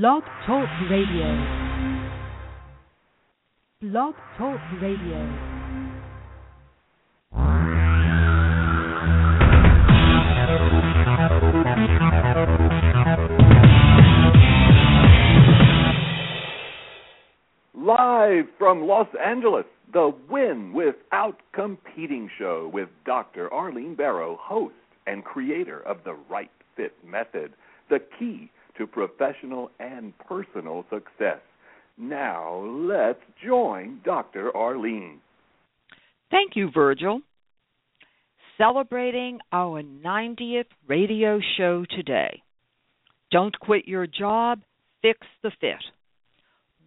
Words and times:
Blog 0.00 0.24
Talk 0.44 0.68
Radio. 0.90 1.28
Blog 3.80 4.14
Talk 4.36 4.58
Radio. 4.82 5.20
Live 17.76 18.46
from 18.58 18.88
Los 18.88 19.06
Angeles, 19.24 19.64
the 19.92 20.12
Win 20.28 20.72
Without 20.72 21.36
Competing 21.54 22.28
show 22.36 22.68
with 22.74 22.88
Dr. 23.06 23.48
Arlene 23.54 23.94
Barro, 23.94 24.36
host 24.40 24.74
and 25.06 25.22
creator 25.22 25.86
of 25.86 25.98
the 26.04 26.16
Right 26.28 26.50
Fit 26.74 26.94
Method, 27.06 27.52
the 27.88 28.00
key 28.18 28.50
to 28.78 28.86
professional 28.86 29.70
and 29.78 30.12
personal 30.18 30.84
success. 30.90 31.38
Now, 31.96 32.58
let's 32.58 33.20
join 33.44 34.00
Dr. 34.04 34.54
Arlene. 34.56 35.20
Thank 36.30 36.56
you, 36.56 36.70
Virgil. 36.72 37.20
Celebrating 38.58 39.38
our 39.52 39.82
90th 39.82 40.64
radio 40.88 41.40
show 41.56 41.84
today. 41.88 42.42
Don't 43.30 43.58
quit 43.58 43.86
your 43.86 44.06
job, 44.06 44.60
fix 45.02 45.20
the 45.42 45.50
fit. 45.60 45.82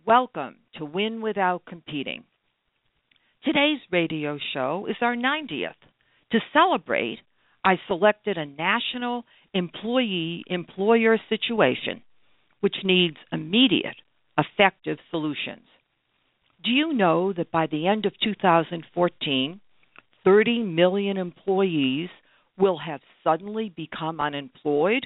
Welcome 0.06 0.56
to 0.78 0.86
Win 0.86 1.22
Without 1.22 1.64
Competing. 1.66 2.24
Today's 3.44 3.80
radio 3.92 4.38
show 4.54 4.88
is 4.90 4.96
our 5.02 5.16
90th. 5.16 5.74
To 6.32 6.40
celebrate, 6.52 7.20
I 7.68 7.78
selected 7.86 8.38
a 8.38 8.46
national 8.46 9.26
employee 9.54 10.46
employer 10.48 11.18
situation 11.28 12.02
which 12.62 12.78
needs 12.86 13.18
immediate, 13.30 13.98
effective 14.38 15.00
solutions. 15.12 15.68
Do 16.64 16.72
you 16.72 16.94
know 16.94 17.34
that 17.34 17.52
by 17.52 17.68
the 17.68 17.86
end 17.88 18.06
of 18.06 18.14
2014, 18.24 19.60
30 20.24 20.64
million 20.64 21.18
employees 21.18 22.08
will 22.58 22.78
have 22.78 23.02
suddenly 23.22 23.68
become 23.76 24.22
unemployed? 24.22 25.06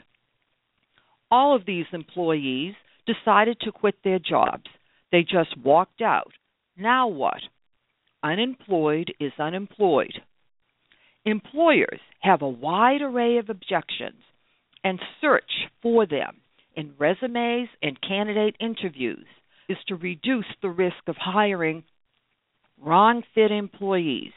All 1.32 1.56
of 1.56 1.66
these 1.66 1.88
employees 1.92 2.76
decided 3.08 3.60
to 3.62 3.72
quit 3.72 3.96
their 4.04 4.20
jobs 4.20 4.70
they 5.12 5.24
just 5.24 5.58
walked 5.58 6.02
out. 6.04 6.32
Now 6.78 7.08
what? 7.08 7.42
Unemployed 8.22 9.16
is 9.20 9.32
unemployed. 9.40 10.22
Employers 11.26 12.00
have 12.20 12.42
a 12.42 12.50
wide 12.50 13.02
array 13.02 13.38
of 13.38 13.50
objections 13.50 14.22
and 14.84 15.00
search 15.20 15.52
for 15.82 16.06
them 16.08 16.38
in 16.76 16.94
resumes 16.98 17.70
and 17.84 18.02
candidate 18.02 18.56
interviews 18.60 19.26
is 19.70 19.78
to 19.88 19.96
reduce 19.96 20.46
the 20.62 20.70
risk 20.70 20.96
of 21.08 21.16
hiring 21.18 21.84
wrong 22.80 23.24
fit 23.36 23.52
employees. 23.52 24.32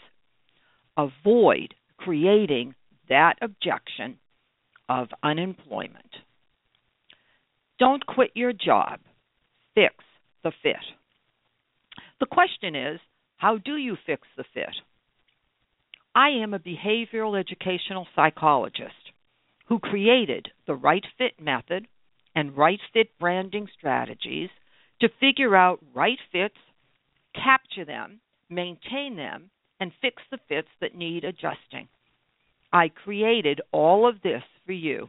Avoid 0.97 1.75
creating 1.97 2.75
that 3.09 3.35
objection 3.41 4.19
of 4.89 5.09
unemployment. 5.23 6.11
Don't 7.79 8.05
quit 8.05 8.31
your 8.35 8.53
job. 8.53 9.01
Fix 9.75 9.95
the 10.43 10.53
fit. 10.63 10.77
The 12.21 12.27
question 12.27 12.77
is 12.77 13.01
how 13.39 13.57
do 13.59 13.77
you 13.77 13.97
fix 14.07 14.23
the 14.37 14.45
fit? 14.53 14.75
I 16.15 16.29
am 16.29 16.55
a 16.55 16.61
behavioral 16.61 17.39
educational 17.39 18.07
psychologist 18.15 18.95
who 19.67 19.81
created 19.81 20.49
the 20.67 20.75
right 20.75 21.05
fit 21.19 21.41
method 21.41 21.89
and 22.37 22.57
right 22.57 22.79
fit 22.93 23.19
branding 23.19 23.69
strategies 23.77 24.51
to 25.01 25.09
figure 25.19 25.57
out 25.57 25.81
right 25.93 26.19
fits, 26.31 26.55
capture 27.35 27.85
them, 27.85 28.21
maintain 28.49 29.17
them, 29.17 29.51
and 29.81 29.91
fix 30.01 30.23
the 30.31 30.39
fits 30.49 30.69
that 30.81 30.95
need 30.95 31.25
adjusting. 31.25 31.89
I 32.73 32.91
created 32.91 33.61
all 33.73 34.09
of 34.09 34.23
this 34.23 34.43
for 34.67 34.73
you. 34.73 35.09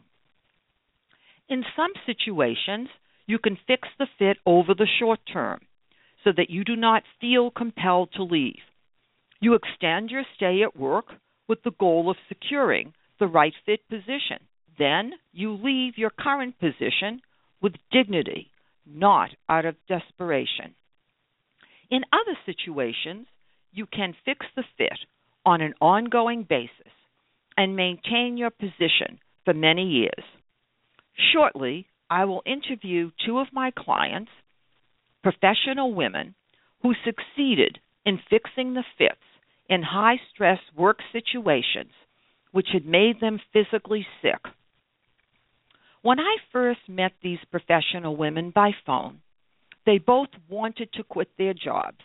In 1.48 1.64
some 1.76 1.92
situations, 2.08 2.90
you 3.28 3.38
can 3.38 3.60
fix 3.68 3.88
the 4.00 4.08
fit 4.18 4.38
over 4.46 4.74
the 4.74 4.88
short 5.00 5.20
term 5.32 5.62
so 6.24 6.32
that 6.36 6.50
you 6.50 6.64
do 6.64 6.76
not 6.76 7.04
feel 7.22 7.52
compelled 7.52 8.10
to 8.14 8.24
leave. 8.24 8.62
You 9.40 9.56
extend 9.56 10.10
your 10.10 10.24
stay 10.36 10.64
at 10.64 10.78
work 10.78 11.06
with 11.48 11.62
the 11.64 11.72
goal 11.80 12.10
of 12.10 12.18
securing 12.28 12.94
the 13.20 13.28
right 13.28 13.54
fit 13.66 13.88
position. 13.90 14.40
Then 14.78 15.14
you 15.32 15.54
leave 15.54 15.98
your 15.98 16.10
current 16.10 16.60
position 16.60 17.22
with 17.62 17.74
dignity, 17.92 18.52
not 18.86 19.30
out 19.48 19.66
of 19.66 19.76
desperation. 19.88 20.76
In 21.90 22.02
other 22.12 22.38
situations, 22.46 23.28
you 23.72 23.86
can 23.86 24.16
fix 24.26 24.46
the 24.56 24.64
fit 24.78 24.98
on 25.46 25.62
an 25.62 25.74
ongoing 25.80 26.46
basis 26.48 26.92
and 27.58 27.76
maintain 27.76 28.38
your 28.38 28.50
position 28.50 29.20
for 29.44 29.54
many 29.54 29.84
years. 29.84 30.24
Shortly, 31.34 31.88
I 32.10 32.26
will 32.26 32.44
interview 32.46 33.12
two 33.26 33.40
of 33.40 33.48
my 33.54 33.72
clients, 33.72 34.32
professional 35.24 35.94
women, 35.94 36.36
who 36.82 36.94
succeeded 37.06 37.80
in 38.06 38.20
fixing 38.30 38.74
the 38.74 38.84
fits 38.98 39.16
in 39.68 39.82
high 39.82 40.20
stress 40.34 40.60
work 40.78 41.00
situations 41.12 41.92
which 42.52 42.68
had 42.72 42.86
made 42.86 43.20
them 43.20 43.40
physically 43.52 44.08
sick. 44.22 44.40
When 46.02 46.20
I 46.20 46.38
first 46.54 46.80
met 46.88 47.12
these 47.22 47.40
professional 47.52 48.16
women 48.16 48.52
by 48.54 48.72
phone, 48.86 49.22
they 49.86 49.98
both 49.98 50.30
wanted 50.48 50.94
to 50.94 51.04
quit 51.04 51.30
their 51.38 51.54
jobs. 51.54 52.00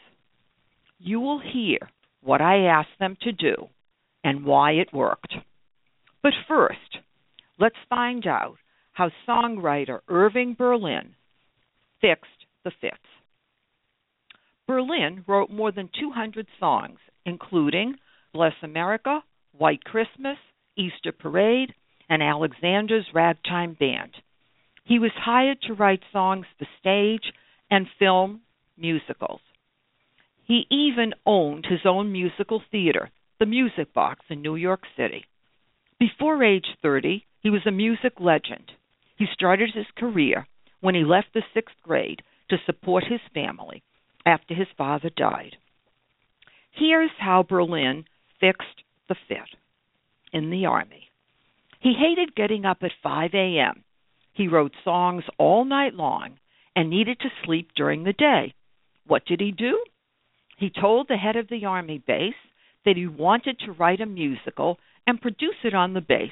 You 0.99 1.21
will 1.21 1.41
hear 1.41 1.79
what 2.23 2.41
I 2.41 2.65
asked 2.65 2.99
them 2.99 3.17
to 3.23 3.33
do 3.33 3.69
and 4.25 4.45
why 4.45 4.73
it 4.73 4.93
worked. 4.93 5.35
But 6.23 6.33
first, 6.49 6.99
let's 7.59 7.77
find 7.89 8.27
out 8.27 8.57
how 8.93 9.11
songwriter 9.29 10.01
Irving 10.09 10.55
Berlin 10.59 11.15
fixed 12.01 12.47
the 12.65 12.73
fits. 12.81 12.97
Berlin 14.71 15.25
wrote 15.27 15.51
more 15.51 15.73
than 15.73 15.91
200 15.99 16.47
songs, 16.61 17.01
including 17.27 17.97
Bless 18.33 18.53
America, 18.63 19.21
White 19.51 19.83
Christmas, 19.83 20.37
Easter 20.77 21.11
Parade, 21.11 21.75
and 22.09 22.23
Alexander's 22.23 23.07
Ragtime 23.13 23.77
Band. 23.81 24.13
He 24.85 25.01
was 25.01 25.11
hired 25.17 25.61
to 25.63 25.75
write 25.75 26.05
songs 26.13 26.47
for 26.57 26.69
stage 26.79 27.33
and 27.69 27.89
film 27.99 28.43
musicals. 28.79 29.41
He 30.47 30.69
even 30.71 31.15
owned 31.27 31.67
his 31.69 31.81
own 31.85 32.13
musical 32.13 32.63
theater, 32.71 33.11
the 33.41 33.47
Music 33.47 33.93
Box 33.93 34.21
in 34.29 34.41
New 34.41 34.55
York 34.55 34.83
City. 34.97 35.25
Before 35.99 36.45
age 36.45 36.77
30, 36.81 37.25
he 37.41 37.51
was 37.51 37.67
a 37.67 37.73
music 37.73 38.21
legend. 38.21 38.71
He 39.17 39.27
started 39.35 39.71
his 39.75 39.87
career 39.99 40.47
when 40.81 40.95
he 40.95 41.03
left 41.03 41.35
the 41.35 41.43
sixth 41.53 41.75
grade 41.83 42.23
to 42.51 42.57
support 42.67 43.03
his 43.03 43.21
family 43.35 43.83
after 44.25 44.55
his 44.55 44.69
father 44.77 45.11
died. 45.15 45.57
Here's 46.73 47.11
how 47.19 47.43
Berlin 47.43 48.05
fixed 48.41 48.85
the 49.09 49.17
fit 49.29 49.39
in 50.33 50.51
the 50.51 50.67
Army. 50.67 51.09
He 51.81 51.95
hated 51.95 52.35
getting 52.35 52.65
up 52.65 52.79
at 52.83 52.93
5 53.03 53.31
a.m. 53.35 53.85
He 54.33 54.49
wrote 54.49 54.73
songs 54.85 55.25
all 55.39 55.65
night 55.65 55.95
long 55.95 56.39
and 56.77 56.89
needed 56.89 57.19
to 57.21 57.29
sleep 57.45 57.71
during 57.75 58.05
the 58.05 58.13
day. 58.13 58.55
What 59.07 59.25
did 59.27 59.41
he 59.41 59.51
do? 59.51 59.83
He 60.59 60.71
told 60.71 61.09
the 61.09 61.17
head 61.17 61.37
of 61.37 61.49
the 61.49 61.65
Army 61.65 62.03
base 62.07 62.35
that 62.85 62.97
he 62.97 63.07
wanted 63.07 63.59
to 63.61 63.73
write 63.73 64.01
a 64.01 64.07
musical 64.07 64.79
and 65.07 65.21
produce 65.21 65.57
it 65.65 65.75
on 65.75 65.95
the 65.95 66.01
base. 66.01 66.31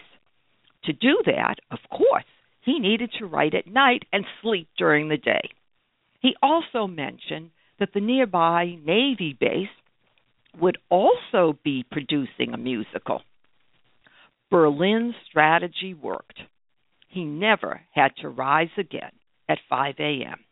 To 0.85 0.93
do 0.93 1.21
that, 1.27 1.57
of 1.71 1.79
course, 1.91 2.25
he 2.61 2.79
needed 2.79 3.11
to 3.19 3.27
write 3.27 3.55
at 3.55 3.67
night 3.67 4.05
and 4.13 4.25
sleep 4.43 4.69
during 4.77 5.09
the 5.09 5.17
day. 5.17 5.51
He 6.21 6.37
also 6.43 6.87
mentioned 6.87 7.51
that 7.79 7.91
the 7.95 8.01
nearby 8.01 8.77
Navy 8.85 9.37
base 9.39 9.69
would 10.61 10.79
also 10.89 11.59
be 11.65 11.85
producing 11.91 12.53
a 12.53 12.59
musical. 12.59 13.23
Berlin's 14.51 15.15
strategy 15.29 15.95
worked. 15.95 16.41
He 17.09 17.25
never 17.25 17.81
had 17.95 18.17
to 18.21 18.29
rise 18.29 18.71
again. 18.77 19.13
at 19.49 19.59
5 19.69 19.95
a.m. 19.99 20.45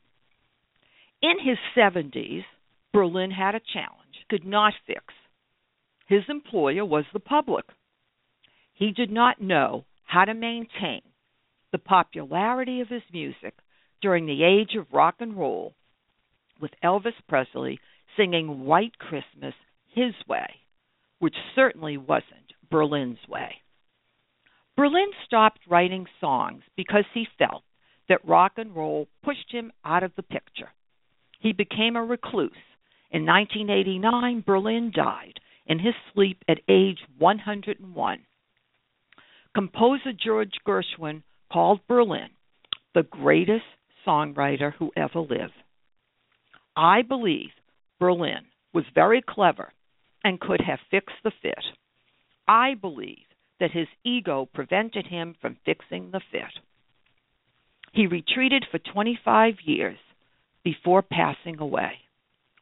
In 1.22 1.38
his 1.44 1.58
70s, 1.76 2.44
Berlin 2.92 3.30
had 3.30 3.54
a 3.54 3.60
challenge 3.72 4.12
he 4.12 4.24
could 4.30 4.46
not 4.46 4.72
fix. 4.86 5.04
His 6.08 6.22
employer 6.28 6.84
was 6.84 7.04
the 7.12 7.20
public. 7.20 7.66
He 8.72 8.92
did 8.92 9.10
not 9.10 9.40
know 9.40 9.84
how 10.04 10.24
to 10.24 10.34
maintain 10.34 11.02
the 11.72 11.78
popularity 11.78 12.80
of 12.80 12.88
his 12.88 13.02
music 13.12 13.54
during 14.00 14.26
the 14.26 14.44
age 14.44 14.76
of 14.78 14.92
rock 14.92 15.16
and 15.20 15.36
roll, 15.36 15.74
with 16.60 16.70
Elvis 16.82 17.14
Presley 17.28 17.78
singing 18.16 18.64
White 18.64 18.98
Christmas 18.98 19.54
his 19.94 20.14
way, 20.28 20.46
which 21.18 21.34
certainly 21.54 21.96
wasn't 21.96 22.52
Berlin's 22.70 23.18
way. 23.28 23.56
Berlin 24.76 25.08
stopped 25.24 25.60
writing 25.68 26.06
songs 26.20 26.62
because 26.76 27.04
he 27.14 27.26
felt 27.38 27.62
that 28.08 28.26
rock 28.26 28.52
and 28.56 28.74
roll 28.76 29.08
pushed 29.24 29.50
him 29.50 29.72
out 29.84 30.02
of 30.02 30.12
the 30.16 30.22
picture. 30.22 30.68
He 31.40 31.52
became 31.52 31.96
a 31.96 32.04
recluse. 32.04 32.52
In 33.10 33.24
1989, 33.24 34.44
Berlin 34.46 34.92
died 34.94 35.40
in 35.66 35.78
his 35.78 35.94
sleep 36.12 36.42
at 36.48 36.60
age 36.68 36.98
101. 37.18 38.18
Composer 39.54 40.12
George 40.12 40.52
Gershwin 40.66 41.22
called 41.50 41.80
Berlin 41.88 42.28
the 42.94 43.02
greatest 43.02 43.64
songwriter 44.06 44.72
who 44.72 44.90
ever 44.96 45.20
lived. 45.20 45.52
I 46.76 47.02
believe 47.02 47.50
Berlin 47.98 48.44
was 48.74 48.84
very 48.94 49.22
clever 49.26 49.72
and 50.22 50.40
could 50.40 50.60
have 50.60 50.78
fixed 50.90 51.16
the 51.24 51.32
fit. 51.42 51.64
I 52.46 52.74
believe 52.74 53.24
that 53.58 53.70
his 53.70 53.88
ego 54.04 54.48
prevented 54.52 55.06
him 55.06 55.34
from 55.40 55.56
fixing 55.64 56.10
the 56.10 56.20
fit. 56.30 56.52
He 57.92 58.06
retreated 58.06 58.66
for 58.70 58.78
25 58.78 59.54
years 59.64 59.98
before 60.62 61.02
passing 61.02 61.58
away. 61.58 61.92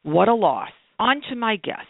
What 0.02 0.28
a 0.28 0.34
loss. 0.34 0.70
On 0.99 1.20
to 1.28 1.34
my 1.34 1.56
guests. 1.56 1.88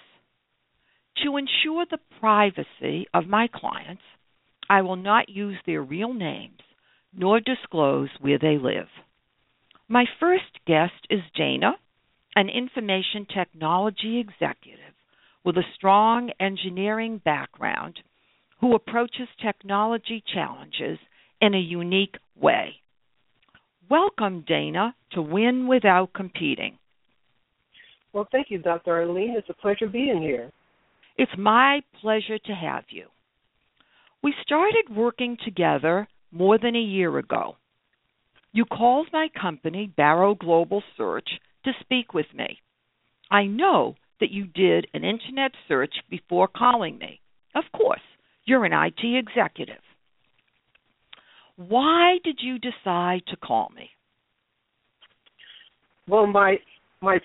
To 1.22 1.36
ensure 1.36 1.84
the 1.90 1.98
privacy 2.20 3.06
of 3.12 3.26
my 3.26 3.48
clients, 3.54 4.02
I 4.68 4.80
will 4.80 4.96
not 4.96 5.28
use 5.28 5.58
their 5.66 5.82
real 5.82 6.14
names 6.14 6.60
nor 7.16 7.40
disclose 7.40 8.08
where 8.20 8.38
they 8.38 8.58
live. 8.58 8.88
My 9.88 10.04
first 10.18 10.64
guest 10.66 10.94
is 11.10 11.20
Dana, 11.36 11.74
an 12.36 12.48
information 12.48 13.26
technology 13.32 14.18
executive 14.18 14.94
with 15.44 15.56
a 15.56 15.62
strong 15.74 16.30
engineering 16.40 17.20
background 17.24 17.98
who 18.60 18.74
approaches 18.74 19.28
technology 19.42 20.22
challenges 20.32 20.98
in 21.40 21.54
a 21.54 21.58
unique 21.58 22.16
way. 22.40 22.74
Welcome, 23.90 24.44
Dana, 24.48 24.94
to 25.12 25.20
Win 25.20 25.68
Without 25.68 26.12
Competing. 26.14 26.78
Well, 28.12 28.26
thank 28.32 28.46
you, 28.50 28.58
Dr. 28.58 28.92
Arlene. 28.92 29.34
It's 29.36 29.50
a 29.50 29.54
pleasure 29.54 29.86
being 29.86 30.22
here. 30.22 30.50
It's 31.18 31.32
my 31.36 31.80
pleasure 32.00 32.38
to 32.38 32.52
have 32.52 32.84
you. 32.88 33.06
We 34.22 34.34
started 34.42 34.96
working 34.96 35.36
together 35.44 36.08
more 36.32 36.58
than 36.58 36.74
a 36.74 36.80
year 36.80 37.18
ago. 37.18 37.56
You 38.52 38.64
called 38.64 39.08
my 39.12 39.28
company, 39.38 39.92
Barro 39.98 40.38
Global 40.38 40.82
Search, 40.96 41.28
to 41.64 41.72
speak 41.80 42.14
with 42.14 42.26
me. 42.34 42.58
I 43.30 43.44
know 43.44 43.96
that 44.20 44.30
you 44.30 44.46
did 44.46 44.86
an 44.94 45.04
internet 45.04 45.52
search 45.68 45.94
before 46.10 46.48
calling 46.48 46.98
me. 46.98 47.20
Of 47.54 47.64
course, 47.76 48.00
you're 48.44 48.64
an 48.64 48.72
IT 48.72 49.04
executive. 49.04 49.82
Why 51.56 52.18
did 52.24 52.38
you 52.40 52.58
decide 52.58 53.22
to 53.28 53.36
call 53.36 53.70
me? 53.74 53.90
Well, 56.08 56.26
my 56.26 56.56
my 57.00 57.18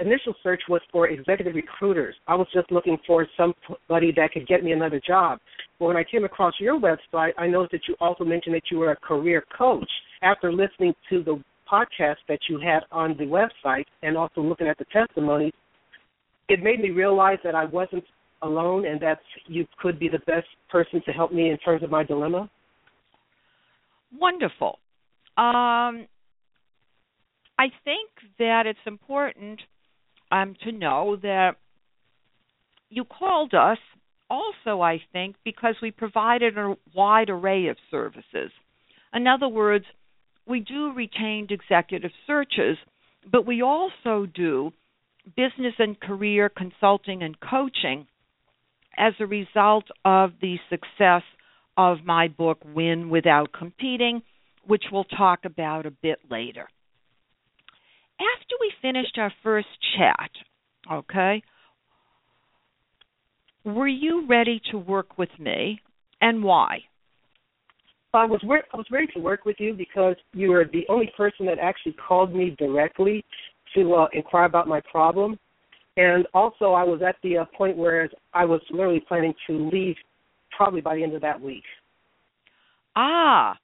initial 0.00 0.34
search 0.42 0.62
was 0.68 0.80
for 0.92 1.08
executive 1.08 1.54
recruiters. 1.54 2.14
I 2.26 2.34
was 2.34 2.46
just 2.52 2.70
looking 2.70 2.98
for 3.06 3.26
somebody 3.36 4.12
that 4.16 4.32
could 4.32 4.46
get 4.46 4.62
me 4.62 4.72
another 4.72 5.00
job. 5.04 5.38
But 5.78 5.86
when 5.86 5.96
I 5.96 6.04
came 6.04 6.24
across 6.24 6.54
your 6.60 6.78
website, 6.78 7.32
I 7.36 7.46
noticed 7.46 7.72
that 7.72 7.88
you 7.88 7.96
also 8.00 8.24
mentioned 8.24 8.54
that 8.54 8.70
you 8.70 8.78
were 8.78 8.92
a 8.92 8.96
career 8.96 9.44
coach. 9.56 9.90
After 10.22 10.52
listening 10.52 10.94
to 11.10 11.22
the 11.22 11.42
podcast 11.70 12.16
that 12.28 12.38
you 12.48 12.58
had 12.58 12.80
on 12.90 13.16
the 13.18 13.24
website 13.24 13.86
and 14.02 14.16
also 14.16 14.40
looking 14.40 14.66
at 14.66 14.78
the 14.78 14.86
testimonies, 14.92 15.52
it 16.48 16.62
made 16.62 16.80
me 16.80 16.90
realize 16.90 17.38
that 17.44 17.54
I 17.54 17.64
wasn't 17.66 18.04
alone 18.42 18.86
and 18.86 19.00
that 19.00 19.18
you 19.46 19.66
could 19.80 19.98
be 19.98 20.08
the 20.08 20.20
best 20.20 20.46
person 20.70 21.02
to 21.04 21.12
help 21.12 21.32
me 21.32 21.50
in 21.50 21.58
terms 21.58 21.82
of 21.82 21.90
my 21.90 22.04
dilemma. 22.04 22.48
Wonderful. 24.16 24.78
Um, 25.36 26.06
I 27.58 27.68
think 27.84 28.10
that 28.38 28.66
it's 28.66 28.78
important 28.86 29.60
um, 30.30 30.54
to 30.64 30.72
know 30.72 31.16
that 31.22 31.56
you 32.90 33.04
called 33.04 33.54
us 33.54 33.78
also, 34.30 34.80
I 34.80 35.00
think, 35.12 35.36
because 35.44 35.74
we 35.82 35.90
provided 35.90 36.56
a 36.56 36.76
wide 36.94 37.30
array 37.30 37.68
of 37.68 37.76
services. 37.90 38.50
In 39.12 39.26
other 39.26 39.48
words, 39.48 39.84
we 40.48 40.60
do 40.60 40.92
retained 40.92 41.50
executive 41.50 42.10
searches, 42.26 42.76
but 43.30 43.46
we 43.46 43.62
also 43.62 44.26
do 44.26 44.72
business 45.36 45.74
and 45.78 45.98
career 46.00 46.48
consulting 46.48 47.22
and 47.22 47.36
coaching 47.40 48.06
as 48.96 49.12
a 49.20 49.26
result 49.26 49.84
of 50.04 50.32
the 50.40 50.56
success 50.70 51.22
of 51.76 51.98
my 52.04 52.28
book, 52.28 52.58
Win 52.64 53.10
Without 53.10 53.52
Competing, 53.52 54.22
which 54.66 54.84
we'll 54.90 55.04
talk 55.04 55.44
about 55.44 55.86
a 55.86 55.90
bit 55.90 56.18
later 56.30 56.68
after 58.20 58.54
we 58.60 58.72
finished 58.82 59.16
our 59.18 59.32
first 59.42 59.68
chat, 59.96 60.30
okay, 60.90 61.42
were 63.64 63.88
you 63.88 64.26
ready 64.26 64.60
to 64.70 64.78
work 64.78 65.18
with 65.18 65.30
me 65.38 65.80
and 66.20 66.42
why? 66.42 66.80
I 68.18 68.26
was 68.26 68.40
I 68.44 68.76
was 68.76 68.86
ready 68.90 69.06
to 69.14 69.20
work 69.20 69.44
with 69.44 69.56
you 69.58 69.74
because 69.74 70.16
you 70.32 70.50
were 70.50 70.64
the 70.72 70.84
only 70.88 71.12
person 71.16 71.46
that 71.46 71.58
actually 71.58 71.92
called 71.92 72.34
me 72.34 72.56
directly 72.58 73.24
to 73.74 73.94
uh, 73.94 74.08
inquire 74.12 74.44
about 74.44 74.66
my 74.66 74.80
problem, 74.90 75.38
and 75.96 76.26
also 76.34 76.72
I 76.72 76.82
was 76.82 77.00
at 77.06 77.16
the 77.22 77.38
uh, 77.38 77.44
point 77.56 77.76
where 77.76 78.08
I 78.34 78.44
was 78.44 78.60
literally 78.70 79.04
planning 79.06 79.34
to 79.46 79.68
leave 79.70 79.94
probably 80.56 80.80
by 80.80 80.96
the 80.96 81.02
end 81.02 81.14
of 81.14 81.22
that 81.22 81.40
week. 81.40 81.62
Ah, 82.96 83.56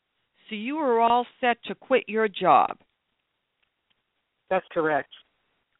so 0.48 0.54
you 0.54 0.76
were 0.76 1.00
all 1.00 1.26
set 1.40 1.56
to 1.64 1.74
quit 1.74 2.04
your 2.06 2.28
job. 2.28 2.78
That's 4.50 4.66
correct. 4.72 5.10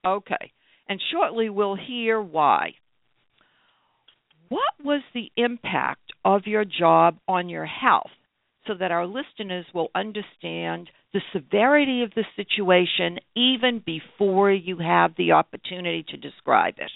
Okay. 0.04 0.52
And 0.88 1.00
shortly 1.12 1.49
we'll 1.49 1.76
hear 1.76 2.21
why. 2.21 2.75
What 4.49 4.75
was 4.83 5.02
the 5.14 5.31
impact 5.37 6.12
of 6.25 6.47
your 6.47 6.64
job 6.64 7.19
on 7.28 7.49
your 7.49 7.66
health 7.66 8.11
so 8.66 8.75
that 8.75 8.90
our 8.90 9.06
listeners 9.06 9.66
will 9.75 9.88
understand 9.94 10.90
the 11.12 11.21
severity 11.33 12.02
of 12.02 12.11
the 12.14 12.25
situation 12.37 13.18
even 13.37 13.83
before 13.85 14.50
you 14.52 14.78
have 14.78 15.12
the 15.16 15.33
opportunity 15.33 16.04
to 16.09 16.16
describe 16.16 16.75
it? 16.78 16.90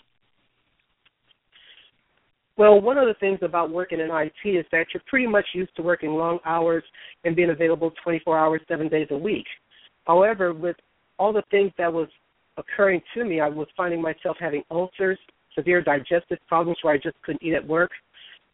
Well, 2.56 2.80
one 2.80 2.98
of 2.98 3.06
the 3.06 3.14
things 3.14 3.38
about 3.42 3.70
working 3.70 4.00
in 4.00 4.10
IT 4.10 4.48
is 4.48 4.66
that 4.72 4.86
you're 4.92 5.02
pretty 5.06 5.28
much 5.28 5.46
used 5.54 5.74
to 5.76 5.82
working 5.82 6.10
long 6.10 6.40
hours 6.44 6.82
and 7.24 7.36
being 7.36 7.50
available 7.50 7.92
24 8.02 8.36
hours, 8.36 8.60
seven 8.66 8.88
days 8.88 9.06
a 9.12 9.16
week. 9.16 9.46
However, 10.08 10.52
with 10.52 10.74
all 11.20 11.32
the 11.32 11.44
things 11.52 11.70
that 11.78 11.92
was 11.92 12.08
occurring 12.56 13.00
to 13.14 13.24
me, 13.24 13.40
I 13.40 13.48
was 13.48 13.68
finding 13.76 14.02
myself 14.02 14.36
having 14.40 14.64
ulcers, 14.72 15.18
severe 15.54 15.80
digestive 15.82 16.38
problems 16.48 16.78
where 16.82 16.94
I 16.94 16.96
just 16.96 17.20
couldn't 17.22 17.44
eat 17.44 17.54
at 17.54 17.64
work. 17.64 17.92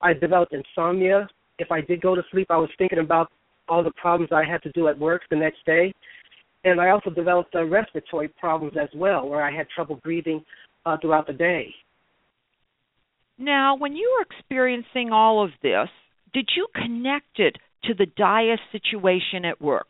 I 0.02 0.12
developed 0.12 0.52
insomnia. 0.52 1.26
If 1.58 1.70
I 1.70 1.80
did 1.80 2.00
go 2.00 2.14
to 2.14 2.22
sleep, 2.30 2.48
I 2.50 2.56
was 2.56 2.70
thinking 2.78 2.98
about 2.98 3.30
all 3.68 3.82
the 3.82 3.92
problems 3.92 4.30
I 4.32 4.44
had 4.44 4.62
to 4.62 4.72
do 4.72 4.88
at 4.88 4.98
work 4.98 5.22
the 5.30 5.36
next 5.36 5.64
day. 5.64 5.92
And 6.64 6.80
I 6.80 6.90
also 6.90 7.10
developed 7.10 7.54
uh, 7.54 7.64
respiratory 7.64 8.28
problems 8.28 8.74
as 8.80 8.88
well, 8.94 9.28
where 9.28 9.42
I 9.42 9.54
had 9.54 9.66
trouble 9.74 10.00
breathing 10.02 10.44
uh, 10.86 10.96
throughout 11.00 11.26
the 11.26 11.32
day. 11.32 11.68
Now, 13.38 13.76
when 13.76 13.96
you 13.96 14.16
were 14.16 14.24
experiencing 14.30 15.10
all 15.12 15.44
of 15.44 15.50
this, 15.62 15.88
did 16.32 16.48
you 16.56 16.66
connect 16.74 17.38
it 17.38 17.56
to 17.84 17.94
the 17.94 18.06
dire 18.16 18.58
situation 18.72 19.44
at 19.44 19.60
work? 19.60 19.88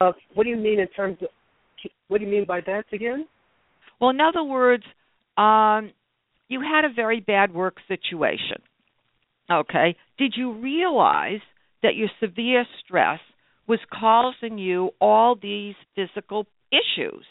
Uh, 0.00 0.12
what 0.34 0.44
do 0.44 0.50
you 0.50 0.56
mean 0.56 0.80
in 0.80 0.88
terms 0.88 1.18
of? 1.22 1.28
What 2.08 2.18
do 2.18 2.24
you 2.24 2.30
mean 2.30 2.46
by 2.46 2.60
that 2.66 2.84
again? 2.92 3.26
Well, 4.00 4.10
in 4.10 4.20
other 4.20 4.42
words, 4.42 4.84
um, 5.36 5.92
you 6.48 6.60
had 6.60 6.84
a 6.84 6.92
very 6.92 7.20
bad 7.20 7.54
work 7.54 7.76
situation. 7.88 8.58
Okay. 9.50 9.96
Did 10.18 10.34
you 10.36 10.52
realize 10.52 11.40
that 11.82 11.96
your 11.96 12.08
severe 12.20 12.64
stress 12.84 13.20
was 13.66 13.80
causing 13.92 14.58
you 14.58 14.90
all 15.00 15.36
these 15.40 15.74
physical 15.94 16.46
issues? 16.70 17.24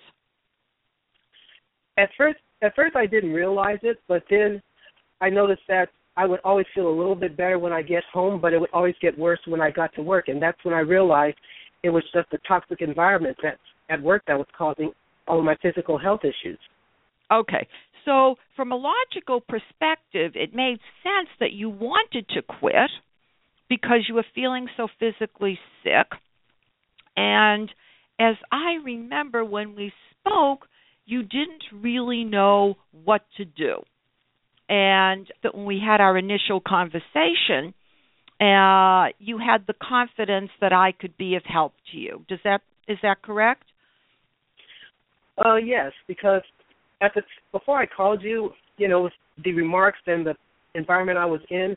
At 1.97 2.09
first, 2.17 2.39
at 2.61 2.75
first 2.75 2.95
I 2.95 3.05
didn't 3.05 3.33
realize 3.33 3.79
it, 3.83 3.97
but 4.07 4.23
then 4.29 4.61
I 5.21 5.29
noticed 5.29 5.61
that 5.67 5.89
I 6.15 6.25
would 6.25 6.39
always 6.43 6.65
feel 6.75 6.87
a 6.87 6.95
little 6.95 7.15
bit 7.15 7.35
better 7.35 7.57
when 7.57 7.73
I 7.73 7.81
get 7.81 8.03
home, 8.11 8.39
but 8.39 8.53
it 8.53 8.59
would 8.59 8.69
always 8.73 8.95
get 9.01 9.17
worse 9.17 9.39
when 9.47 9.61
I 9.61 9.71
got 9.71 9.93
to 9.95 10.01
work, 10.01 10.27
and 10.27 10.41
that's 10.41 10.63
when 10.63 10.73
I 10.73 10.79
realized 10.79 11.37
it 11.81 11.89
was 11.89 12.03
just 12.13 12.29
the 12.31 12.37
toxic 12.47 12.81
environment 12.81 13.37
that 13.43 13.57
at 13.89 14.01
work 14.01 14.23
that 14.27 14.37
was 14.37 14.47
causing 14.55 14.91
all 15.27 15.39
of 15.39 15.45
my 15.45 15.55
physical 15.61 15.97
health 15.97 16.21
issues. 16.23 16.59
Okay. 17.31 17.67
So, 18.05 18.35
from 18.55 18.71
a 18.71 18.75
logical 18.75 19.39
perspective, 19.41 20.33
it 20.35 20.53
made 20.53 20.79
sense 21.03 21.29
that 21.39 21.53
you 21.53 21.69
wanted 21.69 22.27
to 22.29 22.41
quit 22.41 22.89
because 23.69 24.05
you 24.07 24.15
were 24.15 24.25
feeling 24.35 24.67
so 24.75 24.87
physically 24.99 25.57
sick. 25.83 26.07
And 27.15 27.69
as 28.19 28.35
I 28.51 28.73
remember 28.83 29.45
when 29.45 29.75
we 29.75 29.93
spoke, 30.11 30.67
you 31.05 31.23
didn't 31.23 31.63
really 31.71 32.23
know 32.23 32.75
what 32.91 33.21
to 33.37 33.45
do. 33.45 33.81
And 34.69 35.27
that 35.43 35.55
when 35.55 35.65
we 35.65 35.81
had 35.85 36.01
our 36.01 36.17
initial 36.17 36.61
conversation, 36.61 37.73
uh, 38.39 39.07
you 39.19 39.37
had 39.37 39.67
the 39.67 39.73
confidence 39.81 40.49
that 40.61 40.73
I 40.73 40.91
could 40.91 41.17
be 41.17 41.35
of 41.35 41.43
help 41.45 41.73
to 41.91 41.97
you. 41.97 42.25
Does 42.27 42.39
that 42.43 42.61
is 42.87 42.97
that 43.01 43.21
correct? 43.21 43.63
Uh, 45.43 45.55
yes, 45.55 45.91
because 46.07 46.41
at 47.03 47.13
the 47.13 47.21
before 47.51 47.79
I 47.79 47.85
called 47.85 48.23
you, 48.23 48.51
you 48.77 48.87
know, 48.87 49.03
with 49.03 49.13
the 49.43 49.53
remarks 49.53 49.99
and 50.07 50.25
the 50.25 50.35
environment 50.75 51.17
I 51.17 51.25
was 51.25 51.41
in, 51.49 51.75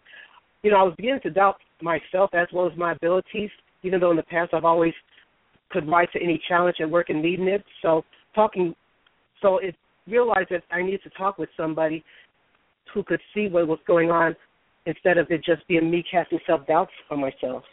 you 0.63 0.71
know, 0.71 0.79
I 0.79 0.83
was 0.83 0.95
beginning 0.97 1.21
to 1.25 1.31
doubt 1.31 1.57
myself 1.83 2.31
as 2.33 2.49
well 2.53 2.67
as 2.71 2.77
my 2.77 2.93
abilities. 2.93 3.51
Even 3.83 4.01
though 4.01 4.11
in 4.11 4.17
the 4.17 4.23
past 4.25 4.55
I've 4.55 4.65
always 4.65 4.95
could 5.71 5.89
rise 5.89 6.09
to 6.13 6.23
any 6.23 6.41
challenge 6.49 6.77
at 6.81 6.91
work 6.91 7.11
and 7.11 7.23
meeting 7.23 7.49
it. 7.49 7.65
So 7.83 8.05
talking, 8.35 8.75
so 9.43 9.59
it 9.59 9.75
realized 10.07 10.49
that 10.51 10.63
I 10.71 10.83
needed 10.83 11.03
to 11.03 11.11
talk 11.11 11.39
with 11.39 11.49
somebody 11.57 12.05
who 12.95 13.03
could 13.03 13.21
see 13.35 13.49
what 13.49 13.67
was 13.67 13.79
going 13.87 14.11
on 14.11 14.37
instead 14.87 15.19
of 15.19 15.27
it 15.31 15.45
just 15.45 15.67
being 15.69 15.91
me 15.91 16.05
casting 16.09 16.39
self 16.47 16.67
doubts 16.67 16.93
on 17.11 17.21
myself. 17.21 17.65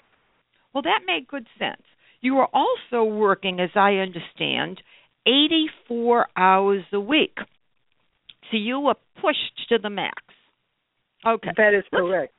Well, 0.73 0.81
that 0.83 1.01
made 1.05 1.27
good 1.27 1.47
sense. 1.59 1.81
You 2.21 2.35
were 2.35 2.47
also 2.53 3.03
working, 3.03 3.59
as 3.59 3.69
I 3.75 3.95
understand, 3.95 4.81
84 5.25 6.27
hours 6.35 6.83
a 6.91 6.99
week. 6.99 7.37
So 8.51 8.57
you 8.57 8.79
were 8.79 8.95
pushed 9.21 9.69
to 9.69 9.79
the 9.79 9.89
max. 9.89 10.21
Okay. 11.25 11.51
That 11.55 11.73
is 11.73 11.83
correct. 11.93 12.33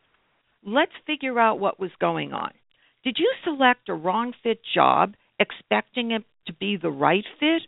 Let's, 0.65 0.75
let's 0.75 1.07
figure 1.07 1.39
out 1.39 1.59
what 1.59 1.81
was 1.81 1.91
going 1.99 2.33
on. 2.33 2.53
Did 3.03 3.17
you 3.19 3.33
select 3.45 3.89
a 3.89 3.95
wrong 3.95 4.33
fit 4.43 4.61
job 4.75 5.15
expecting 5.39 6.11
it 6.11 6.25
to 6.47 6.53
be 6.53 6.77
the 6.77 6.91
right 6.91 7.25
fit? 7.41 7.63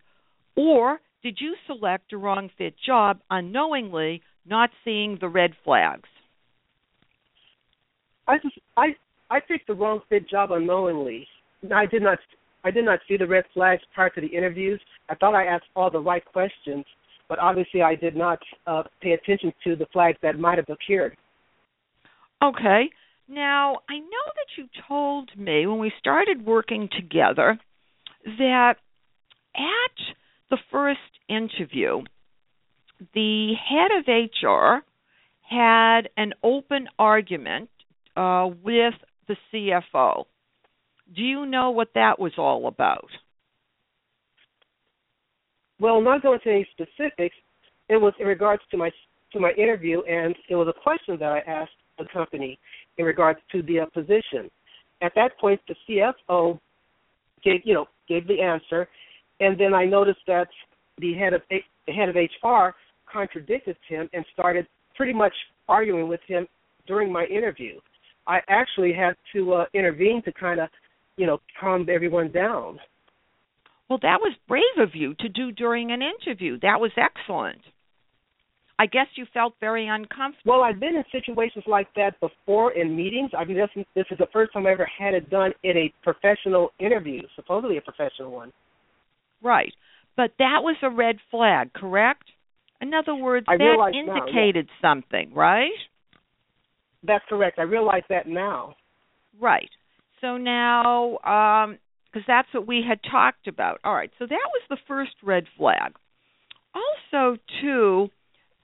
Or 0.57 1.01
did 1.23 1.39
you 1.41 1.55
select 1.67 2.13
a 2.13 2.17
wrong 2.17 2.51
fit 2.57 2.75
job 2.85 3.21
unknowingly, 3.31 4.23
not 4.47 4.71
seeing 4.85 5.19
the 5.21 5.29
red 5.29 5.53
flags? 5.65 6.09
I 8.29 8.39
just 8.39 8.59
I 8.77 8.95
I 9.31 9.41
picked 9.41 9.67
the 9.67 9.75
wrong 9.75 10.01
fit 10.09 10.29
job 10.29 10.51
unknowingly. 10.53 11.27
I 11.75 11.87
did 11.87 12.03
not 12.03 12.19
I 12.67 12.73
did 12.73 12.85
not 12.85 12.99
see 13.07 13.17
the 13.17 13.29
red 13.29 13.45
flags 13.55 13.83
prior 13.95 14.11
to 14.11 14.21
the 14.21 14.27
interviews. 14.27 14.81
I 15.09 15.15
thought 15.15 15.37
I 15.37 15.45
asked 15.45 15.67
all 15.77 15.89
the 15.89 16.01
right 16.01 16.25
questions, 16.25 16.85
but 17.29 17.39
obviously 17.39 17.81
I 17.81 17.95
did 17.95 18.17
not 18.17 18.41
uh, 18.67 18.83
pay 19.01 19.13
attention 19.13 19.53
to 19.63 19.77
the 19.77 19.87
flags 19.93 20.19
that 20.23 20.41
might 20.41 20.59
have 20.59 20.69
appeared. 20.69 21.17
Okay. 22.43 22.91
Now, 23.29 23.77
I 23.89 23.99
know 23.99 24.27
that 24.35 24.59
you 24.59 24.67
told 24.89 25.31
me 25.39 25.67
when 25.69 25.79
we 25.79 25.93
started 26.01 26.45
working 26.45 26.89
together 26.89 27.57
that 28.25 28.75
at 29.55 29.97
the 30.51 30.59
first 30.73 30.99
interview, 31.29 32.03
the 33.15 33.53
head 33.69 33.93
of 33.97 34.09
HR 34.09 34.85
had 35.49 36.09
an 36.17 36.33
open 36.43 36.89
argument 36.99 37.71
uh, 38.17 38.49
with 38.65 38.95
the 39.29 39.37
CFO. 39.53 40.25
Do 41.15 41.23
you 41.23 41.47
know 41.47 41.71
what 41.71 41.89
that 41.95 42.19
was 42.19 42.33
all 42.37 42.67
about? 42.67 43.09
Well, 45.79 46.01
not 46.01 46.23
going 46.23 46.41
into 46.45 46.57
any 46.57 46.69
specifics, 46.73 47.37
it 47.89 47.97
was 47.97 48.13
in 48.19 48.27
regards 48.27 48.63
to 48.71 48.77
my 48.77 48.91
to 49.33 49.41
my 49.41 49.53
interview, 49.53 50.03
and 50.03 50.35
it 50.49 50.55
was 50.55 50.69
a 50.69 50.83
question 50.83 51.17
that 51.19 51.33
I 51.33 51.39
asked 51.41 51.73
the 51.99 52.07
company 52.13 52.59
in 52.99 53.05
regards 53.05 53.39
to 53.53 53.63
the 53.63 53.87
position. 53.93 54.51
At 55.03 55.13
that 55.15 55.39
point, 55.39 55.61
the 55.69 55.75
CFO 55.89 56.59
gave 57.45 57.61
you 57.65 57.75
know 57.75 57.87
gave 58.09 58.27
the 58.27 58.41
answer, 58.41 58.89
and 59.41 59.59
then 59.59 59.75
I 59.75 59.85
noticed 59.85 60.21
that 60.27 60.49
the 60.99 61.15
head 61.15 61.35
of 61.35 61.43
the 61.51 61.93
head 61.93 62.09
of 62.09 62.17
HR 62.17 62.75
contradicted 63.11 63.77
him 63.89 64.09
and 64.13 64.25
started 64.33 64.67
pretty 64.97 65.13
much 65.13 65.35
arguing 65.69 66.09
with 66.09 66.21
him 66.27 66.47
during 66.87 67.13
my 67.13 67.25
interview. 67.27 67.79
I 68.27 68.41
actually 68.49 68.93
had 68.93 69.15
to 69.35 69.53
uh, 69.53 69.65
intervene 69.75 70.23
to 70.25 70.33
kind 70.33 70.61
of, 70.61 70.69
you 71.17 71.27
know, 71.27 71.39
calmed 71.61 71.89
everyone 71.89 72.31
down. 72.31 72.79
Well, 73.89 73.99
that 74.03 74.19
was 74.21 74.35
brave 74.49 74.63
of 74.79 74.95
you 74.95 75.15
to 75.21 75.29
do 75.29 75.53
during 75.53 75.93
an 75.93 76.01
interview. 76.03 76.59
That 76.61 76.81
was 76.81 76.91
excellent. 76.97 77.61
I 78.79 78.87
guess 78.87 79.07
you 79.15 79.25
felt 79.33 79.55
very 79.59 79.89
uncomfortable. 79.89 80.53
Well, 80.53 80.63
I've 80.63 80.79
been 80.79 80.97
in 80.97 81.05
situations 81.11 81.65
like 81.67 81.89
that 81.97 82.21
before 82.21 82.73
in 82.73 82.95
meetings. 82.95 83.31
I 83.37 83.45
mean, 83.45 83.57
this, 83.57 83.85
this 83.95 84.05
is 84.11 84.19
the 84.19 84.27
first 84.33 84.53
time 84.53 84.67
I 84.67 84.73
ever 84.73 84.87
had 84.99 85.15
it 85.15 85.31
done 85.31 85.53
in 85.63 85.77
a 85.79 85.93
professional 86.03 86.71
interview, 86.79 87.23
supposedly 87.37 87.79
a 87.79 87.81
professional 87.81 88.33
one. 88.33 88.53
Right. 89.43 89.73
But 90.17 90.33
that 90.39 90.59
was 90.63 90.77
a 90.83 90.91
red 90.91 91.17
flag, 91.31 91.73
correct? 91.73 92.25
In 92.83 92.93
other 92.93 93.15
words, 93.15 93.47
I 93.49 93.57
that 93.57 93.93
indicated 93.95 94.69
now, 94.83 94.95
something, 94.95 95.33
right? 95.33 95.71
That's 97.03 97.25
correct. 97.29 97.59
I 97.59 97.63
realize 97.63 98.03
that 98.11 98.29
now. 98.29 98.75
Right. 99.41 99.71
So 100.21 100.37
now, 100.37 101.19
um, 101.19 101.79
because 102.13 102.27
that's 102.27 102.49
what 102.55 102.67
we 102.67 102.83
had 102.87 103.01
talked 103.11 103.47
about. 103.47 103.81
All 103.85 103.95
right. 103.95 104.11
So 104.19 104.27
that 104.27 104.33
was 104.33 104.63
the 104.71 104.79
first 104.89 105.13
red 105.23 105.45
flag. 105.59 105.95
Also, 106.75 107.37
too, 107.61 108.09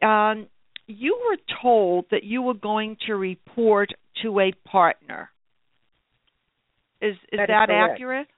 um, 0.06 0.47
you 0.87 1.18
were 1.28 1.37
told 1.62 2.06
that 2.11 2.25
you 2.25 2.42
were 2.42 2.54
going 2.54 2.97
to 3.06 3.14
report 3.14 3.90
to 4.23 4.40
a 4.40 4.52
partner. 4.66 5.30
Is 7.00 7.14
is 7.32 7.38
that, 7.38 7.49
that 7.49 7.71
is 7.71 7.90
accurate? 7.92 8.28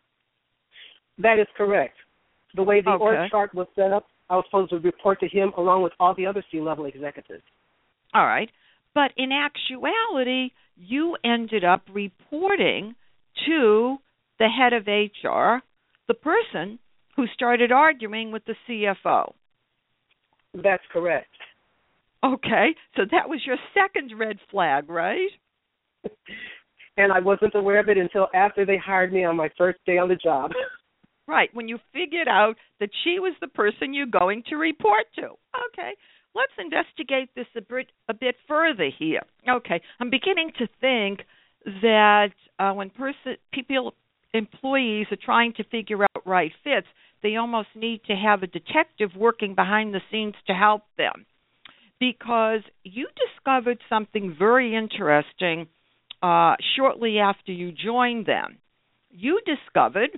That 1.18 1.38
is 1.38 1.46
correct. 1.56 1.94
The 2.54 2.62
way 2.62 2.80
the 2.80 2.90
okay. 2.90 3.04
org 3.04 3.30
chart 3.30 3.54
was 3.54 3.66
set 3.74 3.92
up, 3.92 4.06
I 4.30 4.36
was 4.36 4.44
supposed 4.48 4.70
to 4.70 4.78
report 4.78 5.20
to 5.20 5.28
him 5.28 5.52
along 5.56 5.82
with 5.82 5.92
all 6.00 6.14
the 6.14 6.26
other 6.26 6.44
C 6.50 6.60
level 6.60 6.86
executives. 6.86 7.42
All 8.14 8.24
right. 8.24 8.50
But 8.94 9.10
in 9.16 9.30
actuality, 9.32 10.50
you 10.76 11.16
ended 11.24 11.64
up 11.64 11.82
reporting 11.92 12.94
to 13.46 13.96
the 14.38 14.48
head 14.48 14.72
of 14.72 14.86
HR, 14.86 15.62
the 16.08 16.14
person 16.14 16.78
who 17.16 17.26
started 17.34 17.70
arguing 17.70 18.32
with 18.32 18.42
the 18.44 18.54
CFO. 18.68 19.32
That's 20.54 20.82
correct. 20.92 21.28
Okay, 22.24 22.74
so 22.96 23.02
that 23.10 23.28
was 23.28 23.40
your 23.46 23.56
second 23.74 24.18
red 24.18 24.38
flag, 24.50 24.88
right? 24.88 25.30
and 26.96 27.12
I 27.12 27.20
wasn't 27.20 27.54
aware 27.54 27.80
of 27.80 27.88
it 27.88 27.98
until 27.98 28.28
after 28.34 28.64
they 28.64 28.78
hired 28.78 29.12
me 29.12 29.24
on 29.24 29.36
my 29.36 29.50
first 29.58 29.78
day 29.86 29.98
on 29.98 30.08
the 30.08 30.16
job. 30.16 30.52
Right, 31.26 31.48
when 31.54 31.68
you 31.68 31.78
figured 31.94 32.28
out 32.28 32.56
that 32.80 32.90
she 33.02 33.18
was 33.18 33.32
the 33.40 33.48
person 33.48 33.94
you're 33.94 34.04
going 34.04 34.42
to 34.50 34.56
report 34.56 35.06
to. 35.14 35.22
Okay, 35.22 35.92
let's 36.34 36.52
investigate 36.58 37.30
this 37.34 37.46
a 37.56 37.62
bit, 37.62 37.86
a 38.10 38.12
bit 38.12 38.34
further 38.46 38.90
here. 38.98 39.22
Okay, 39.48 39.80
I'm 40.00 40.10
beginning 40.10 40.52
to 40.58 40.68
think 40.82 41.20
that 41.64 42.32
uh, 42.58 42.72
when 42.72 42.90
person 42.90 43.36
people 43.52 43.94
employees 44.32 45.06
are 45.10 45.18
trying 45.24 45.52
to 45.54 45.64
figure 45.64 46.02
out 46.02 46.26
right 46.26 46.52
fits, 46.62 46.86
they 47.22 47.36
almost 47.36 47.68
need 47.74 48.02
to 48.06 48.14
have 48.14 48.42
a 48.42 48.46
detective 48.46 49.10
working 49.16 49.54
behind 49.54 49.94
the 49.94 50.00
scenes 50.10 50.34
to 50.46 50.52
help 50.52 50.82
them. 50.98 51.24
Because 52.00 52.60
you 52.82 53.08
discovered 53.34 53.78
something 53.88 54.34
very 54.38 54.76
interesting 54.76 55.68
uh, 56.22 56.54
shortly 56.76 57.18
after 57.18 57.52
you 57.52 57.72
joined 57.72 58.26
them. 58.26 58.58
You 59.10 59.40
discovered 59.46 60.10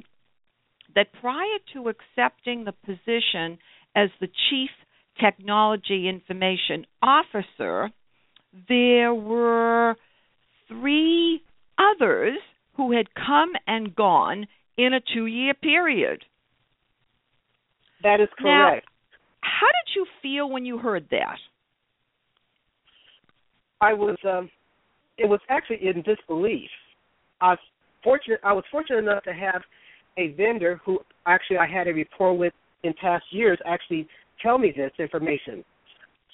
that 0.94 1.12
prior 1.20 1.58
to 1.74 1.90
accepting 1.90 2.64
the 2.64 2.72
position 2.72 3.58
as 3.94 4.08
the 4.20 4.28
chief 4.50 4.70
technology 5.20 6.08
information 6.08 6.86
officer, 7.02 7.90
there 8.68 9.14
were 9.14 9.96
three 10.68 11.42
others 11.78 12.38
who 12.76 12.92
had 12.92 13.06
come 13.14 13.52
and 13.66 13.94
gone 13.94 14.46
in 14.76 14.94
a 14.94 15.00
two 15.14 15.26
year 15.26 15.54
period. 15.54 16.24
That 18.02 18.20
is 18.20 18.28
correct. 18.38 18.86
Now, 18.86 19.18
how 19.40 19.66
did 19.66 19.94
you 19.94 20.06
feel 20.22 20.50
when 20.50 20.64
you 20.64 20.78
heard 20.78 21.06
that? 21.10 21.38
I 23.80 23.92
was 23.92 24.16
um 24.24 24.50
it 25.18 25.28
was 25.28 25.40
actually 25.48 25.86
in 25.86 26.02
disbelief. 26.02 26.70
I 27.40 27.50
was 27.50 27.58
fortunate 28.02 28.40
I 28.44 28.52
was 28.52 28.64
fortunate 28.70 28.98
enough 28.98 29.24
to 29.24 29.32
have 29.32 29.62
a 30.18 30.28
vendor 30.32 30.80
who 30.84 30.98
actually 31.26 31.58
I 31.58 31.66
had 31.66 31.88
a 31.88 31.92
rapport 31.92 32.36
with 32.36 32.52
in 32.82 32.94
past 33.00 33.24
years 33.30 33.58
actually 33.66 34.06
tell 34.42 34.58
me 34.58 34.72
this 34.76 34.92
information. 34.98 35.64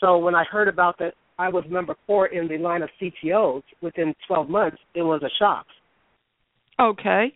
So 0.01 0.19
when 0.19 0.35
I 0.35 0.45
heard 0.45 0.69
about 0.69 0.99
that 0.99 1.15
I 1.39 1.49
was 1.49 1.65
number 1.69 1.97
four 2.07 2.27
in 2.27 2.49
the 2.49 2.59
line 2.59 2.83
of 2.83 2.91
CTOs 3.01 3.63
within 3.81 4.15
12 4.27 4.49
months, 4.49 4.79
it 4.95 5.03
was 5.03 5.23
a 5.23 5.31
shock. 5.39 5.67
Okay. 6.81 7.33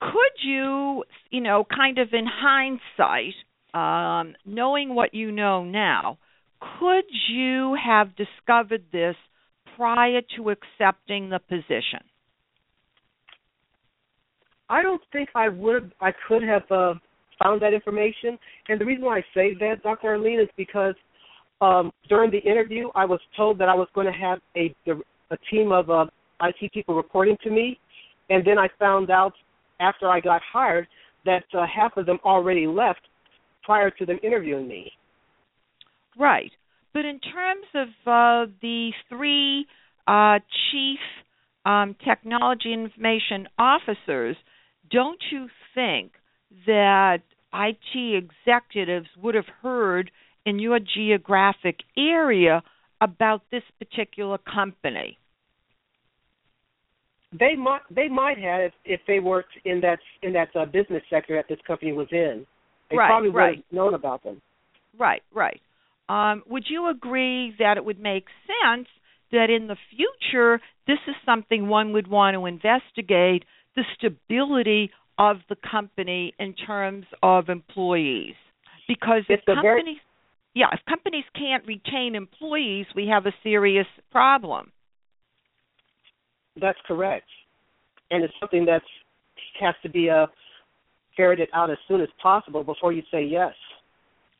Could 0.00 0.44
you, 0.44 1.04
you 1.30 1.40
know, 1.40 1.64
kind 1.74 1.98
of 1.98 2.08
in 2.12 2.26
hindsight, 2.26 3.34
um, 3.74 4.34
knowing 4.44 4.94
what 4.94 5.14
you 5.14 5.32
know 5.32 5.64
now, 5.64 6.18
could 6.78 7.04
you 7.28 7.76
have 7.82 8.08
discovered 8.16 8.84
this 8.92 9.16
prior 9.76 10.20
to 10.36 10.50
accepting 10.50 11.30
the 11.30 11.38
position? 11.38 12.00
I 14.68 14.82
don't 14.82 15.02
think 15.12 15.28
I 15.34 15.48
would 15.48 15.92
I 16.00 16.10
could 16.26 16.42
have 16.42 16.62
uh, 16.70 16.94
found 17.42 17.60
that 17.62 17.74
information. 17.74 18.38
And 18.68 18.80
the 18.80 18.84
reason 18.84 19.04
why 19.04 19.18
I 19.18 19.24
say 19.34 19.54
that, 19.60 19.82
Dr. 19.82 20.08
Arlene, 20.08 20.40
is 20.40 20.48
because 20.56 20.94
um, 21.64 21.92
during 22.08 22.30
the 22.30 22.38
interview, 22.38 22.88
I 22.94 23.04
was 23.06 23.20
told 23.36 23.58
that 23.58 23.68
I 23.68 23.74
was 23.74 23.88
going 23.94 24.06
to 24.06 24.12
have 24.12 24.38
a 24.56 24.74
a 25.30 25.36
team 25.50 25.72
of 25.72 25.88
uh, 25.88 26.04
IT 26.42 26.72
people 26.72 26.94
reporting 26.94 27.36
to 27.42 27.50
me, 27.50 27.78
and 28.28 28.46
then 28.46 28.58
I 28.58 28.68
found 28.78 29.10
out 29.10 29.32
after 29.80 30.08
I 30.08 30.20
got 30.20 30.42
hired 30.52 30.86
that 31.24 31.44
uh, 31.54 31.64
half 31.66 31.96
of 31.96 32.04
them 32.04 32.18
already 32.24 32.66
left 32.66 33.00
prior 33.62 33.90
to 33.90 34.04
them 34.04 34.18
interviewing 34.22 34.68
me. 34.68 34.92
Right, 36.18 36.52
but 36.92 37.04
in 37.06 37.18
terms 37.20 37.66
of 37.74 37.88
uh, 38.06 38.52
the 38.60 38.90
three 39.08 39.66
uh, 40.06 40.38
chief 40.70 40.98
um, 41.64 41.96
technology 42.06 42.72
information 42.74 43.48
officers, 43.58 44.36
don't 44.90 45.22
you 45.32 45.48
think 45.74 46.12
that 46.66 47.22
IT 47.54 48.24
executives 48.46 49.08
would 49.22 49.34
have 49.34 49.48
heard 49.62 50.10
in 50.46 50.58
your 50.58 50.78
geographic 50.78 51.80
area 51.96 52.62
about 53.00 53.42
this 53.50 53.62
particular 53.78 54.38
company? 54.38 55.18
They 57.38 57.56
might 57.56 57.80
they 57.90 58.08
might 58.08 58.38
have 58.38 58.60
if, 58.60 58.72
if 58.84 59.00
they 59.06 59.18
worked 59.18 59.52
in 59.64 59.80
that 59.80 59.98
in 60.22 60.32
that 60.34 60.48
uh, 60.54 60.66
business 60.66 61.02
sector 61.10 61.34
that 61.36 61.46
this 61.48 61.58
company 61.66 61.92
was 61.92 62.06
in. 62.12 62.46
They 62.90 62.96
right, 62.96 63.08
probably 63.08 63.30
would 63.30 63.42
have 63.42 63.64
known 63.72 63.94
about 63.94 64.22
them. 64.22 64.40
Right, 64.98 65.22
right. 65.34 65.60
Um, 66.08 66.42
would 66.46 66.64
you 66.68 66.88
agree 66.88 67.54
that 67.58 67.76
it 67.76 67.84
would 67.84 67.98
make 67.98 68.26
sense 68.46 68.86
that 69.32 69.50
in 69.50 69.66
the 69.66 69.76
future 69.96 70.60
this 70.86 70.98
is 71.08 71.14
something 71.24 71.66
one 71.66 71.92
would 71.92 72.06
want 72.06 72.34
to 72.34 72.46
investigate 72.46 73.44
the 73.74 73.82
stability 73.96 74.90
of 75.18 75.38
the 75.48 75.56
company 75.68 76.34
in 76.38 76.54
terms 76.54 77.06
of 77.22 77.48
employees? 77.48 78.34
Because 78.86 79.22
if 79.28 79.40
It's 79.40 79.48
a 79.48 79.60
very- 79.60 79.80
companies 79.80 80.00
yeah, 80.54 80.66
if 80.72 80.80
companies 80.88 81.24
can't 81.34 81.66
retain 81.66 82.14
employees, 82.14 82.86
we 82.94 83.08
have 83.08 83.26
a 83.26 83.32
serious 83.42 83.86
problem. 84.10 84.72
That's 86.60 86.78
correct, 86.86 87.28
and 88.10 88.22
it's 88.22 88.34
something 88.40 88.64
that 88.66 88.82
has 89.60 89.74
to 89.82 89.88
be 89.88 90.08
uh, 90.08 90.26
ferreted 91.16 91.48
out 91.52 91.70
as 91.70 91.78
soon 91.88 92.00
as 92.00 92.08
possible 92.22 92.62
before 92.62 92.92
you 92.92 93.02
say 93.10 93.24
yes. 93.24 93.52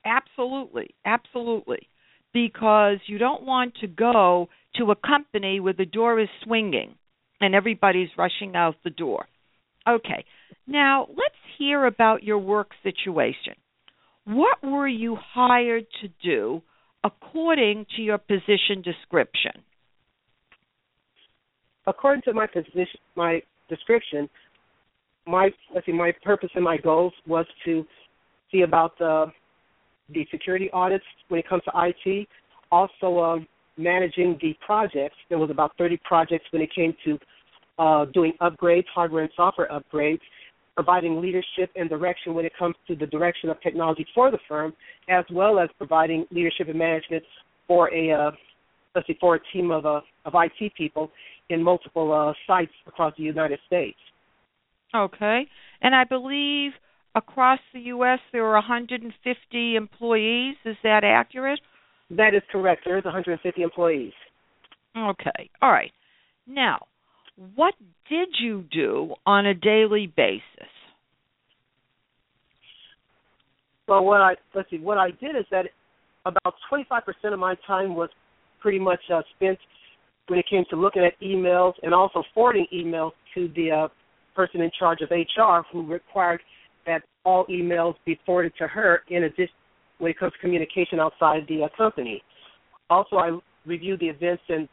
Absolutely, 0.05 0.95
absolutely. 1.05 1.89
Because 2.33 2.99
you 3.07 3.19
don't 3.19 3.45
want 3.45 3.75
to 3.81 3.87
go 3.87 4.49
to 4.77 4.91
a 4.91 4.97
company 4.97 5.61
where 5.61 5.73
the 5.73 5.87
door 5.87 6.21
is 6.21 6.29
swinging 6.43 6.95
and 7.41 7.55
everybody's 7.55 8.09
rushing 8.19 8.55
out 8.57 8.75
the 8.85 8.91
door. 8.91 9.27
Okay, 9.89 10.25
now 10.67 11.07
let's 11.11 11.35
hear 11.59 11.87
about 11.87 12.23
your 12.23 12.39
work 12.39 12.71
situation. 12.83 13.55
What 14.25 14.63
were 14.63 14.89
you 14.89 15.17
hired 15.35 15.87
to 16.01 16.09
do 16.23 16.63
according 17.03 17.87
to 17.97 18.03
your 18.03 18.19
position 18.19 18.83
description? 18.83 19.53
According 21.87 22.23
to 22.23 22.33
my 22.33 22.47
position, 22.47 22.87
my 23.15 23.43
description, 23.69 24.29
my 25.27 25.51
let's 25.75 25.85
see, 25.87 25.93
my 25.93 26.13
purpose 26.23 26.51
and 26.55 26.65
my 26.65 26.79
goals 26.79 27.13
was 27.27 27.47
to 27.67 27.85
see 28.51 28.63
about 28.63 28.99
the 28.99 29.27
the 30.11 30.27
security 30.31 30.71
audits 30.73 31.05
when 31.29 31.41
it 31.41 31.49
comes 31.49 31.63
to 31.65 31.73
IT, 31.75 32.29
also 32.71 33.19
um, 33.19 33.47
managing 33.77 34.39
the 34.41 34.55
projects. 34.65 35.17
There 35.29 35.39
was 35.39 35.51
about 35.51 35.73
30 35.79 35.99
projects 36.05 36.45
when 36.51 36.63
it 36.63 36.71
came 36.75 36.95
to 37.05 37.19
uh, 37.79 38.05
doing 38.07 38.33
upgrades, 38.41 38.85
hardware 38.95 39.23
and 39.23 39.33
software 39.35 39.69
upgrades, 39.69 40.21
providing 40.75 41.21
leadership 41.21 41.71
and 41.77 41.89
direction 41.89 42.35
when 42.35 42.45
it 42.45 42.53
comes 42.59 42.75
to 42.89 42.97
the 42.97 43.07
direction 43.07 43.49
of 43.49 43.61
technology 43.61 44.07
for 44.15 44.31
the 44.31 44.39
firm, 44.49 44.73
as 45.09 45.25
well 45.33 45.59
as 45.59 45.69
providing 45.79 46.27
leadership 46.31 46.69
and 46.69 46.79
management 46.79 47.23
for 47.67 47.93
a 47.95 48.11
uh, 48.11 48.31
let's 48.95 49.07
see, 49.07 49.17
for 49.21 49.37
a 49.37 49.41
team 49.53 49.71
of 49.71 49.87
uh, 49.87 50.01
of 50.25 50.35
IT 50.35 50.73
people 50.77 51.11
in 51.51 51.63
multiple 51.63 52.13
uh, 52.13 52.33
sites 52.47 52.73
across 52.87 53.13
the 53.17 53.23
United 53.23 53.59
States. 53.67 53.99
Okay. 54.95 55.47
And 55.83 55.95
I 55.95 56.05
believe 56.05 56.73
across 57.15 57.59
the 57.73 57.81
U.S. 57.81 58.21
there 58.33 58.45
are 58.47 58.55
150 58.55 59.77
employees. 59.77 60.57
Is 60.65 60.77
that 60.83 61.05
accurate? 61.05 61.61
That 62.11 62.35
is 62.35 62.43
correct. 62.51 62.83
There 62.85 62.99
is 62.99 63.05
150 63.05 63.63
employees. 63.63 64.13
Okay. 64.97 65.51
All 65.61 65.71
right. 65.71 65.91
Now, 66.47 66.87
what 67.37 67.75
did 68.09 68.29
you 68.41 68.65
do 68.71 69.15
on 69.27 69.47
a 69.47 69.55
daily 69.55 70.07
basis? 70.07 70.43
Well, 73.87 74.05
what 74.05 74.21
I 74.21 74.35
let's 74.55 74.71
see, 74.71 74.79
what 74.79 74.99
I 74.99 75.11
did 75.11 75.37
is 75.37 75.45
that 75.51 75.67
about 76.25 76.55
25% 76.73 77.03
of 77.33 77.39
my 77.39 77.55
time 77.67 77.95
was 77.95 78.09
pretty 78.61 78.79
much 78.79 79.01
uh, 79.13 79.21
spent 79.37 79.59
when 80.29 80.39
it 80.39 80.47
came 80.49 80.65
to 80.71 80.77
looking 80.77 81.05
at 81.05 81.21
emails 81.21 81.75
and 81.83 81.93
also 81.93 82.23
forwarding 82.33 82.67
emails 82.75 83.11
to 83.35 83.49
the 83.55 83.71
uh, 83.71 83.89
person 84.35 84.63
in 84.63 84.71
charge 84.79 85.01
of 85.03 85.11
HR, 85.11 85.67
who 85.71 85.87
required 85.87 86.41
that 86.87 87.03
all 87.25 87.45
emails 87.47 87.95
be 88.07 88.19
forwarded 88.25 88.53
to 88.59 88.67
her. 88.67 89.03
In 89.09 89.25
addition, 89.25 89.55
when 89.99 90.11
it 90.11 90.19
comes 90.19 90.33
to 90.33 90.39
communication 90.39 90.99
outside 90.99 91.43
the 91.49 91.65
uh, 91.65 91.69
company, 91.77 92.23
also 92.89 93.17
I 93.17 93.39
reviewed 93.67 94.01
the 94.01 94.07
events 94.07 94.43
and 94.49 94.69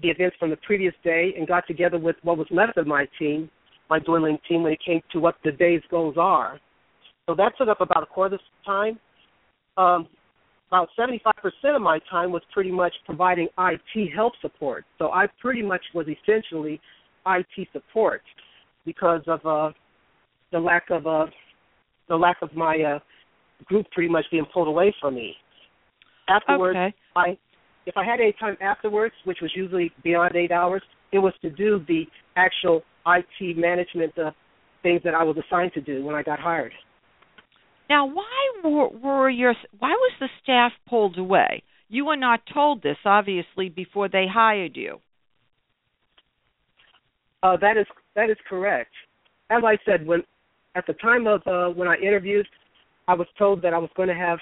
the 0.00 0.08
events 0.08 0.36
from 0.38 0.50
the 0.50 0.56
previous 0.56 0.94
day 1.04 1.34
and 1.36 1.46
got 1.46 1.66
together 1.66 1.98
with 1.98 2.16
what 2.22 2.38
was 2.38 2.46
left 2.50 2.76
of 2.76 2.86
my 2.86 3.06
team, 3.18 3.50
my 3.90 3.98
dwindling 3.98 4.38
team, 4.48 4.62
when 4.62 4.72
it 4.72 4.78
came 4.84 5.00
to 5.12 5.20
what 5.20 5.36
the 5.44 5.52
day's 5.52 5.82
goals 5.90 6.16
are. 6.18 6.60
So 7.26 7.34
that 7.36 7.52
took 7.58 7.68
up 7.68 7.80
about 7.80 8.02
a 8.02 8.06
quarter 8.06 8.36
of 8.36 8.40
the 8.40 8.70
time. 8.70 8.98
Um, 9.76 10.08
about 10.68 10.88
75% 10.98 11.20
of 11.76 11.82
my 11.82 11.98
time 12.10 12.32
was 12.32 12.42
pretty 12.52 12.72
much 12.72 12.94
providing 13.04 13.48
IT 13.58 14.12
help 14.14 14.32
support. 14.40 14.84
So 14.98 15.10
I 15.12 15.26
pretty 15.40 15.62
much 15.62 15.82
was 15.94 16.06
essentially 16.08 16.80
IT 17.26 17.68
support 17.72 18.22
because 18.86 19.20
of 19.26 19.44
uh, 19.44 19.72
the 20.50 20.58
lack 20.58 20.90
of 20.90 21.06
uh, 21.06 21.26
the 22.08 22.16
lack 22.16 22.38
of 22.42 22.54
my 22.54 22.78
uh, 22.80 22.98
group 23.66 23.86
pretty 23.92 24.08
much 24.08 24.24
being 24.30 24.46
pulled 24.52 24.68
away 24.68 24.94
from 25.00 25.14
me. 25.14 25.34
Afterwards, 26.28 26.76
Okay. 26.76 26.94
I 27.16 27.38
if 27.86 27.96
I 27.96 28.04
had 28.04 28.20
any 28.20 28.34
time 28.38 28.56
afterwards, 28.60 29.14
which 29.24 29.38
was 29.42 29.50
usually 29.54 29.92
beyond 30.02 30.36
eight 30.36 30.52
hours, 30.52 30.82
it 31.12 31.18
was 31.18 31.32
to 31.42 31.50
do 31.50 31.84
the 31.88 32.04
actual 32.36 32.82
IT 33.06 33.56
management 33.56 34.16
uh, 34.18 34.30
things 34.82 35.00
that 35.04 35.14
I 35.14 35.22
was 35.24 35.36
assigned 35.36 35.72
to 35.74 35.80
do 35.80 36.04
when 36.04 36.14
I 36.14 36.22
got 36.22 36.38
hired. 36.38 36.72
Now, 37.88 38.06
why 38.06 38.52
were, 38.64 38.88
were 38.88 39.30
your 39.30 39.54
why 39.78 39.90
was 39.90 40.12
the 40.20 40.28
staff 40.42 40.72
pulled 40.88 41.18
away? 41.18 41.62
You 41.88 42.06
were 42.06 42.16
not 42.16 42.40
told 42.52 42.82
this, 42.82 42.96
obviously, 43.04 43.68
before 43.68 44.08
they 44.08 44.26
hired 44.32 44.76
you. 44.76 45.00
Uh, 47.42 47.56
that 47.60 47.76
is 47.76 47.86
that 48.14 48.30
is 48.30 48.36
correct. 48.48 48.92
As 49.50 49.62
I 49.66 49.76
said, 49.84 50.06
when 50.06 50.22
at 50.74 50.86
the 50.86 50.94
time 50.94 51.26
of 51.26 51.42
uh, 51.46 51.68
when 51.74 51.88
I 51.88 51.96
interviewed, 51.96 52.46
I 53.08 53.14
was 53.14 53.26
told 53.38 53.62
that 53.62 53.74
I 53.74 53.78
was 53.78 53.90
going 53.96 54.08
to 54.08 54.14
have 54.14 54.38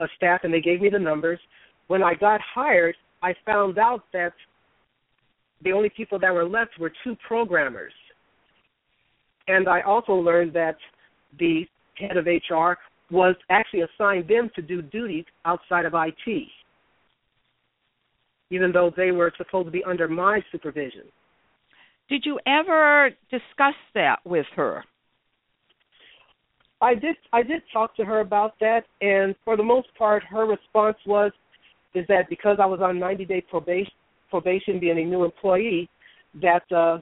a 0.00 0.06
staff, 0.16 0.40
and 0.42 0.52
they 0.52 0.60
gave 0.60 0.80
me 0.80 0.90
the 0.90 0.98
numbers. 0.98 1.38
When 1.90 2.04
I 2.04 2.14
got 2.14 2.40
hired, 2.54 2.94
I 3.20 3.34
found 3.44 3.76
out 3.76 4.04
that 4.12 4.32
the 5.64 5.72
only 5.72 5.88
people 5.88 6.20
that 6.20 6.32
were 6.32 6.48
left 6.48 6.78
were 6.78 6.92
two 7.02 7.16
programmers, 7.26 7.92
and 9.48 9.68
I 9.68 9.80
also 9.80 10.12
learned 10.12 10.52
that 10.52 10.76
the 11.40 11.66
head 11.96 12.16
of 12.16 12.26
HR 12.26 12.74
was 13.12 13.34
actually 13.50 13.80
assigned 13.80 14.28
them 14.28 14.52
to 14.54 14.62
do 14.62 14.82
duties 14.82 15.24
outside 15.44 15.84
of 15.84 15.94
IT, 15.96 16.46
even 18.50 18.70
though 18.70 18.92
they 18.96 19.10
were 19.10 19.32
supposed 19.36 19.66
to 19.66 19.72
be 19.72 19.82
under 19.82 20.06
my 20.06 20.40
supervision. 20.52 21.06
Did 22.08 22.24
you 22.24 22.38
ever 22.46 23.10
discuss 23.32 23.74
that 23.96 24.20
with 24.24 24.46
her? 24.54 24.84
I 26.80 26.94
did 26.94 27.16
I 27.32 27.42
did 27.42 27.62
talk 27.72 27.96
to 27.96 28.04
her 28.04 28.20
about 28.20 28.54
that 28.60 28.84
and 29.00 29.34
for 29.44 29.56
the 29.56 29.64
most 29.64 29.88
part 29.98 30.22
her 30.22 30.46
response 30.46 30.96
was 31.04 31.32
is 31.94 32.06
that 32.08 32.28
because 32.28 32.58
I 32.60 32.66
was 32.66 32.80
on 32.80 32.98
90 32.98 33.24
day 33.24 33.40
probation 33.40 33.92
probation 34.28 34.78
being 34.78 34.98
a 34.98 35.04
new 35.04 35.24
employee 35.24 35.88
that 36.40 36.62
uh 36.70 36.98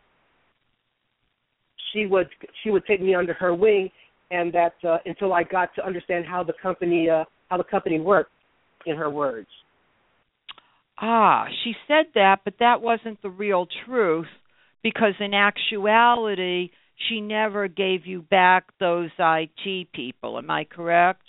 she 1.92 2.06
would 2.06 2.28
she 2.62 2.70
would 2.70 2.86
take 2.86 3.02
me 3.02 3.14
under 3.14 3.34
her 3.34 3.54
wing 3.54 3.90
and 4.30 4.52
that 4.52 4.74
uh, 4.86 4.98
until 5.04 5.32
I 5.32 5.42
got 5.42 5.74
to 5.76 5.86
understand 5.86 6.24
how 6.26 6.42
the 6.42 6.54
company 6.62 7.08
uh 7.10 7.24
how 7.48 7.56
the 7.58 7.64
company 7.64 8.00
worked 8.00 8.32
in 8.86 8.96
her 8.96 9.10
words. 9.10 9.48
Ah, 11.00 11.46
she 11.62 11.74
said 11.86 12.06
that, 12.14 12.40
but 12.44 12.54
that 12.58 12.80
wasn't 12.80 13.22
the 13.22 13.30
real 13.30 13.66
truth 13.86 14.26
because 14.82 15.14
in 15.20 15.32
actuality, 15.32 16.70
she 17.08 17.20
never 17.20 17.68
gave 17.68 18.06
you 18.06 18.22
back 18.22 18.64
those 18.80 19.10
IT 19.18 19.92
people. 19.92 20.38
Am 20.38 20.50
I 20.50 20.64
correct? 20.64 21.22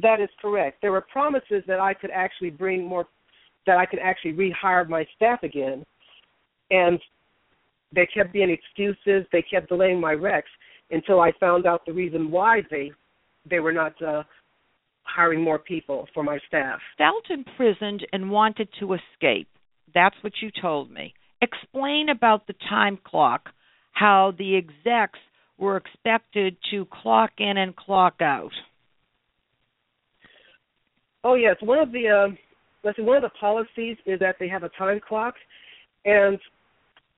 That 0.00 0.20
is 0.20 0.30
correct. 0.40 0.80
There 0.80 0.92
were 0.92 1.02
promises 1.02 1.62
that 1.66 1.78
I 1.78 1.92
could 1.92 2.10
actually 2.10 2.50
bring 2.50 2.86
more, 2.86 3.06
that 3.66 3.76
I 3.76 3.84
could 3.84 3.98
actually 3.98 4.32
rehire 4.32 4.88
my 4.88 5.04
staff 5.16 5.42
again, 5.42 5.84
and 6.70 6.98
they 7.94 8.06
kept 8.06 8.32
being 8.32 8.50
excuses. 8.50 9.26
They 9.32 9.42
kept 9.42 9.68
delaying 9.68 10.00
my 10.00 10.14
recs 10.14 10.44
until 10.90 11.20
I 11.20 11.32
found 11.38 11.66
out 11.66 11.84
the 11.84 11.92
reason 11.92 12.30
why 12.30 12.62
they 12.70 12.92
they 13.50 13.60
were 13.60 13.72
not 13.72 14.00
uh, 14.00 14.22
hiring 15.02 15.42
more 15.42 15.58
people 15.58 16.06
for 16.14 16.22
my 16.22 16.38
staff. 16.46 16.78
Felt 16.96 17.24
imprisoned 17.28 18.06
and 18.12 18.30
wanted 18.30 18.68
to 18.80 18.94
escape. 18.94 19.48
That's 19.94 20.16
what 20.22 20.32
you 20.40 20.50
told 20.60 20.90
me. 20.90 21.12
Explain 21.42 22.08
about 22.08 22.46
the 22.46 22.54
time 22.68 22.98
clock, 23.04 23.50
how 23.92 24.32
the 24.38 24.56
execs 24.56 25.18
were 25.58 25.76
expected 25.76 26.56
to 26.70 26.86
clock 26.86 27.32
in 27.38 27.56
and 27.58 27.74
clock 27.74 28.14
out. 28.20 28.52
Oh 31.24 31.34
yes, 31.34 31.56
one 31.60 31.78
of 31.78 31.92
the 31.92 32.08
uh, 32.08 32.34
let's 32.82 32.96
see, 32.96 33.02
one 33.02 33.16
of 33.16 33.22
the 33.22 33.30
policies 33.40 33.96
is 34.06 34.18
that 34.20 34.36
they 34.40 34.48
have 34.48 34.64
a 34.64 34.70
time 34.70 35.00
clock, 35.06 35.34
and 36.04 36.38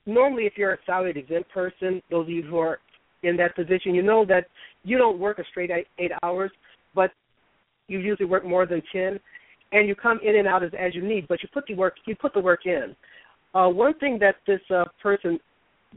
normally 0.07 0.45
if 0.45 0.55
you're 0.57 0.75
a 0.75 0.79
salaried 0.85 1.17
exempt 1.17 1.51
person, 1.51 2.03
those 2.11 2.27
of 2.27 2.31
you 2.31 2.43
who 2.43 2.59
are 2.59 2.79
in 3.23 3.37
that 3.39 3.57
position, 3.57 3.95
you 3.95 4.03
know 4.03 4.25
that 4.27 4.45
you 4.83 4.99
don't 4.99 5.19
work 5.19 5.39
a 5.39 5.45
straight 5.51 5.71
eight, 5.71 5.87
eight 5.99 6.13
hours, 6.23 6.51
but 6.95 7.11
you 7.89 7.99
usually 7.99 8.29
work 8.29 8.45
more 8.45 8.67
than 8.67 8.83
ten, 8.93 9.19
and 9.73 9.89
you 9.89 9.95
come 9.95 10.21
in 10.23 10.37
and 10.37 10.47
out 10.47 10.63
as 10.63 10.71
as 10.79 10.95
you 10.95 11.03
need, 11.03 11.27
but 11.29 11.43
you 11.43 11.49
put 11.53 11.65
the 11.67 11.75
work 11.75 11.95
you 12.07 12.15
put 12.15 12.35
the 12.35 12.41
work 12.41 12.67
in. 12.67 12.95
Uh, 13.55 13.69
one 13.69 13.95
thing 13.99 14.19
that 14.19 14.37
this 14.47 14.61
uh, 14.71 14.85
person 15.03 15.39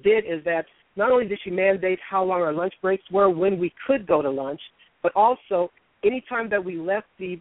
did 0.03 0.23
is 0.25 0.43
that 0.45 0.65
not 0.95 1.11
only 1.11 1.27
did 1.27 1.39
she 1.43 1.49
mandate 1.49 1.99
how 2.07 2.23
long 2.23 2.41
our 2.41 2.53
lunch 2.53 2.73
breaks 2.81 3.03
were 3.11 3.29
when 3.29 3.59
we 3.59 3.73
could 3.85 4.07
go 4.07 4.21
to 4.21 4.29
lunch, 4.29 4.61
but 5.03 5.11
also 5.15 5.69
any 6.05 6.23
time 6.29 6.49
that 6.49 6.63
we 6.63 6.77
left 6.77 7.07
the 7.19 7.39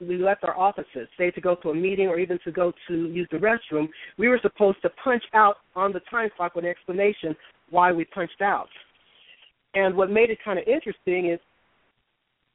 we 0.00 0.18
left 0.18 0.44
our 0.44 0.56
offices, 0.56 1.08
say 1.16 1.30
to 1.30 1.40
go 1.40 1.54
to 1.56 1.70
a 1.70 1.74
meeting 1.74 2.08
or 2.08 2.18
even 2.18 2.38
to 2.44 2.52
go 2.52 2.72
to 2.88 2.94
use 3.08 3.28
the 3.30 3.38
restroom, 3.38 3.88
we 4.18 4.28
were 4.28 4.38
supposed 4.42 4.80
to 4.82 4.90
punch 5.02 5.22
out 5.34 5.56
on 5.76 5.92
the 5.92 6.00
time 6.10 6.28
clock 6.36 6.54
with 6.54 6.64
an 6.64 6.70
explanation 6.70 7.34
why 7.70 7.92
we 7.92 8.04
punched 8.04 8.40
out. 8.40 8.68
And 9.74 9.96
what 9.96 10.10
made 10.10 10.30
it 10.30 10.38
kind 10.44 10.58
of 10.58 10.66
interesting 10.66 11.30
is 11.30 11.40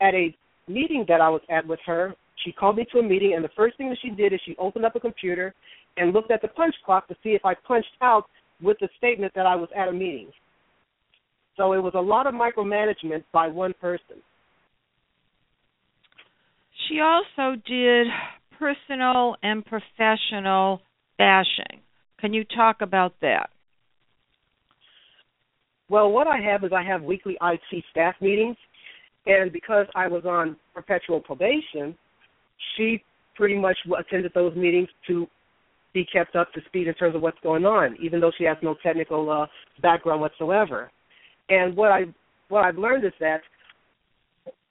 at 0.01 0.13
a 0.13 0.35
meeting 0.67 1.05
that 1.07 1.21
I 1.21 1.29
was 1.29 1.41
at 1.49 1.65
with 1.65 1.79
her, 1.85 2.13
she 2.45 2.51
called 2.51 2.77
me 2.77 2.85
to 2.93 2.99
a 2.99 3.03
meeting, 3.03 3.33
and 3.35 3.43
the 3.43 3.49
first 3.55 3.77
thing 3.77 3.89
that 3.89 3.97
she 4.01 4.09
did 4.09 4.31
is 4.31 4.39
she 4.45 4.55
opened 4.57 4.85
up 4.85 4.95
a 4.95 4.99
computer 4.99 5.53
and 5.97 6.13
looked 6.13 6.31
at 6.31 6.41
the 6.41 6.47
punch 6.47 6.75
clock 6.85 7.07
to 7.09 7.15
see 7.21 7.31
if 7.31 7.43
I 7.43 7.53
punched 7.53 7.89
out 8.01 8.25
with 8.61 8.77
the 8.79 8.87
statement 8.97 9.33
that 9.35 9.45
I 9.45 9.55
was 9.55 9.69
at 9.75 9.89
a 9.89 9.91
meeting. 9.91 10.31
So 11.57 11.73
it 11.73 11.83
was 11.83 11.93
a 11.95 11.99
lot 11.99 12.27
of 12.27 12.33
micromanagement 12.33 13.23
by 13.33 13.47
one 13.47 13.73
person. 13.81 14.21
She 16.89 16.99
also 16.99 17.55
did 17.67 18.07
personal 18.57 19.35
and 19.43 19.63
professional 19.65 20.81
bashing. 21.17 21.81
Can 22.19 22.33
you 22.33 22.43
talk 22.43 22.77
about 22.81 23.13
that? 23.21 23.49
Well, 25.89 26.11
what 26.11 26.27
I 26.27 26.37
have 26.39 26.63
is 26.63 26.71
I 26.75 26.83
have 26.83 27.01
weekly 27.01 27.37
IT 27.41 27.83
staff 27.91 28.15
meetings, 28.21 28.57
and 29.25 29.51
because 29.51 29.85
I 29.95 30.07
was 30.07 30.23
on 30.25 30.55
perpetual 30.73 31.19
probation, 31.19 31.95
she 32.75 33.03
pretty 33.35 33.57
much 33.57 33.77
attended 33.97 34.31
those 34.35 34.55
meetings 34.55 34.89
to 35.07 35.27
be 35.93 36.05
kept 36.05 36.35
up 36.35 36.51
to 36.53 36.61
speed 36.67 36.87
in 36.87 36.93
terms 36.95 37.15
of 37.15 37.21
what's 37.21 37.39
going 37.41 37.65
on, 37.65 37.97
even 38.01 38.19
though 38.19 38.31
she 38.37 38.43
has 38.43 38.57
no 38.61 38.75
technical 38.83 39.29
uh, 39.31 39.47
background 39.81 40.21
whatsoever. 40.21 40.91
And 41.49 41.75
what 41.75 41.91
I 41.91 42.03
what 42.49 42.65
I've 42.65 42.77
learned 42.77 43.05
is 43.05 43.13
that 43.19 43.41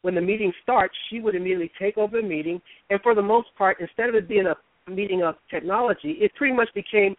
when 0.02 0.14
the 0.14 0.20
meeting 0.20 0.52
starts, 0.62 0.94
she 1.10 1.20
would 1.20 1.34
immediately 1.34 1.70
take 1.78 1.98
over 1.98 2.20
the 2.20 2.26
meeting, 2.26 2.60
and 2.90 3.00
for 3.02 3.14
the 3.14 3.22
most 3.22 3.48
part, 3.56 3.78
instead 3.80 4.08
of 4.08 4.14
it 4.14 4.28
being 4.28 4.46
a 4.46 4.90
meeting 4.90 5.22
of 5.22 5.34
technology, 5.50 6.16
it 6.20 6.32
pretty 6.34 6.54
much 6.54 6.68
became 6.74 7.14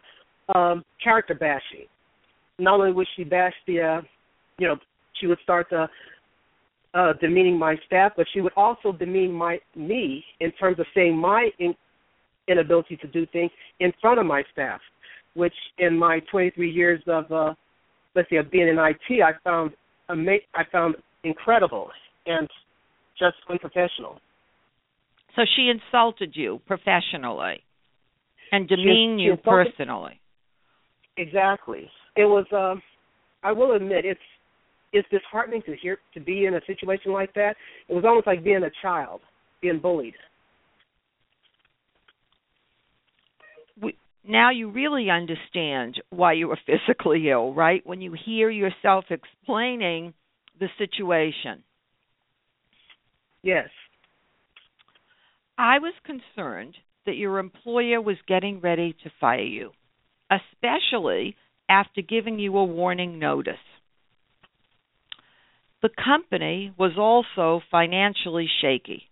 um, 0.54 0.84
character 1.02 1.34
bashing. 1.34 1.86
Not 2.58 2.80
only 2.80 2.92
would 2.92 3.06
she 3.16 3.24
bash 3.24 3.54
the, 3.66 3.80
uh, 3.80 4.00
you 4.58 4.68
know, 4.68 4.76
she 5.20 5.26
would 5.26 5.38
start 5.42 5.66
the 5.70 5.86
uh, 6.94 7.12
demeaning 7.20 7.58
my 7.58 7.76
staff, 7.86 8.12
but 8.16 8.26
she 8.32 8.40
would 8.40 8.52
also 8.56 8.92
demean 8.92 9.32
my 9.32 9.58
me 9.76 10.24
in 10.40 10.50
terms 10.52 10.78
of 10.80 10.86
saying 10.94 11.16
my 11.16 11.50
in, 11.58 11.74
inability 12.48 12.96
to 12.96 13.06
do 13.06 13.26
things 13.26 13.50
in 13.78 13.92
front 14.00 14.18
of 14.18 14.26
my 14.26 14.42
staff, 14.52 14.80
which 15.34 15.54
in 15.78 15.96
my 15.96 16.20
23 16.30 16.70
years 16.70 17.00
of 17.06 17.30
uh, 17.30 17.54
let's 18.16 18.28
say 18.28 18.36
of 18.36 18.50
being 18.50 18.68
in 18.68 18.78
IT, 18.78 19.22
I 19.22 19.32
found 19.44 19.72
ama- 20.08 20.46
I 20.54 20.64
found 20.72 20.96
incredible 21.22 21.90
and 22.26 22.48
just 23.20 23.36
unprofessional. 23.48 24.18
So 25.36 25.42
she 25.54 25.70
insulted 25.70 26.32
you 26.34 26.60
professionally 26.66 27.62
and 28.50 28.68
demeaned 28.68 29.20
you 29.20 29.36
personally. 29.36 30.20
Exactly. 31.16 31.88
It 32.16 32.24
was. 32.24 32.46
Um, 32.52 32.82
I 33.42 33.52
will 33.52 33.76
admit 33.76 34.04
it's 34.04 34.20
it's 34.92 35.08
disheartening 35.10 35.62
to 35.66 35.76
hear 35.76 35.98
to 36.14 36.20
be 36.20 36.46
in 36.46 36.54
a 36.54 36.60
situation 36.66 37.12
like 37.12 37.32
that. 37.34 37.54
It 37.88 37.94
was 37.94 38.04
almost 38.04 38.26
like 38.26 38.42
being 38.42 38.64
a 38.64 38.70
child, 38.82 39.20
being 39.62 39.78
bullied. 39.78 40.14
We, 43.80 43.96
now 44.26 44.50
you 44.50 44.70
really 44.70 45.08
understand 45.10 46.00
why 46.10 46.32
you 46.32 46.48
were 46.48 46.58
physically 46.66 47.30
ill, 47.30 47.54
right? 47.54 47.86
When 47.86 48.00
you 48.00 48.16
hear 48.26 48.50
yourself 48.50 49.04
explaining 49.10 50.14
the 50.58 50.68
situation. 50.76 51.62
Yes. 53.42 53.68
I 55.56 55.78
was 55.78 55.94
concerned 56.04 56.76
that 57.06 57.16
your 57.16 57.38
employer 57.38 58.00
was 58.00 58.16
getting 58.26 58.60
ready 58.60 58.94
to 59.02 59.10
fire 59.20 59.40
you, 59.40 59.72
especially 60.30 61.36
after 61.68 62.02
giving 62.02 62.38
you 62.38 62.56
a 62.56 62.64
warning 62.64 63.18
notice. 63.18 63.54
The 65.82 65.90
company 66.02 66.72
was 66.78 66.92
also 66.98 67.62
financially 67.70 68.48
shaky. 68.60 69.04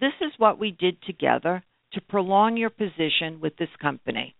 This 0.00 0.12
is 0.20 0.32
what 0.36 0.58
we 0.58 0.72
did 0.72 1.00
together 1.02 1.62
to 1.92 2.00
prolong 2.00 2.56
your 2.56 2.70
position 2.70 3.40
with 3.40 3.56
this 3.56 3.68
company. 3.80 4.34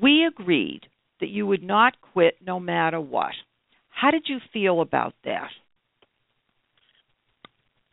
We 0.00 0.24
agreed 0.24 0.82
that 1.20 1.28
you 1.28 1.46
would 1.46 1.62
not 1.62 2.00
quit 2.12 2.36
no 2.44 2.58
matter 2.60 3.00
what. 3.00 3.34
How 3.90 4.10
did 4.10 4.24
you 4.28 4.38
feel 4.52 4.80
about 4.80 5.14
that? 5.24 5.50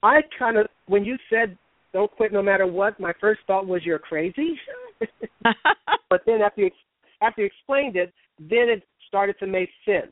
I 0.04 0.22
kind 0.38 0.58
of 0.58 0.68
when 0.88 1.04
you 1.04 1.18
said 1.30 1.58
don't 1.94 2.12
quit 2.12 2.34
no 2.34 2.42
matter 2.42 2.68
what, 2.68 3.00
my 3.00 3.13
first 3.22 3.42
thought 3.48 3.66
was 3.66 3.86
you're 3.86 4.00
crazy. 4.00 4.60
but 6.10 6.22
then 6.26 6.42
after 6.42 6.62
you 6.62 6.72
after 7.22 7.42
you 7.42 7.48
explained 7.48 7.96
it, 7.96 8.13
then 8.39 8.70
it 8.70 8.84
started 9.08 9.38
to 9.39 9.48
make 9.48 9.70
sense. 9.86 10.12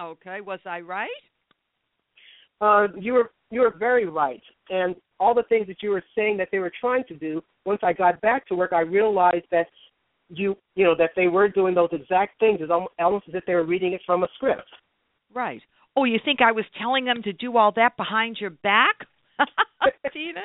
okay, 0.00 0.40
was 0.40 0.60
I 0.66 0.80
right? 0.80 1.08
Uh, 2.60 2.88
you 2.98 3.14
were 3.14 3.30
you 3.50 3.60
were 3.60 3.74
very 3.76 4.06
right, 4.06 4.42
and 4.68 4.94
all 5.18 5.34
the 5.34 5.44
things 5.44 5.66
that 5.66 5.82
you 5.82 5.90
were 5.90 6.04
saying 6.14 6.36
that 6.36 6.48
they 6.52 6.58
were 6.58 6.72
trying 6.80 7.04
to 7.04 7.14
do. 7.14 7.42
Once 7.64 7.80
I 7.82 7.92
got 7.92 8.20
back 8.20 8.46
to 8.48 8.54
work, 8.54 8.72
I 8.72 8.80
realized 8.80 9.46
that 9.50 9.68
you 10.28 10.56
you 10.74 10.84
know 10.84 10.94
that 10.96 11.10
they 11.16 11.28
were 11.28 11.48
doing 11.48 11.74
those 11.74 11.90
exact 11.92 12.38
things. 12.40 12.58
It's 12.60 12.70
almost, 12.70 12.92
almost 12.98 13.28
as 13.28 13.34
if 13.34 13.46
they 13.46 13.54
were 13.54 13.64
reading 13.64 13.94
it 13.94 14.02
from 14.04 14.24
a 14.24 14.28
script. 14.34 14.68
Right. 15.32 15.62
Oh, 15.96 16.04
you 16.04 16.18
think 16.24 16.40
I 16.40 16.52
was 16.52 16.64
telling 16.80 17.04
them 17.04 17.22
to 17.24 17.32
do 17.32 17.56
all 17.56 17.72
that 17.76 17.96
behind 17.96 18.38
your 18.40 18.50
back, 18.50 18.96
Tina? 20.12 20.40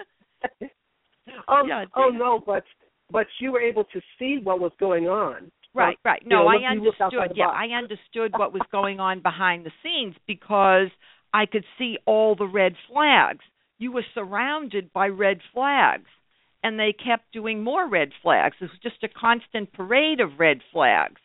Um, 1.47 1.67
Yeah, 1.67 1.85
oh 1.95 2.09
no, 2.09 2.41
but 2.45 2.63
but 3.11 3.27
you 3.39 3.51
were 3.51 3.61
able 3.61 3.83
to 3.85 4.01
see 4.17 4.39
what 4.43 4.59
was 4.59 4.71
going 4.79 5.05
on. 5.07 5.51
Right, 5.73 5.97
right. 6.05 6.21
you 6.23 6.29
No, 6.29 6.43
know, 6.43 6.47
I 6.47 6.73
you 6.73 6.81
looked 6.83 7.01
outside 7.01 7.17
understood. 7.17 7.37
Yeah, 7.37 7.45
box. 7.47 7.57
I 7.59 7.77
understood 7.77 8.31
what 8.37 8.53
was 8.53 8.61
going 8.71 8.99
on 8.99 9.21
behind 9.21 9.65
the 9.65 9.71
scenes 9.83 10.15
because 10.25 10.87
I 11.33 11.45
could 11.45 11.65
see 11.77 11.97
all 12.05 12.35
the 12.35 12.47
red 12.47 12.73
flags. 12.91 13.43
You 13.77 13.91
were 13.91 14.05
surrounded 14.13 14.93
by 14.93 15.07
red 15.07 15.39
flags, 15.53 16.09
and 16.63 16.79
they 16.79 16.93
kept 16.93 17.31
doing 17.33 17.61
more 17.63 17.87
red 17.89 18.11
flags. 18.23 18.55
It 18.61 18.65
was 18.71 18.79
just 18.81 19.03
a 19.03 19.09
constant 19.09 19.73
parade 19.73 20.21
of 20.21 20.39
red 20.39 20.61
flags. 20.71 21.19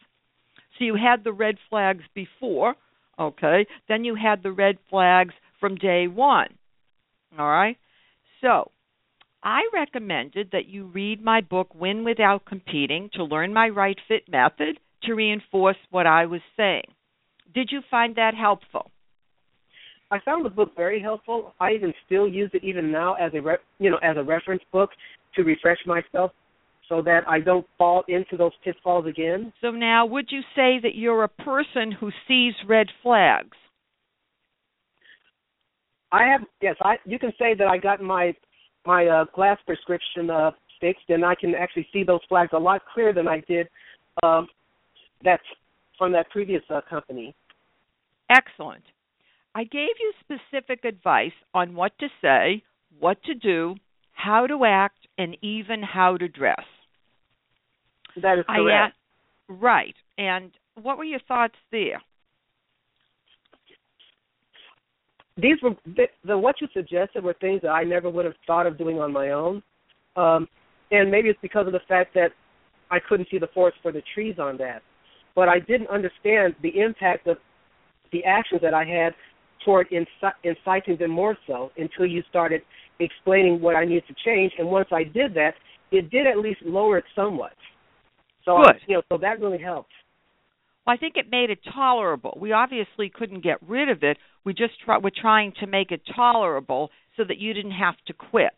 So 0.79 0.85
you 0.85 0.97
had 0.97 1.23
the 1.23 1.33
red 1.33 1.57
flags 1.69 2.03
before, 2.15 2.75
okay? 3.21 3.67
Then 3.89 4.05
you 4.05 4.15
had 4.15 4.43
the 4.43 4.53
red 4.53 4.79
flags 4.89 5.35
from 5.59 5.77
day 5.77 6.09
one. 6.09 6.49
All 7.39 7.49
right? 7.49 7.77
So, 8.41 8.71
I 9.43 9.63
recommended 9.73 10.51
that 10.53 10.67
you 10.67 10.87
read 10.87 11.23
my 11.23 11.41
book, 11.41 11.75
Win 11.75 12.05
Without 12.05 12.45
Competing, 12.45 13.11
to 13.15 13.25
learn 13.25 13.53
my 13.53 13.69
right 13.69 13.99
fit 14.09 14.29
method 14.29 14.79
to 15.05 15.15
reinforce 15.15 15.77
what 15.91 16.07
I 16.07 16.27
was 16.27 16.43
saying. 16.57 16.85
Did 17.55 17.71
you 17.71 17.81
find 17.91 18.17
that 18.17 18.35
helpful? 18.35 18.91
I 20.11 20.19
found 20.25 20.45
the 20.45 20.51
book 20.51 20.73
very 20.77 21.01
helpful. 21.01 21.55
I 21.61 21.73
even 21.73 21.95
still 22.07 22.29
use 22.29 22.51
it 22.53 22.65
even 22.65 22.91
now 22.91 23.15
as 23.15 23.33
a 23.35 23.41
re- 23.41 23.57
you 23.79 23.91
know 23.91 23.99
as 24.03 24.17
a 24.17 24.23
reference 24.23 24.63
book 24.73 24.91
to 25.37 25.43
refresh 25.43 25.79
myself 25.87 26.33
so 26.91 27.01
that 27.03 27.21
I 27.27 27.41
don't 27.41 27.67
fall 27.79 28.05
into 28.09 28.37
those 28.37 28.53
pitfalls 28.63 29.07
again. 29.07 29.53
So 29.63 29.71
now, 29.71 30.05
would 30.05 30.27
you 30.31 30.41
say 30.55 30.79
that 30.83 30.97
you're 30.97 31.25
a 31.25 31.29
person 31.29 31.93
who 31.93 32.11
sees 32.29 32.53
red 32.69 32.89
flags? 33.03 33.57
I 36.13 36.25
have 36.25 36.41
yes, 36.61 36.75
I 36.83 36.97
you 37.07 37.19
can 37.19 37.33
say 37.39 37.55
that 37.55 37.69
I 37.69 37.79
got 37.79 38.03
my 38.03 38.35
my 38.85 39.07
uh, 39.07 39.25
glass 39.35 39.59
prescription 39.65 40.29
uh, 40.29 40.51
fixed, 40.81 41.09
and 41.09 41.25
I 41.25 41.37
can 41.37 41.55
actually 41.55 41.87
see 41.93 42.03
those 42.03 42.21
flags 42.29 42.51
a 42.53 42.59
lot 42.59 42.83
clearer 42.93 43.13
than 43.13 43.29
I 43.29 43.43
did 43.47 43.69
um, 44.23 44.49
that's 45.25 45.43
from 45.97 46.13
that 46.13 46.29
previous 46.31 46.63
uh, 46.71 46.81
company. 46.89 47.35
Excellent. 48.29 48.83
I 49.55 49.65
gave 49.65 49.91
you 50.01 50.13
specific 50.21 50.85
advice 50.85 51.33
on 51.55 51.75
what 51.75 51.93
to 51.99 52.09
say, 52.21 52.63
what 52.99 53.23
to 53.25 53.35
do, 53.35 53.77
how 54.13 54.47
to 54.47 54.65
act, 54.65 55.07
and 55.19 55.37
even 55.43 55.83
how 55.83 56.17
to 56.17 56.29
dress. 56.29 56.65
That 58.23 58.39
is 58.39 58.45
correct. 58.47 58.95
I, 59.49 59.53
right. 59.53 59.95
And 60.19 60.51
what 60.81 60.99
were 60.99 61.05
your 61.05 61.21
thoughts 61.29 61.55
there? 61.73 62.03
These 65.37 65.57
were 65.63 65.71
the, 65.87 66.05
the 66.25 66.37
what 66.37 66.57
you 66.61 66.69
suggested 66.75 67.25
were 67.25 67.35
things 67.41 67.63
that 67.63 67.71
I 67.71 67.85
never 67.85 68.11
would 68.11 68.25
have 68.25 68.35
thought 68.47 68.67
of 68.67 68.77
doing 68.77 68.99
on 68.99 69.13
my 69.13 69.31
own, 69.31 69.63
um, 70.17 70.47
and 70.91 71.11
maybe 71.11 71.29
it's 71.29 71.39
because 71.41 71.67
of 71.67 71.73
the 71.73 71.81
fact 71.89 72.15
that 72.15 72.33
I 72.91 72.99
couldn't 72.99 73.29
see 73.31 73.39
the 73.39 73.49
forest 73.55 73.79
for 73.81 73.93
the 73.93 74.03
trees 74.15 74.37
on 74.39 74.59
that. 74.59 74.83
But 75.35 75.49
I 75.49 75.61
didn't 75.61 75.89
understand 75.89 76.57
the 76.63 76.81
impact 76.81 77.27
of 77.27 77.39
the 78.13 78.25
actions 78.25 78.61
that 78.63 78.75
I 78.75 78.85
had 78.85 79.15
toward 79.65 79.89
inci- 79.91 80.33
inciting 80.43 80.97
them 80.99 81.11
more 81.11 81.37
so 81.47 81.71
until 81.77 82.07
you 82.07 82.23
started 82.29 82.63
explaining 82.99 83.61
what 83.61 83.77
I 83.77 83.85
needed 83.85 84.05
to 84.09 84.15
change. 84.25 84.53
And 84.59 84.69
once 84.69 84.89
I 84.93 85.05
did 85.05 85.33
that, 85.35 85.55
it 85.93 86.11
did 86.11 86.27
at 86.27 86.39
least 86.39 86.61
lower 86.65 86.99
it 86.99 87.05
somewhat. 87.15 87.53
So 88.45 88.57
Good. 88.57 88.77
I, 88.77 88.79
you 88.87 88.95
know, 88.97 89.03
so 89.11 89.19
that 89.19 89.41
really 89.41 89.59
helped. 89.59 89.93
Well, 90.87 90.95
I 90.95 90.97
think 90.97 91.17
it 91.17 91.31
made 91.31 91.51
it 91.51 91.61
tolerable. 91.75 92.37
We 92.41 92.53
obviously 92.53 93.11
couldn't 93.11 93.43
get 93.43 93.59
rid 93.67 93.89
of 93.89 94.03
it. 94.03 94.17
We 94.45 94.55
just 94.55 94.73
try, 94.85 94.99
were 94.99 95.13
trying 95.15 95.53
to 95.61 95.67
make 95.67 95.91
it 95.91 96.03
tolerable 96.15 96.91
so 97.17 97.25
that 97.25 97.39
you 97.39 97.53
didn't 97.53 97.73
have 97.73 97.97
to 98.07 98.13
quit. 98.13 98.53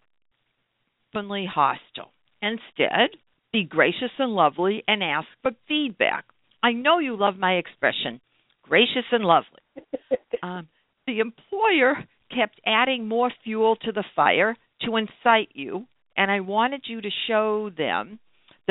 Openly 1.15 1.47
hostile. 1.53 2.13
Instead, 2.41 3.11
be 3.53 3.65
gracious 3.65 4.11
and 4.19 4.33
lovely 4.33 4.83
and 4.89 5.03
ask 5.03 5.27
for 5.43 5.53
feedback. 5.69 6.25
I 6.63 6.73
know 6.73 7.01
you 7.01 7.17
love 7.17 7.37
my 7.37 7.55
expression, 7.55 8.21
gracious 8.63 9.05
and 9.11 9.25
lovely. 9.25 9.61
um, 10.43 10.69
the 11.07 11.19
employer 11.19 12.05
kept 12.35 12.61
adding 12.65 13.09
more 13.09 13.31
fuel 13.45 13.77
to 13.77 13.93
the 13.93 14.05
fire 14.17 14.57
to 14.83 14.97
incite 14.97 15.51
you, 15.55 15.87
and 16.17 16.31
I 16.31 16.41
wanted 16.41 16.85
you 16.87 17.01
to 17.01 17.11
show 17.27 17.71
them 17.77 18.21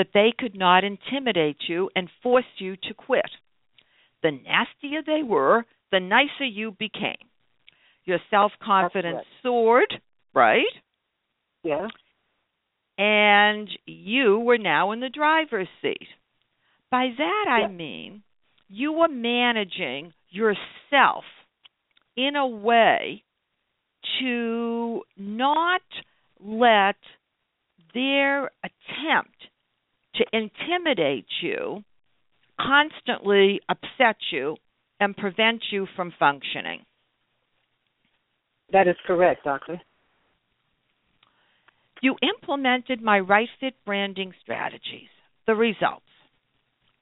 that 0.01 0.15
they 0.15 0.33
could 0.35 0.57
not 0.57 0.83
intimidate 0.83 1.57
you 1.67 1.87
and 1.95 2.09
force 2.23 2.43
you 2.57 2.75
to 2.75 2.93
quit. 2.95 3.29
The 4.23 4.31
nastier 4.31 5.03
they 5.05 5.21
were, 5.21 5.63
the 5.91 5.99
nicer 5.99 6.43
you 6.43 6.71
became. 6.71 7.29
Your 8.05 8.17
self 8.31 8.51
confidence 8.63 9.17
right. 9.17 9.25
soared, 9.43 9.93
right? 10.33 10.63
Yeah. 11.63 11.87
And 12.97 13.69
you 13.85 14.39
were 14.39 14.57
now 14.57 14.91
in 14.91 15.01
the 15.01 15.09
driver's 15.09 15.67
seat. 15.83 16.07
By 16.89 17.09
that 17.15 17.45
I 17.47 17.67
mean 17.67 18.23
you 18.69 18.93
were 18.93 19.07
managing 19.07 20.13
yourself 20.31 21.25
in 22.17 22.35
a 22.35 22.47
way 22.47 23.23
to 24.19 25.03
not 25.15 25.81
let 26.39 26.95
their 27.93 28.45
attempt 28.63 29.50
to 30.21 30.37
intimidate 30.37 31.25
you 31.41 31.83
constantly 32.59 33.59
upset 33.69 34.17
you 34.31 34.55
and 34.99 35.17
prevent 35.17 35.61
you 35.71 35.87
from 35.95 36.13
functioning. 36.19 36.81
That 38.71 38.87
is 38.87 38.95
correct, 39.05 39.43
Doctor. 39.43 39.81
You 42.01 42.15
implemented 42.21 43.01
my 43.01 43.19
right 43.19 43.49
fit 43.59 43.73
branding 43.85 44.33
strategies. 44.41 45.09
The 45.47 45.55
results. 45.55 46.05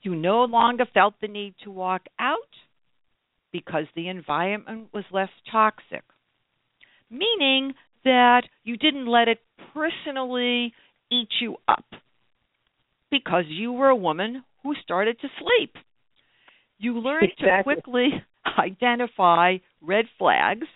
You 0.02 0.16
no 0.16 0.46
longer 0.46 0.86
felt 0.94 1.16
the 1.22 1.28
need 1.28 1.56
to 1.64 1.72
walk 1.72 2.04
out 2.20 2.38
because 3.52 3.86
the 3.96 4.08
environment 4.08 4.88
was 4.94 5.04
less 5.12 5.30
toxic, 5.52 6.04
meaning 7.10 7.74
that 8.06 8.44
you 8.64 8.78
didn't 8.78 9.08
let 9.08 9.28
it 9.28 9.40
personally 9.74 10.74
eat 11.12 11.30
you 11.42 11.58
up 11.68 11.86
because 13.12 13.46
you 13.48 13.72
were 13.74 13.90
a 13.90 13.96
woman 13.96 14.44
who 14.64 14.74
started 14.84 15.20
to 15.22 15.28
sleep. 15.40 15.74
You 16.78 17.00
learned 17.00 17.32
exactly. 17.38 17.76
to 17.76 17.82
quickly 17.82 18.10
identify 18.60 19.58
red 19.82 20.06
flags 20.18 20.68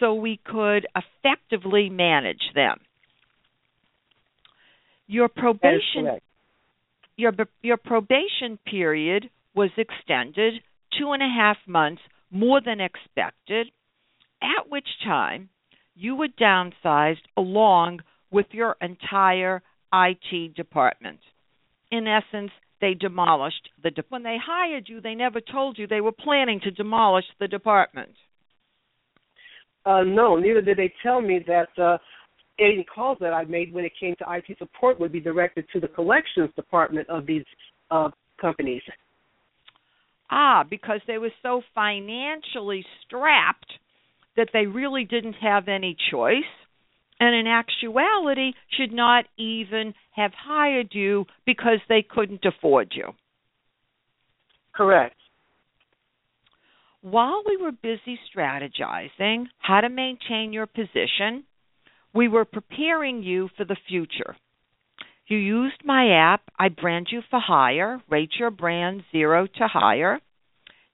so 0.00 0.14
we 0.14 0.40
could 0.44 0.86
effectively 0.94 1.88
manage 1.88 2.52
them. 2.54 2.78
Your 5.06 5.28
probation 5.28 6.20
your 7.16 7.32
your 7.62 7.76
probation 7.76 8.58
period 8.64 9.28
was 9.54 9.70
extended 9.76 10.54
two 10.98 11.12
and 11.12 11.22
a 11.22 11.26
half 11.28 11.56
months 11.66 12.02
more 12.30 12.60
than 12.64 12.80
expected, 12.80 13.68
at 14.42 14.70
which 14.70 14.86
time 15.04 15.48
you 15.94 16.14
were 16.14 16.28
downsized 16.28 17.24
along 17.36 18.00
with 18.30 18.46
your 18.52 18.76
entire 18.80 19.62
IT 19.92 20.54
department. 20.54 21.18
In 21.90 22.06
essence, 22.06 22.50
they 22.80 22.94
demolished 22.94 23.68
the 23.82 23.90
de- 23.90 24.04
when 24.08 24.22
they 24.22 24.36
hired 24.42 24.88
you. 24.88 25.00
They 25.00 25.14
never 25.14 25.40
told 25.40 25.78
you 25.78 25.86
they 25.86 26.00
were 26.00 26.12
planning 26.12 26.60
to 26.60 26.70
demolish 26.70 27.24
the 27.40 27.48
department. 27.48 28.14
Uh, 29.84 30.02
no, 30.02 30.36
neither 30.36 30.60
did 30.60 30.76
they 30.76 30.92
tell 31.02 31.20
me 31.20 31.44
that 31.46 31.68
uh, 31.82 31.98
any 32.58 32.84
calls 32.84 33.18
that 33.20 33.32
I 33.32 33.44
made 33.44 33.72
when 33.72 33.84
it 33.84 33.92
came 33.98 34.14
to 34.18 34.24
IT 34.28 34.58
support 34.58 35.00
would 35.00 35.12
be 35.12 35.20
directed 35.20 35.66
to 35.72 35.80
the 35.80 35.88
collections 35.88 36.50
department 36.56 37.08
of 37.08 37.26
these 37.26 37.44
uh, 37.90 38.10
companies. 38.40 38.82
Ah, 40.30 40.64
because 40.68 41.00
they 41.06 41.18
were 41.18 41.32
so 41.42 41.62
financially 41.74 42.84
strapped 43.06 43.72
that 44.36 44.50
they 44.52 44.66
really 44.66 45.04
didn't 45.04 45.34
have 45.34 45.68
any 45.68 45.96
choice, 46.10 46.44
and 47.20 47.34
in 47.34 47.46
actuality, 47.46 48.52
should 48.76 48.92
not 48.92 49.24
even 49.36 49.94
have 50.12 50.32
hired 50.34 50.88
you 50.92 51.26
because 51.46 51.78
they 51.88 52.02
couldn't 52.02 52.44
afford 52.44 52.92
you. 52.94 53.12
Correct. 54.74 55.16
While 57.00 57.42
we 57.46 57.56
were 57.56 57.72
busy 57.72 58.18
strategizing 58.32 59.46
how 59.58 59.80
to 59.80 59.88
maintain 59.88 60.52
your 60.52 60.66
position, 60.66 61.44
we 62.14 62.28
were 62.28 62.44
preparing 62.44 63.22
you 63.22 63.48
for 63.56 63.64
the 63.64 63.76
future. 63.88 64.36
You 65.26 65.36
used 65.36 65.84
my 65.84 66.10
app, 66.10 66.42
I 66.58 66.68
brand 66.70 67.08
you 67.10 67.22
for 67.28 67.38
hire, 67.38 68.00
rate 68.08 68.32
your 68.38 68.50
brand 68.50 69.04
zero 69.12 69.46
to 69.46 69.68
hire. 69.68 70.20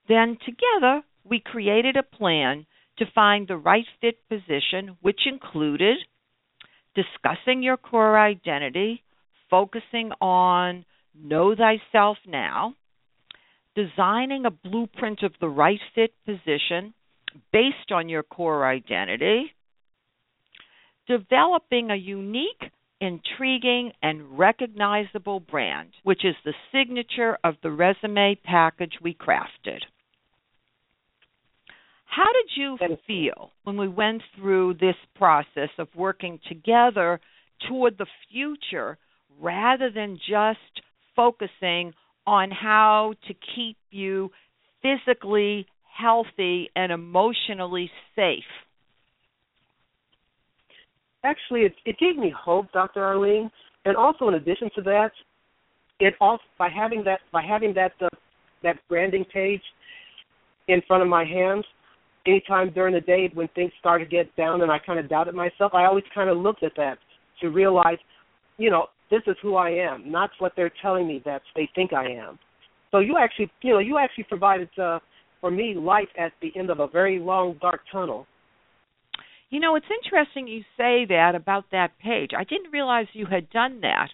Then 0.09 0.39
together 0.45 1.03
we 1.25 1.41
created 1.41 1.97
a 1.97 2.03
plan 2.03 2.67
to 2.99 3.07
find 3.15 3.47
the 3.47 3.57
right 3.57 3.87
fit 4.01 4.17
position, 4.29 4.97
which 5.01 5.21
included 5.27 5.99
discussing 6.95 7.63
your 7.63 7.77
core 7.77 8.19
identity, 8.19 9.03
focusing 9.51 10.11
on 10.21 10.85
know 11.15 11.55
thyself 11.55 12.19
now, 12.27 12.75
designing 13.75 14.47
a 14.47 14.51
blueprint 14.51 15.23
of 15.23 15.33
the 15.41 15.49
right 15.49 15.81
fit 15.95 16.13
position 16.25 16.95
based 17.53 17.91
on 17.93 18.09
your 18.09 18.23
core 18.23 18.67
identity, 18.67 19.53
developing 21.09 21.91
a 21.91 21.97
unique, 21.97 22.71
intriguing, 23.01 23.93
and 24.03 24.39
recognizable 24.39 25.41
brand, 25.41 25.91
which 26.05 26.25
is 26.25 26.35
the 26.45 26.55
signature 26.73 27.37
of 27.45 27.55
the 27.63 27.71
resume 27.71 28.39
package 28.45 28.95
we 29.03 29.15
crafted. 29.15 29.81
How 32.15 32.27
did 32.33 32.51
you 32.57 32.79
feel 33.07 33.51
when 33.65 33.77
we 33.77 33.89
went 33.89 34.23
through 34.37 34.75
this 34.75 34.95
process 35.17 35.71
of 35.79 35.89
working 35.97 36.39
together 36.49 37.21
toward 37.69 37.99
the 37.99 38.07
future 38.31 38.99
rather 39.41 39.91
than 39.91 40.17
just 40.19 40.83
focusing 41.17 41.93
on 42.25 42.53
how 42.53 43.15
to 43.27 43.35
keep 43.57 43.77
you 43.91 44.31
physically 44.81 45.67
healthy 45.93 46.71
and 46.77 46.93
emotionally 46.93 47.91
safe? 48.15 48.45
Actually, 51.25 51.63
it, 51.63 51.75
it 51.85 51.97
gave 51.99 52.17
me 52.17 52.33
hope, 52.37 52.71
Dr. 52.73 53.03
Arlene, 53.03 53.51
and 53.87 53.97
also 53.97 54.29
in 54.29 54.35
addition 54.35 54.71
to 54.77 54.83
that, 54.83 55.11
it 55.99 56.15
also 56.21 56.43
by 56.59 56.69
having 56.69 57.03
that 57.05 57.21
by 57.33 57.43
having 57.43 57.75
that 57.75 57.93
uh, 58.01 58.09
that 58.63 58.77
branding 58.89 59.25
page 59.33 59.63
in 60.69 60.83
front 60.87 61.03
of 61.03 61.09
my 61.09 61.25
hands, 61.25 61.65
anytime 62.27 62.73
during 62.73 62.95
the 62.95 63.01
day 63.01 63.31
when 63.35 63.49
things 63.49 63.73
started 63.81 64.05
to 64.07 64.11
get 64.11 64.35
down 64.37 64.63
and 64.63 64.71
I 64.71 64.79
kind 64.79 64.99
of 64.99 65.09
doubted 65.09 65.35
myself, 65.35 65.73
I 65.75 65.85
always 65.85 66.05
kind 66.15 66.31
of 66.31 66.39
looked 66.39 66.63
at 66.63 66.73
that 66.77 66.99
to 67.41 67.49
realize 67.49 67.99
you 68.57 68.71
know, 68.71 68.87
this 69.11 69.23
is 69.27 69.37
who 69.43 69.57
I 69.57 69.71
am, 69.71 70.11
not 70.11 70.31
what 70.39 70.53
they're 70.57 70.73
telling 70.83 71.07
me 71.07 71.23
that 71.25 71.43
they 71.55 71.69
think 71.75 71.93
I 71.93 72.07
am. 72.07 72.39
So 72.91 73.01
you 73.01 73.17
actually, 73.19 73.51
you 73.63 73.73
know, 73.73 73.79
you 73.79 73.99
actually 73.99 74.25
provided 74.25 74.69
uh, 74.79 75.01
for 75.41 75.51
me 75.51 75.75
light 75.75 76.09
at 76.19 76.33
the 76.41 76.53
end 76.57 76.71
of 76.71 76.81
a 76.81 76.89
very 76.89 77.19
long 77.19 77.57
dark 77.61 77.81
tunnel. 77.91 78.27
You 79.51 79.61
know, 79.61 79.77
it's 79.77 79.87
interesting 80.05 80.49
you 80.49 80.63
say 80.77 81.05
that 81.09 81.35
about 81.35 81.65
that 81.73 81.99
page. 82.03 82.31
I 82.37 82.45
didn't 82.45 82.73
realize 82.73 83.07
you 83.13 83.27
had 83.27 83.51
done 83.51 83.81
that, 83.83 84.09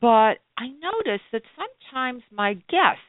but 0.00 0.38
I 0.58 0.68
noticed 0.68 1.24
that 1.32 1.42
sometimes 1.56 2.22
my 2.32 2.54
guests 2.54 3.02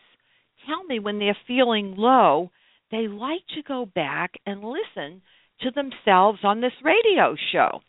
tell 0.65 0.83
me 0.83 0.99
when 0.99 1.19
they're 1.19 1.37
feeling 1.47 1.95
low, 1.97 2.51
they 2.91 3.07
like 3.07 3.45
to 3.55 3.63
go 3.63 3.85
back 3.85 4.33
and 4.45 4.63
listen 4.63 5.21
to 5.61 5.71
themselves 5.71 6.39
on 6.43 6.61
this 6.61 6.73
radio 6.83 7.35
show. 7.51 7.79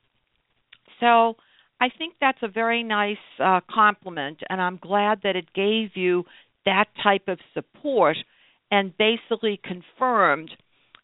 So 1.01 1.37
I 1.81 1.89
think 1.99 2.15
that's 2.21 2.39
a 2.43 2.49
very 2.49 2.83
nice 2.83 3.17
uh, 3.43 3.61
compliment, 3.69 4.39
and 4.49 4.61
I'm 4.61 4.79
glad 4.81 5.21
that 5.25 5.37
it 5.37 5.53
gave 5.53 5.97
you 5.97 6.25
that 6.65 6.87
type 7.03 7.27
of 7.27 7.39
support 7.55 8.17
and 8.71 8.97
basically 8.97 9.61
confirmed 9.63 10.51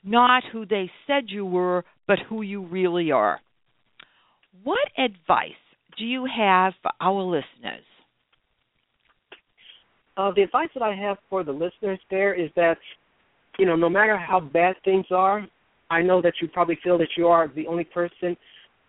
not 0.05 0.45
who 0.53 0.65
they 0.65 0.91
said 1.07 1.25
you 1.27 1.45
were, 1.45 1.85
but 2.07 2.19
who 2.29 2.43
you 2.43 2.65
really 2.65 3.11
are. 3.11 3.41
What 4.63 4.89
advice 4.97 5.51
do 5.99 6.05
you 6.05 6.27
have 6.27 6.75
for 6.83 6.93
our 7.01 7.23
listeners? 7.23 7.85
Uh, 10.17 10.33
the 10.35 10.43
advice 10.43 10.69
that 10.75 10.83
I 10.83 10.95
have 10.95 11.19
for 11.29 11.45
the 11.45 11.53
listeners 11.53 12.01
there 12.11 12.35
is 12.35 12.51
that, 12.57 12.79
you 13.59 13.67
know, 13.67 13.77
no 13.77 13.89
matter 13.89 14.17
how 14.17 14.41
bad 14.41 14.77
things 14.85 15.07
are, 15.11 15.47
I 15.91 16.03
know 16.03 16.23
that 16.23 16.35
you 16.41 16.49
probably 16.49 16.79
feel 16.83 16.99
that 16.99 17.09
you 17.17 17.27
are 17.27 17.49
the 17.49 17.67
only 17.67 17.85
person 17.85 18.37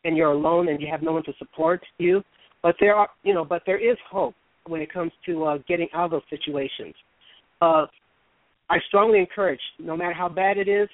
and 0.06 0.16
you're 0.16 0.32
alone 0.32 0.70
and 0.70 0.82
you 0.82 0.88
have 0.92 1.02
no 1.02 1.14
one 1.14 1.24
to 1.24 1.34
support 1.40 1.82
you. 1.98 2.24
But 2.62 2.76
there 2.80 2.96
are, 2.96 3.10
you 3.24 3.34
know, 3.34 3.46
but 3.46 3.64
there 3.66 3.80
is 3.80 3.98
hope 4.10 4.36
when 4.68 4.82
it 4.82 4.92
comes 4.92 5.12
to 5.26 5.46
uh, 5.46 5.58
getting 5.68 5.88
out 5.94 6.06
of 6.06 6.12
those 6.12 6.22
situations. 6.30 6.94
Uh, 7.62 7.86
I 8.70 8.78
strongly 8.88 9.20
encourage, 9.20 9.60
no 9.80 9.98
matter 9.98 10.14
how 10.14 10.30
bad 10.30 10.58
it 10.58 10.68
is, 10.68 10.90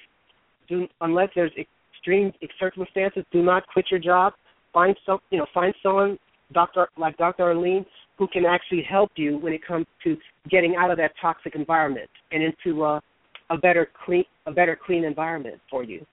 do 0.68 0.86
unless 1.00 1.28
there's 1.34 1.52
extreme 1.96 2.32
circumstances, 2.58 3.24
do 3.32 3.42
not 3.42 3.66
quit 3.66 3.86
your 3.90 4.00
job. 4.00 4.32
Find 4.72 4.96
some, 5.04 5.18
you 5.30 5.38
know, 5.38 5.46
find 5.52 5.74
someone, 5.82 6.18
doctor 6.52 6.88
like 6.96 7.16
Dr. 7.18 7.44
Arlene, 7.44 7.84
who 8.18 8.26
can 8.28 8.44
actually 8.46 8.82
help 8.88 9.10
you 9.16 9.38
when 9.38 9.52
it 9.52 9.66
comes 9.66 9.86
to 10.04 10.16
getting 10.50 10.76
out 10.76 10.90
of 10.90 10.96
that 10.96 11.12
toxic 11.20 11.54
environment 11.54 12.08
and 12.32 12.42
into 12.42 12.84
a, 12.84 13.00
a 13.50 13.56
better 13.56 13.88
clean, 14.04 14.24
a 14.46 14.52
better 14.52 14.78
clean 14.86 15.04
environment 15.04 15.60
for 15.70 15.82
you. 15.82 16.04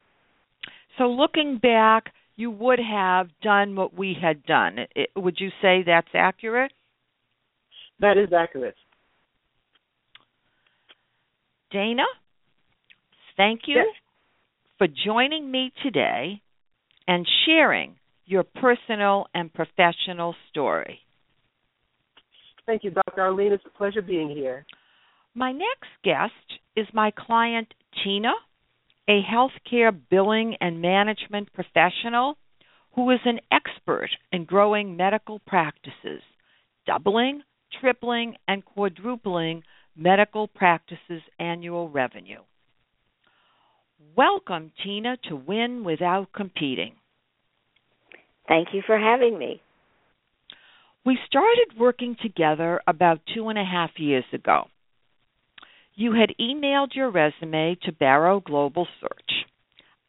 So, 0.97 1.05
looking 1.05 1.59
back, 1.61 2.05
you 2.35 2.51
would 2.51 2.79
have 2.79 3.27
done 3.41 3.75
what 3.75 3.97
we 3.97 4.15
had 4.19 4.43
done. 4.45 4.79
It, 4.95 5.09
would 5.15 5.35
you 5.39 5.49
say 5.61 5.83
that's 5.85 6.07
accurate? 6.13 6.71
That 7.99 8.17
is 8.17 8.33
accurate. 8.33 8.75
Dana, 11.71 12.03
thank 13.35 13.61
you 13.65 13.77
yes. 13.77 13.87
for 14.77 14.87
joining 14.87 15.49
me 15.49 15.71
today 15.81 16.41
and 17.07 17.27
sharing 17.45 17.95
your 18.25 18.43
personal 18.43 19.27
and 19.33 19.51
professional 19.53 20.35
story. 20.49 20.99
Thank 22.65 22.83
you, 22.83 22.91
Dr. 22.91 23.21
Arlene. 23.21 23.51
It's 23.51 23.63
a 23.65 23.77
pleasure 23.77 24.01
being 24.01 24.29
here. 24.29 24.65
My 25.35 25.51
next 25.51 25.89
guest 26.03 26.59
is 26.75 26.87
my 26.93 27.11
client, 27.11 27.73
Tina, 28.03 28.33
a 29.09 29.21
healthcare 29.23 29.95
billing 30.09 30.55
and 30.61 30.79
management 30.79 31.51
professional 31.53 32.37
who 32.93 33.09
is 33.09 33.19
an 33.25 33.39
expert 33.51 34.09
in 34.31 34.45
growing 34.45 34.95
medical 34.95 35.39
practices, 35.39 36.21
doubling, 36.85 37.41
tripling, 37.81 38.35
and 38.47 38.63
quadrupling 38.63 39.63
medical 39.95 40.47
practices' 40.47 41.23
annual 41.39 41.89
revenue. 41.89 42.41
Welcome, 44.15 44.71
Tina, 44.83 45.17
to 45.29 45.35
Win 45.35 45.83
Without 45.83 46.31
Competing. 46.31 46.93
Thank 48.47 48.67
you 48.73 48.83
for 48.85 48.99
having 48.99 49.39
me. 49.39 49.61
We 51.03 51.17
started 51.25 51.79
working 51.79 52.15
together 52.21 52.81
about 52.85 53.19
two 53.33 53.49
and 53.49 53.57
a 53.57 53.65
half 53.65 53.91
years 53.97 54.25
ago. 54.31 54.67
You 55.95 56.13
had 56.13 56.33
emailed 56.39 56.95
your 56.95 57.11
resume 57.11 57.77
to 57.83 57.91
Barro 57.91 58.43
Global 58.43 58.87
Search. 58.99 59.45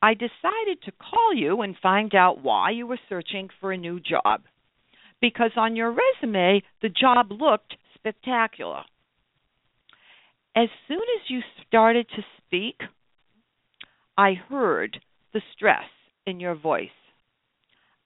I 0.01 0.15
decided 0.15 0.83
to 0.85 0.93
call 0.93 1.35
you 1.35 1.61
and 1.61 1.77
find 1.83 2.15
out 2.15 2.43
why 2.43 2.71
you 2.71 2.87
were 2.87 2.99
searching 3.09 3.49
for 3.61 3.73
a 3.73 3.77
new 3.77 4.01
job. 4.01 4.43
Because 5.21 5.53
on 5.57 5.77
your 5.77 5.91
resume, 5.91 6.63
the 6.81 6.89
job 6.89 7.31
looked 7.31 7.77
spectacular. 7.95 8.83
As 10.57 10.69
soon 10.89 10.99
as 10.99 11.29
you 11.29 11.41
started 11.67 12.07
to 12.17 12.23
speak, 12.39 12.77
I 14.17 14.35
heard 14.35 14.99
the 15.33 15.43
stress 15.55 15.89
in 16.27 16.41
your 16.41 16.55
voice. 16.55 16.89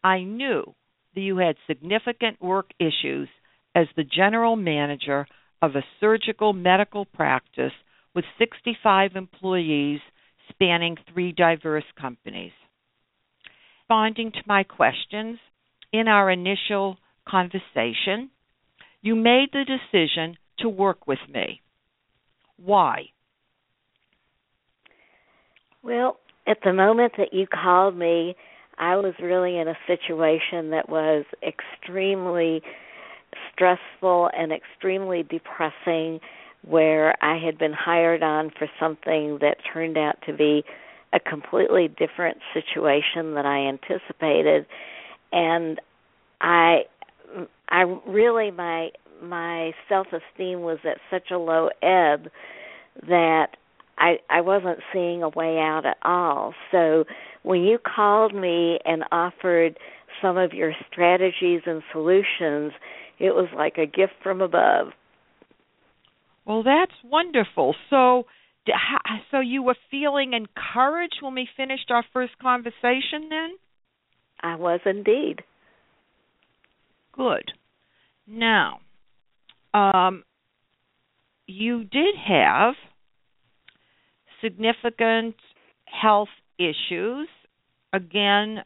I 0.02 0.22
knew 0.22 0.74
that 1.14 1.20
you 1.20 1.36
had 1.38 1.56
significant 1.66 2.40
work 2.40 2.70
issues 2.80 3.28
as 3.74 3.86
the 3.96 4.04
general 4.04 4.56
manager 4.56 5.26
of 5.62 5.74
a 5.74 5.84
surgical 6.00 6.52
medical 6.52 7.04
practice 7.04 7.72
with 8.14 8.24
65 8.38 9.12
employees 9.14 10.00
spanning 10.50 10.96
three 11.12 11.32
diverse 11.32 11.84
companies. 12.00 12.52
Responding 13.82 14.32
to 14.32 14.40
my 14.46 14.62
questions 14.64 15.38
in 15.92 16.08
our 16.08 16.30
initial 16.30 16.98
conversation, 17.26 18.30
you 19.00 19.14
made 19.14 19.48
the 19.52 19.64
decision 19.64 20.36
to 20.58 20.68
work 20.68 21.06
with 21.06 21.18
me. 21.32 21.62
Why? 22.56 23.06
Well, 25.82 26.18
at 26.46 26.58
the 26.64 26.72
moment 26.72 27.12
that 27.18 27.32
you 27.32 27.46
called 27.46 27.96
me, 27.96 28.34
I 28.78 28.96
was 28.96 29.14
really 29.22 29.58
in 29.58 29.68
a 29.68 29.78
situation 29.86 30.70
that 30.70 30.88
was 30.88 31.24
extremely 31.46 32.62
stressful 33.52 34.30
and 34.36 34.52
extremely 34.52 35.22
depressing 35.22 36.20
where 36.66 37.14
I 37.22 37.38
had 37.38 37.58
been 37.58 37.72
hired 37.72 38.22
on 38.22 38.50
for 38.58 38.68
something 38.80 39.38
that 39.40 39.58
turned 39.72 39.96
out 39.96 40.16
to 40.26 40.32
be 40.32 40.64
a 41.12 41.20
completely 41.20 41.88
different 41.88 42.38
situation 42.52 43.34
than 43.34 43.46
I 43.46 43.68
anticipated 43.68 44.66
and 45.32 45.80
I 46.40 46.82
I 47.68 47.82
really 48.06 48.50
my 48.50 48.90
my 49.22 49.72
self-esteem 49.88 50.60
was 50.60 50.78
at 50.84 50.98
such 51.10 51.30
a 51.30 51.38
low 51.38 51.70
ebb 51.82 52.30
that 53.06 53.56
I 53.98 54.18
I 54.30 54.40
wasn't 54.40 54.78
seeing 54.92 55.22
a 55.22 55.28
way 55.28 55.58
out 55.58 55.84
at 55.84 55.96
all. 56.02 56.54
So 56.70 57.04
when 57.42 57.62
you 57.62 57.78
called 57.78 58.34
me 58.34 58.78
and 58.84 59.04
offered 59.12 59.78
some 60.22 60.36
of 60.36 60.52
your 60.52 60.72
strategies 60.90 61.62
and 61.66 61.82
solutions, 61.92 62.72
it 63.18 63.34
was 63.34 63.48
like 63.56 63.78
a 63.78 63.86
gift 63.86 64.14
from 64.22 64.40
above. 64.40 64.88
Well, 66.44 66.62
that's 66.62 66.92
wonderful. 67.04 67.74
So 67.90 68.24
so 69.30 69.40
you 69.40 69.62
were 69.62 69.76
feeling 69.90 70.32
encouraged 70.32 71.18
when 71.20 71.34
we 71.34 71.48
finished 71.56 71.90
our 71.90 72.04
first 72.12 72.38
conversation 72.38 73.28
then? 73.30 73.50
I 74.42 74.56
was 74.56 74.80
indeed. 74.84 75.42
Good. 77.12 77.52
Now, 78.26 78.80
um, 79.74 80.22
you 81.46 81.84
did 81.84 82.14
have 82.26 82.74
significant 84.42 85.34
health 85.86 86.28
issues, 86.58 87.28
again, 87.92 88.58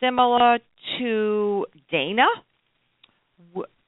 similar 0.00 0.58
to 0.98 1.66
Dana. 1.90 2.26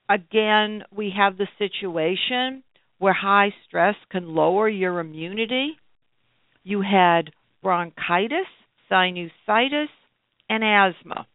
Again, 0.09 0.85
we 0.95 1.13
have 1.17 1.37
the 1.37 1.49
situation 1.59 2.63
where 2.99 3.13
high 3.13 3.53
stress 3.67 3.97
can 4.11 4.35
lower 4.35 4.69
your 4.69 5.01
immunity. 5.01 5.77
You 6.63 6.83
had 6.83 7.31
bronchitis, 7.63 8.47
sinusitis, 8.91 9.89
and 10.49 10.63
asthma. 10.63 11.27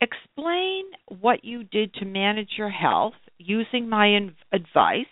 Explain 0.00 0.84
what 1.08 1.44
you 1.44 1.64
did 1.64 1.94
to 1.94 2.04
manage 2.04 2.50
your 2.58 2.68
health 2.68 3.14
using 3.38 3.88
my 3.88 4.18
advice, 4.52 5.06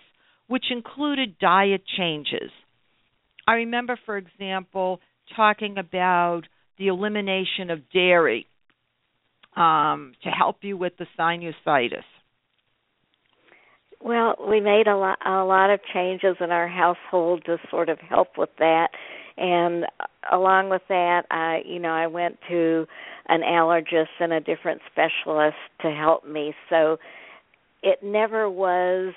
which 0.46 0.64
included 0.70 1.38
diet 1.38 1.82
changes. 1.96 2.50
I 3.46 3.54
remember, 3.54 3.98
for 4.04 4.18
example, 4.18 5.00
talking 5.34 5.78
about 5.78 6.42
the 6.78 6.88
elimination 6.88 7.70
of 7.70 7.90
dairy 7.90 8.46
um, 9.56 10.12
to 10.22 10.30
help 10.30 10.58
you 10.62 10.76
with 10.76 10.94
the 10.98 11.06
sinusitis. 11.18 12.04
Well, 14.00 14.36
we 14.48 14.60
made 14.60 14.86
a 14.86 14.96
lot 14.96 15.18
a 15.24 15.44
lot 15.44 15.70
of 15.70 15.80
changes 15.92 16.36
in 16.40 16.50
our 16.50 16.68
household 16.68 17.44
to 17.46 17.56
sort 17.70 17.88
of 17.88 17.98
help 18.00 18.36
with 18.36 18.50
that, 18.58 18.88
and 19.38 19.86
along 20.30 20.68
with 20.68 20.82
that, 20.88 21.22
I 21.30 21.62
you 21.64 21.78
know 21.78 21.92
I 21.92 22.06
went 22.06 22.38
to 22.48 22.86
an 23.28 23.40
allergist 23.40 24.20
and 24.20 24.32
a 24.32 24.40
different 24.40 24.82
specialist 24.92 25.56
to 25.80 25.90
help 25.90 26.26
me. 26.26 26.54
So 26.68 26.98
it 27.82 28.02
never 28.02 28.50
was 28.50 29.14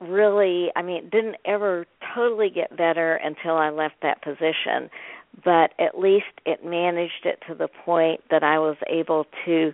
really 0.00 0.68
I 0.76 0.82
mean, 0.82 1.04
it 1.04 1.10
didn't 1.10 1.36
ever 1.44 1.86
totally 2.14 2.50
get 2.50 2.76
better 2.76 3.16
until 3.16 3.56
I 3.56 3.70
left 3.70 3.96
that 4.02 4.22
position, 4.22 4.90
but 5.42 5.72
at 5.78 5.98
least 5.98 6.26
it 6.46 6.64
managed 6.64 7.24
it 7.24 7.38
to 7.48 7.54
the 7.54 7.68
point 7.84 8.20
that 8.30 8.42
I 8.42 8.58
was 8.58 8.76
able 8.88 9.26
to 9.46 9.72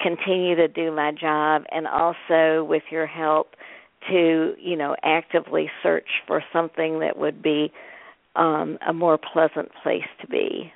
continue 0.00 0.56
to 0.56 0.68
do 0.68 0.90
my 0.90 1.12
job 1.12 1.64
and 1.70 1.86
also 1.86 2.64
with 2.64 2.82
your 2.90 3.06
help 3.06 3.48
to, 4.10 4.54
you 4.58 4.76
know, 4.76 4.96
actively 5.02 5.70
search 5.82 6.08
for 6.26 6.42
something 6.52 7.00
that 7.00 7.16
would 7.18 7.42
be 7.42 7.72
um 8.34 8.78
a 8.88 8.92
more 8.92 9.18
pleasant 9.18 9.70
place 9.82 10.08
to 10.20 10.26
be. 10.26 10.72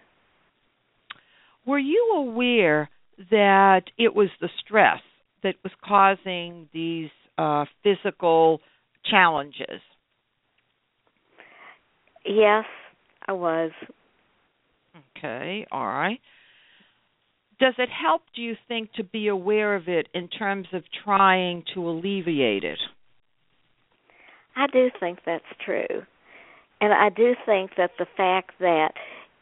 Were 1.66 1.78
you 1.78 2.14
aware 2.16 2.88
that 3.30 3.82
it 3.98 4.14
was 4.14 4.28
the 4.40 4.48
stress 4.64 5.00
that 5.42 5.56
was 5.64 5.72
causing 5.84 6.68
these 6.72 7.10
uh, 7.38 7.64
physical 7.82 8.60
challenges? 9.04 9.80
Yes, 12.24 12.64
I 13.26 13.32
was. 13.32 13.72
Okay, 15.16 15.66
all 15.70 15.86
right. 15.86 16.20
Does 17.58 17.74
it 17.78 17.88
help, 17.88 18.22
do 18.34 18.42
you 18.42 18.54
think, 18.68 18.92
to 18.94 19.04
be 19.04 19.28
aware 19.28 19.74
of 19.74 19.88
it 19.88 20.08
in 20.14 20.28
terms 20.28 20.66
of 20.72 20.82
trying 21.04 21.64
to 21.74 21.88
alleviate 21.88 22.64
it? 22.64 22.78
I 24.54 24.66
do 24.66 24.90
think 25.00 25.20
that's 25.24 25.44
true. 25.64 26.02
And 26.80 26.92
I 26.92 27.08
do 27.08 27.34
think 27.46 27.72
that 27.76 27.92
the 27.98 28.06
fact 28.16 28.52
that, 28.60 28.92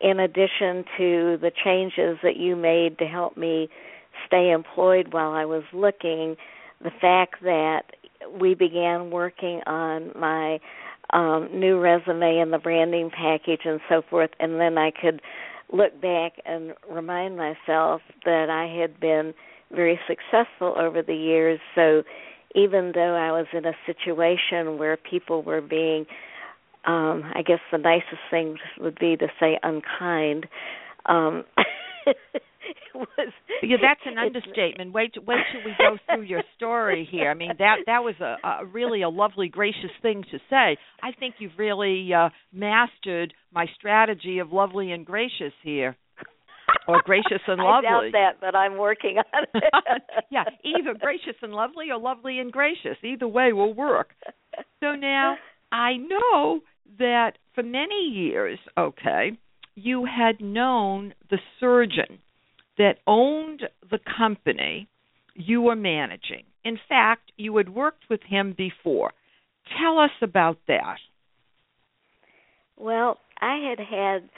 in 0.00 0.20
addition 0.20 0.84
to 0.98 1.38
the 1.40 1.50
changes 1.64 2.18
that 2.22 2.36
you 2.36 2.54
made 2.54 2.98
to 2.98 3.06
help 3.06 3.36
me 3.36 3.68
stay 4.26 4.52
employed 4.52 5.12
while 5.12 5.32
I 5.32 5.44
was 5.44 5.64
looking, 5.72 6.36
the 6.82 6.92
fact 7.00 7.42
that 7.42 7.82
we 8.40 8.54
began 8.54 9.10
working 9.10 9.60
on 9.66 10.12
my 10.18 10.58
um, 11.14 11.48
new 11.52 11.78
resume 11.78 12.38
and 12.38 12.52
the 12.52 12.58
branding 12.58 13.10
package 13.10 13.60
and 13.64 13.80
so 13.88 14.02
forth, 14.10 14.30
and 14.40 14.60
then 14.60 14.76
I 14.76 14.90
could 14.90 15.22
look 15.72 16.00
back 16.00 16.32
and 16.44 16.74
remind 16.90 17.36
myself 17.36 18.02
that 18.24 18.50
I 18.50 18.66
had 18.66 19.00
been 19.00 19.32
very 19.72 19.98
successful 20.06 20.74
over 20.76 21.02
the 21.02 21.14
years. 21.14 21.60
So 21.74 22.02
even 22.54 22.92
though 22.94 23.14
I 23.14 23.32
was 23.32 23.46
in 23.52 23.64
a 23.64 23.72
situation 23.86 24.78
where 24.78 24.96
people 24.96 25.42
were 25.42 25.60
being, 25.60 26.06
um, 26.84 27.24
I 27.34 27.42
guess 27.42 27.60
the 27.72 27.78
nicest 27.78 28.20
thing 28.30 28.58
would 28.78 28.98
be 28.98 29.16
to 29.16 29.28
say 29.40 29.58
unkind. 29.62 30.46
Um, 31.06 31.44
was 32.94 33.08
yeah, 33.62 33.76
that's 33.80 34.00
an 34.06 34.18
understatement. 34.18 34.92
Wait, 34.92 35.14
wait 35.26 35.38
till 35.52 35.64
we 35.64 35.72
go 35.78 35.98
through 36.08 36.24
your 36.24 36.42
story 36.56 37.08
here. 37.10 37.30
I 37.30 37.34
mean, 37.34 37.52
that 37.58 37.76
that 37.86 38.00
was 38.00 38.14
a, 38.20 38.36
a 38.46 38.64
really 38.64 39.02
a 39.02 39.08
lovely, 39.08 39.48
gracious 39.48 39.90
thing 40.02 40.24
to 40.30 40.38
say. 40.50 40.76
I 41.02 41.12
think 41.18 41.36
you've 41.38 41.58
really 41.58 42.12
uh, 42.12 42.30
mastered 42.52 43.34
my 43.52 43.66
strategy 43.76 44.38
of 44.38 44.52
lovely 44.52 44.92
and 44.92 45.04
gracious 45.04 45.52
here, 45.62 45.96
or 46.88 47.02
gracious 47.04 47.42
and 47.46 47.60
lovely. 47.60 47.88
I 47.88 48.02
doubt 48.02 48.12
that, 48.12 48.32
but 48.40 48.54
I'm 48.54 48.76
working 48.76 49.18
on 49.18 49.44
it. 49.54 50.02
yeah, 50.30 50.44
either 50.64 50.98
gracious 50.98 51.36
and 51.42 51.52
lovely 51.52 51.90
or 51.90 51.98
lovely 51.98 52.38
and 52.38 52.52
gracious. 52.52 52.96
Either 53.02 53.28
way 53.28 53.52
will 53.52 53.74
work. 53.74 54.10
So 54.80 54.94
now 54.94 55.36
I 55.72 55.96
know 55.96 56.60
that 56.98 57.32
for 57.54 57.62
many 57.62 58.10
years, 58.12 58.58
okay, 58.78 59.32
you 59.74 60.06
had 60.06 60.40
known 60.40 61.14
the 61.30 61.38
surgeon 61.58 62.18
that 62.78 62.98
owned 63.06 63.62
the 63.90 63.98
company 64.16 64.88
you 65.34 65.62
were 65.62 65.76
managing. 65.76 66.44
In 66.64 66.78
fact, 66.88 67.32
you 67.36 67.56
had 67.56 67.68
worked 67.68 68.04
with 68.08 68.20
him 68.22 68.54
before. 68.56 69.12
Tell 69.80 69.98
us 69.98 70.10
about 70.22 70.58
that. 70.68 70.96
Well, 72.76 73.18
I 73.40 73.56
had 73.56 73.78
had 73.78 74.28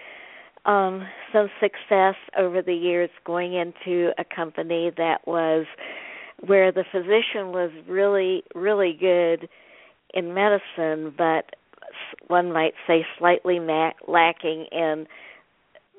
um, 0.71 1.07
some 1.33 1.49
success 1.61 2.17
over 2.39 2.63
the 2.63 2.75
years 2.75 3.11
going 3.25 3.55
into 3.55 4.11
a 4.19 4.25
company 4.25 4.91
that 4.97 5.27
was 5.27 5.67
where 6.45 6.73
the 6.73 6.85
physician 6.93 7.53
was 7.53 7.71
really, 7.89 8.43
really 8.55 8.97
good 8.99 9.49
in 10.13 10.35
medicine, 10.35 11.15
but 11.17 11.57
one 12.27 12.53
might 12.53 12.75
say 12.87 13.07
slightly 13.19 13.59
ma- 13.59 13.93
lacking 14.07 14.67
in 14.73 15.07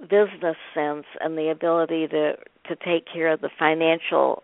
business 0.02 0.58
sense 0.74 1.06
and 1.22 1.38
the 1.38 1.50
ability 1.50 2.08
to 2.08 2.34
to 2.68 2.76
take 2.86 3.06
care 3.12 3.32
of 3.32 3.41
the 3.41 3.50
financial 3.58 4.43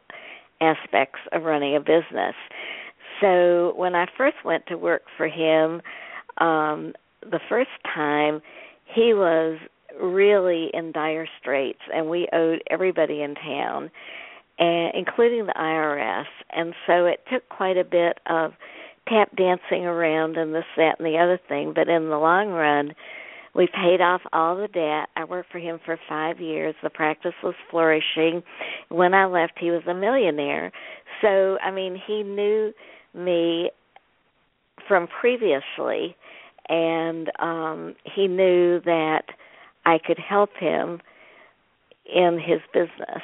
aspects 0.61 1.19
of 1.33 1.43
running 1.43 1.75
a 1.75 1.79
business. 1.79 2.35
So 3.19 3.73
when 3.75 3.95
I 3.95 4.07
first 4.17 4.37
went 4.45 4.65
to 4.67 4.77
work 4.77 5.03
for 5.17 5.27
him, 5.27 5.81
um, 6.37 6.93
the 7.21 7.39
first 7.49 7.69
time 7.93 8.41
he 8.85 9.13
was 9.13 9.59
really 10.01 10.69
in 10.73 10.91
dire 10.91 11.27
straits, 11.39 11.81
and 11.93 12.09
we 12.09 12.27
owed 12.33 12.61
everybody 12.69 13.21
in 13.21 13.35
town, 13.35 13.91
and 14.57 14.93
including 14.95 15.45
the 15.45 15.53
IRS. 15.53 16.25
And 16.51 16.73
so 16.87 17.05
it 17.05 17.23
took 17.31 17.47
quite 17.49 17.77
a 17.77 17.83
bit 17.83 18.19
of 18.25 18.53
tap 19.07 19.35
dancing 19.35 19.85
around 19.85 20.37
and 20.37 20.55
this, 20.55 20.65
that, 20.77 20.99
and 20.99 21.05
the 21.05 21.17
other 21.17 21.39
thing. 21.47 21.73
But 21.75 21.89
in 21.89 22.09
the 22.09 22.17
long 22.17 22.49
run, 22.49 22.93
we 23.55 23.67
paid 23.67 24.01
off 24.01 24.21
all 24.31 24.55
the 24.55 24.67
debt. 24.67 25.09
I 25.15 25.25
worked 25.25 25.51
for 25.51 25.59
him 25.59 25.79
for 25.85 25.97
five 26.09 26.39
years. 26.39 26.75
The 26.81 26.89
practice 26.89 27.33
was 27.43 27.53
flourishing. 27.69 28.41
When 28.89 29.13
I 29.13 29.25
left, 29.25 29.53
he 29.59 29.69
was 29.69 29.83
a 29.87 29.93
millionaire. 29.93 30.71
So, 31.21 31.57
I 31.59 31.71
mean, 31.71 31.99
he 32.07 32.23
knew 32.23 32.73
me 33.13 33.69
from 34.87 35.07
previously, 35.07 36.15
and 36.67 37.31
um, 37.39 37.95
he 38.15 38.27
knew 38.27 38.81
that 38.85 39.23
I 39.85 39.99
could 40.03 40.17
help 40.17 40.49
him 40.59 40.99
in 42.05 42.39
his 42.39 42.59
business. 42.73 43.21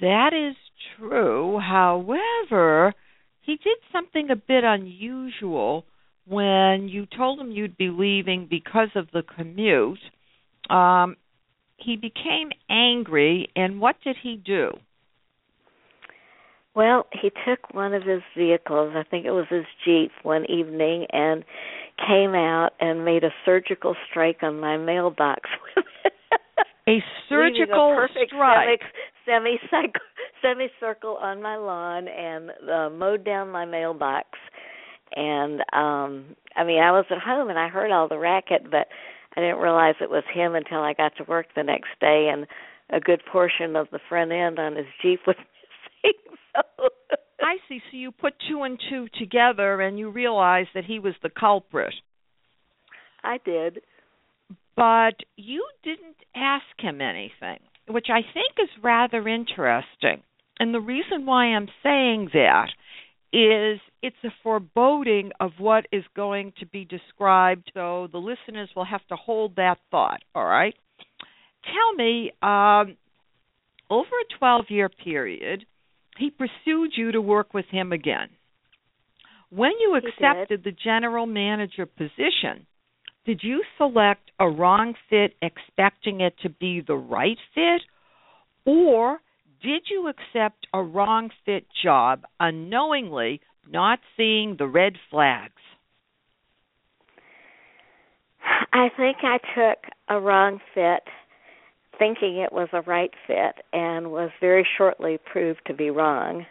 That 0.00 0.32
is 0.32 0.54
true. 0.96 1.58
However, 1.58 2.94
he 3.40 3.56
did 3.56 3.78
something 3.90 4.30
a 4.30 4.36
bit 4.36 4.64
unusual 4.64 5.84
when 6.28 6.88
you 6.88 7.06
told 7.16 7.40
him 7.40 7.50
you'd 7.50 7.76
be 7.76 7.88
leaving 7.88 8.46
because 8.48 8.88
of 8.94 9.08
the 9.12 9.22
commute, 9.22 9.98
um, 10.70 11.16
he 11.76 11.96
became 11.96 12.50
angry, 12.68 13.48
and 13.56 13.80
what 13.80 13.96
did 14.04 14.16
he 14.22 14.36
do? 14.36 14.70
Well, 16.74 17.06
he 17.12 17.30
took 17.30 17.74
one 17.74 17.94
of 17.94 18.02
his 18.02 18.20
vehicles, 18.36 18.94
I 18.94 19.02
think 19.08 19.26
it 19.26 19.30
was 19.30 19.46
his 19.50 19.64
Jeep, 19.84 20.12
one 20.22 20.44
evening 20.50 21.06
and 21.10 21.44
came 22.06 22.34
out 22.34 22.70
and 22.78 23.04
made 23.04 23.24
a 23.24 23.30
surgical 23.44 23.96
strike 24.08 24.42
on 24.42 24.60
my 24.60 24.76
mailbox. 24.76 25.48
a 26.88 27.02
surgical 27.28 27.98
a 27.98 28.06
strike. 28.26 28.80
Semi 29.26 29.58
semicircle 30.40 31.16
on 31.16 31.42
my 31.42 31.56
lawn 31.56 32.06
and 32.06 32.50
uh, 32.70 32.90
mowed 32.90 33.24
down 33.24 33.50
my 33.50 33.64
mailbox 33.64 34.28
and 35.14 35.60
um 35.72 36.36
I 36.56 36.64
mean 36.64 36.80
I 36.82 36.92
was 36.92 37.06
at 37.10 37.18
home 37.18 37.48
and 37.48 37.58
I 37.58 37.68
heard 37.68 37.90
all 37.90 38.08
the 38.08 38.18
racket 38.18 38.70
but 38.70 38.88
I 39.36 39.40
didn't 39.40 39.58
realize 39.58 39.94
it 40.00 40.10
was 40.10 40.24
him 40.32 40.54
until 40.54 40.80
I 40.80 40.94
got 40.94 41.16
to 41.16 41.24
work 41.24 41.46
the 41.54 41.62
next 41.62 41.90
day 42.00 42.30
and 42.32 42.46
a 42.90 43.00
good 43.00 43.22
portion 43.30 43.76
of 43.76 43.88
the 43.92 44.00
front 44.08 44.32
end 44.32 44.58
on 44.58 44.76
his 44.76 44.86
Jeep 45.02 45.20
was 45.26 45.36
missing. 46.04 46.36
So 46.54 46.88
I 47.40 47.56
see. 47.68 47.80
So 47.90 47.96
you 47.96 48.10
put 48.10 48.34
two 48.48 48.62
and 48.62 48.78
two 48.90 49.06
together 49.18 49.80
and 49.80 49.98
you 49.98 50.10
realized 50.10 50.70
that 50.74 50.84
he 50.84 50.98
was 50.98 51.14
the 51.22 51.30
culprit. 51.30 51.94
I 53.22 53.38
did. 53.44 53.80
But 54.76 55.16
you 55.36 55.66
didn't 55.82 56.16
ask 56.34 56.64
him 56.78 57.00
anything, 57.00 57.58
which 57.88 58.06
I 58.10 58.20
think 58.22 58.54
is 58.62 58.82
rather 58.82 59.26
interesting. 59.28 60.22
And 60.60 60.74
the 60.74 60.80
reason 60.80 61.26
why 61.26 61.46
I'm 61.46 61.68
saying 61.82 62.30
that 62.32 62.68
is 63.32 63.80
it's 64.02 64.16
a 64.24 64.30
foreboding 64.42 65.32
of 65.40 65.52
what 65.58 65.86
is 65.92 66.04
going 66.16 66.52
to 66.60 66.66
be 66.66 66.84
described. 66.84 67.70
So 67.74 68.08
the 68.10 68.18
listeners 68.18 68.70
will 68.74 68.84
have 68.84 69.06
to 69.08 69.16
hold 69.16 69.56
that 69.56 69.78
thought. 69.90 70.20
All 70.34 70.44
right. 70.44 70.74
Tell 71.64 71.94
me, 71.94 72.32
um, 72.42 72.96
over 73.90 74.08
a 74.08 74.38
12 74.38 74.66
year 74.68 74.88
period, 74.88 75.64
he 76.18 76.30
pursued 76.30 76.92
you 76.96 77.12
to 77.12 77.20
work 77.20 77.54
with 77.54 77.66
him 77.70 77.92
again. 77.92 78.28
When 79.50 79.72
you 79.80 79.96
accepted 79.96 80.62
the 80.64 80.72
general 80.72 81.26
manager 81.26 81.86
position, 81.86 82.66
did 83.24 83.40
you 83.42 83.62
select 83.76 84.30
a 84.38 84.48
wrong 84.48 84.94
fit 85.08 85.34
expecting 85.42 86.20
it 86.20 86.34
to 86.42 86.48
be 86.48 86.82
the 86.86 86.96
right 86.96 87.38
fit? 87.54 87.82
Or 88.66 89.20
did 89.62 89.82
you 89.90 90.08
accept 90.08 90.66
a 90.72 90.82
wrong 90.82 91.30
fit 91.44 91.66
job 91.82 92.24
unknowingly, 92.38 93.40
not 93.68 93.98
seeing 94.16 94.56
the 94.58 94.66
red 94.66 94.94
flags? 95.10 95.52
I 98.72 98.88
think 98.96 99.18
I 99.22 99.38
took 99.54 99.92
a 100.08 100.20
wrong 100.20 100.60
fit 100.74 101.02
thinking 101.98 102.38
it 102.38 102.52
was 102.52 102.68
a 102.72 102.82
right 102.82 103.10
fit 103.26 103.64
and 103.72 104.12
was 104.12 104.30
very 104.40 104.66
shortly 104.76 105.18
proved 105.30 105.60
to 105.66 105.74
be 105.74 105.90
wrong. 105.90 106.46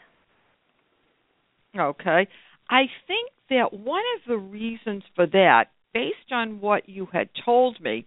Okay. 1.78 2.28
I 2.70 2.82
think 3.08 3.32
that 3.50 3.72
one 3.72 4.04
of 4.18 4.28
the 4.28 4.38
reasons 4.38 5.04
for 5.16 5.26
that, 5.28 5.66
based 5.94 6.32
on 6.32 6.60
what 6.60 6.90
you 6.90 7.08
had 7.14 7.30
told 7.46 7.80
me, 7.82 8.06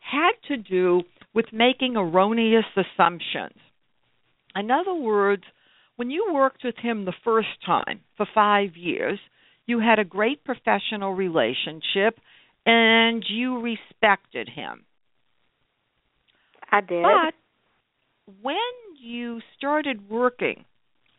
had 0.00 0.32
to 0.48 0.56
do 0.56 1.02
with 1.32 1.46
making 1.52 1.96
erroneous 1.96 2.64
assumptions. 2.76 3.54
In 4.56 4.70
other 4.70 4.94
words, 4.94 5.44
when 5.96 6.10
you 6.10 6.30
worked 6.32 6.64
with 6.64 6.76
him 6.76 7.04
the 7.04 7.14
first 7.24 7.48
time 7.64 8.00
for 8.16 8.26
five 8.34 8.76
years, 8.76 9.18
you 9.66 9.80
had 9.80 9.98
a 9.98 10.04
great 10.04 10.44
professional 10.44 11.14
relationship 11.14 12.18
and 12.66 13.24
you 13.28 13.60
respected 13.60 14.48
him. 14.48 14.84
I 16.70 16.80
did. 16.80 17.02
But 17.02 17.34
when 18.42 18.56
you 19.00 19.40
started 19.56 20.08
working 20.10 20.64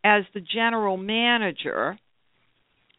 as 0.03 0.23
the 0.33 0.41
general 0.41 0.97
manager, 0.97 1.97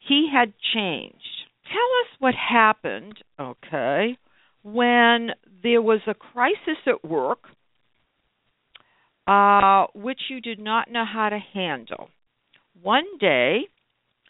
he 0.09 0.29
had 0.33 0.53
changed. 0.75 1.17
Tell 1.65 1.79
us 1.79 2.19
what 2.19 2.35
happened, 2.35 3.15
okay, 3.41 4.17
when 4.63 5.31
there 5.63 5.83
was 5.83 6.01
a 6.07 6.15
crisis 6.15 6.79
at 6.87 7.05
work 7.05 7.41
uh, 9.27 9.87
which 9.95 10.21
you 10.29 10.41
did 10.41 10.59
not 10.59 10.91
know 10.91 11.05
how 11.11 11.29
to 11.29 11.39
handle. 11.39 12.09
One 12.81 13.19
day, 13.21 13.69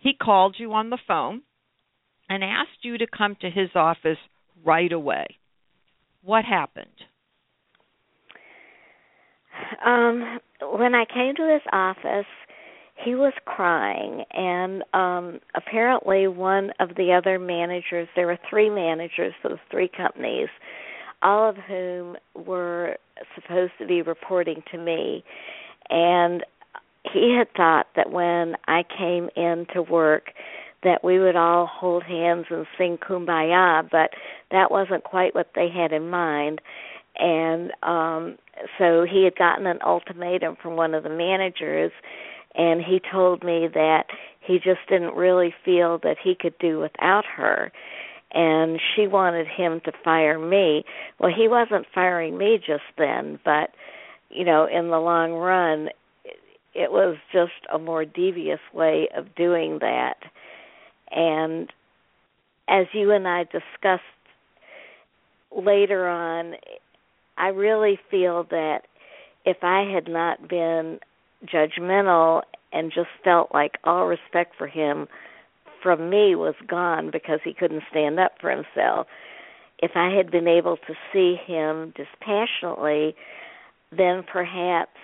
he 0.02 0.12
called 0.14 0.56
you 0.58 0.72
on 0.72 0.90
the 0.90 0.98
phone 1.06 1.42
and 2.28 2.42
asked 2.42 2.82
you 2.82 2.98
to 2.98 3.06
come 3.06 3.36
to 3.40 3.50
his 3.50 3.70
office 3.74 4.18
right 4.64 4.92
away. 4.92 5.26
What 6.22 6.44
happened? 6.44 6.86
Um, 9.84 10.38
when 10.60 10.94
I 10.94 11.04
came 11.04 11.34
to 11.36 11.52
his 11.52 11.62
office, 11.72 12.26
he 13.04 13.14
was 13.14 13.32
crying 13.44 14.24
and 14.32 14.84
um 14.94 15.40
apparently 15.54 16.28
one 16.28 16.70
of 16.78 16.90
the 16.96 17.12
other 17.12 17.38
managers 17.38 18.08
there 18.14 18.26
were 18.26 18.38
three 18.48 18.70
managers 18.70 19.32
of 19.44 19.58
three 19.70 19.90
companies 19.94 20.48
all 21.22 21.48
of 21.48 21.56
whom 21.68 22.16
were 22.34 22.96
supposed 23.34 23.72
to 23.78 23.86
be 23.86 24.02
reporting 24.02 24.62
to 24.70 24.78
me. 24.78 25.24
And 25.90 26.44
he 27.10 27.34
had 27.36 27.52
thought 27.54 27.88
that 27.96 28.10
when 28.10 28.56
I 28.68 28.84
came 28.84 29.28
in 29.36 29.66
to 29.74 29.82
work 29.82 30.30
that 30.84 31.04
we 31.04 31.18
would 31.18 31.36
all 31.36 31.66
hold 31.66 32.02
hands 32.02 32.46
and 32.50 32.66
sing 32.76 32.98
kumbaya 32.98 33.88
but 33.90 34.10
that 34.50 34.70
wasn't 34.70 35.04
quite 35.04 35.34
what 35.34 35.50
they 35.54 35.68
had 35.68 35.92
in 35.92 36.10
mind. 36.10 36.60
And 37.18 37.72
um 37.82 38.38
so 38.78 39.04
he 39.08 39.24
had 39.24 39.36
gotten 39.36 39.66
an 39.66 39.78
ultimatum 39.84 40.56
from 40.62 40.76
one 40.76 40.94
of 40.94 41.02
the 41.02 41.10
managers 41.10 41.92
and 42.54 42.82
he 42.82 43.00
told 43.10 43.42
me 43.42 43.68
that 43.72 44.04
he 44.40 44.56
just 44.56 44.80
didn't 44.88 45.14
really 45.14 45.54
feel 45.64 45.98
that 46.02 46.16
he 46.22 46.34
could 46.34 46.54
do 46.58 46.78
without 46.78 47.24
her 47.24 47.72
and 48.32 48.80
she 48.94 49.06
wanted 49.06 49.46
him 49.46 49.80
to 49.84 49.92
fire 50.04 50.38
me. 50.38 50.84
Well 51.18 51.32
he 51.34 51.48
wasn't 51.48 51.86
firing 51.94 52.36
me 52.36 52.58
just 52.58 52.82
then 52.96 53.38
but 53.44 53.70
you 54.30 54.44
know 54.44 54.66
in 54.66 54.88
the 54.88 54.98
long 54.98 55.32
run 55.32 55.88
it 56.74 56.90
was 56.90 57.16
just 57.32 57.52
a 57.72 57.78
more 57.78 58.04
devious 58.04 58.60
way 58.72 59.08
of 59.14 59.34
doing 59.34 59.78
that. 59.80 60.16
And 61.10 61.70
as 62.68 62.86
you 62.94 63.10
and 63.10 63.28
I 63.28 63.44
discussed 63.44 64.02
later 65.54 66.08
on 66.08 66.54
I 67.36 67.48
really 67.48 67.98
feel 68.10 68.44
that 68.50 68.82
if 69.44 69.58
I 69.62 69.90
had 69.92 70.08
not 70.08 70.48
been 70.48 71.00
judgmental 71.46 72.42
and 72.72 72.92
just 72.94 73.08
felt 73.24 73.50
like 73.52 73.72
all 73.84 74.06
respect 74.06 74.54
for 74.56 74.66
him 74.66 75.08
from 75.82 76.10
me 76.10 76.34
was 76.34 76.54
gone 76.66 77.10
because 77.10 77.40
he 77.44 77.54
couldn't 77.54 77.82
stand 77.90 78.18
up 78.18 78.32
for 78.40 78.50
himself. 78.50 79.06
If 79.78 79.92
I 79.94 80.14
had 80.14 80.30
been 80.30 80.48
able 80.48 80.76
to 80.76 80.94
see 81.12 81.36
him 81.46 81.92
dispassionately, 81.96 83.14
then 83.90 84.24
perhaps 84.30 84.96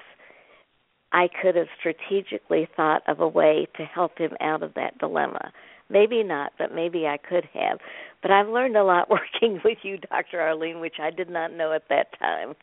I 1.13 1.29
could 1.43 1.57
have 1.57 1.67
strategically 1.79 2.69
thought 2.77 3.03
of 3.09 3.21
a 3.21 3.29
way 3.29 3.67
to 3.77 3.85
help 3.85 4.19
him 4.19 4.33
out 4.41 4.63
of 4.63 4.75
that 4.75 4.99
dilemma. 4.99 5.53
Maybe 5.91 6.23
not, 6.23 6.53
but 6.59 6.75
maybe 6.75 7.07
I 7.07 7.17
could 7.17 7.49
have. 7.55 7.79
But 8.21 8.31
I've 8.31 8.49
learned 8.49 8.77
a 8.77 8.85
lot 8.85 9.11
working 9.11 9.61
with 9.65 9.79
you, 9.83 9.99
Dr. 9.99 10.41
Arlene, 10.41 10.81
which 10.81 10.97
I 11.01 11.11
did 11.11 11.31
not 11.31 11.53
know 11.53 11.73
at 11.73 11.89
that 11.89 12.19
time. 12.19 12.55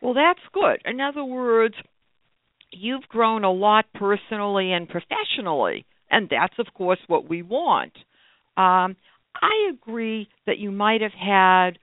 Well, 0.00 0.14
that's 0.14 0.40
good. 0.52 0.82
In 0.84 1.00
other 1.00 1.24
words, 1.24 1.76
you've 2.72 3.06
grown 3.08 3.44
a 3.44 3.52
lot 3.52 3.86
personally 3.94 4.72
and 4.72 4.88
professionally, 4.88 5.86
and 6.12 6.28
that's 6.30 6.58
of 6.58 6.66
course 6.74 7.00
what 7.08 7.28
we 7.28 7.42
want. 7.42 7.92
Um, 8.56 8.96
I 9.34 9.70
agree 9.72 10.28
that 10.46 10.58
you 10.58 10.70
might 10.70 11.00
have 11.00 11.12
had 11.12 11.78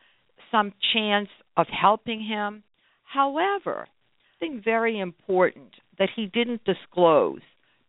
some 0.52 0.72
chance 0.94 1.28
of 1.58 1.68
helping 1.68 2.24
him. 2.24 2.64
However, 3.04 3.88
something 4.40 4.62
very 4.64 5.00
important 5.00 5.74
that 5.98 6.10
he 6.16 6.28
didn't 6.28 6.64
disclose 6.64 7.42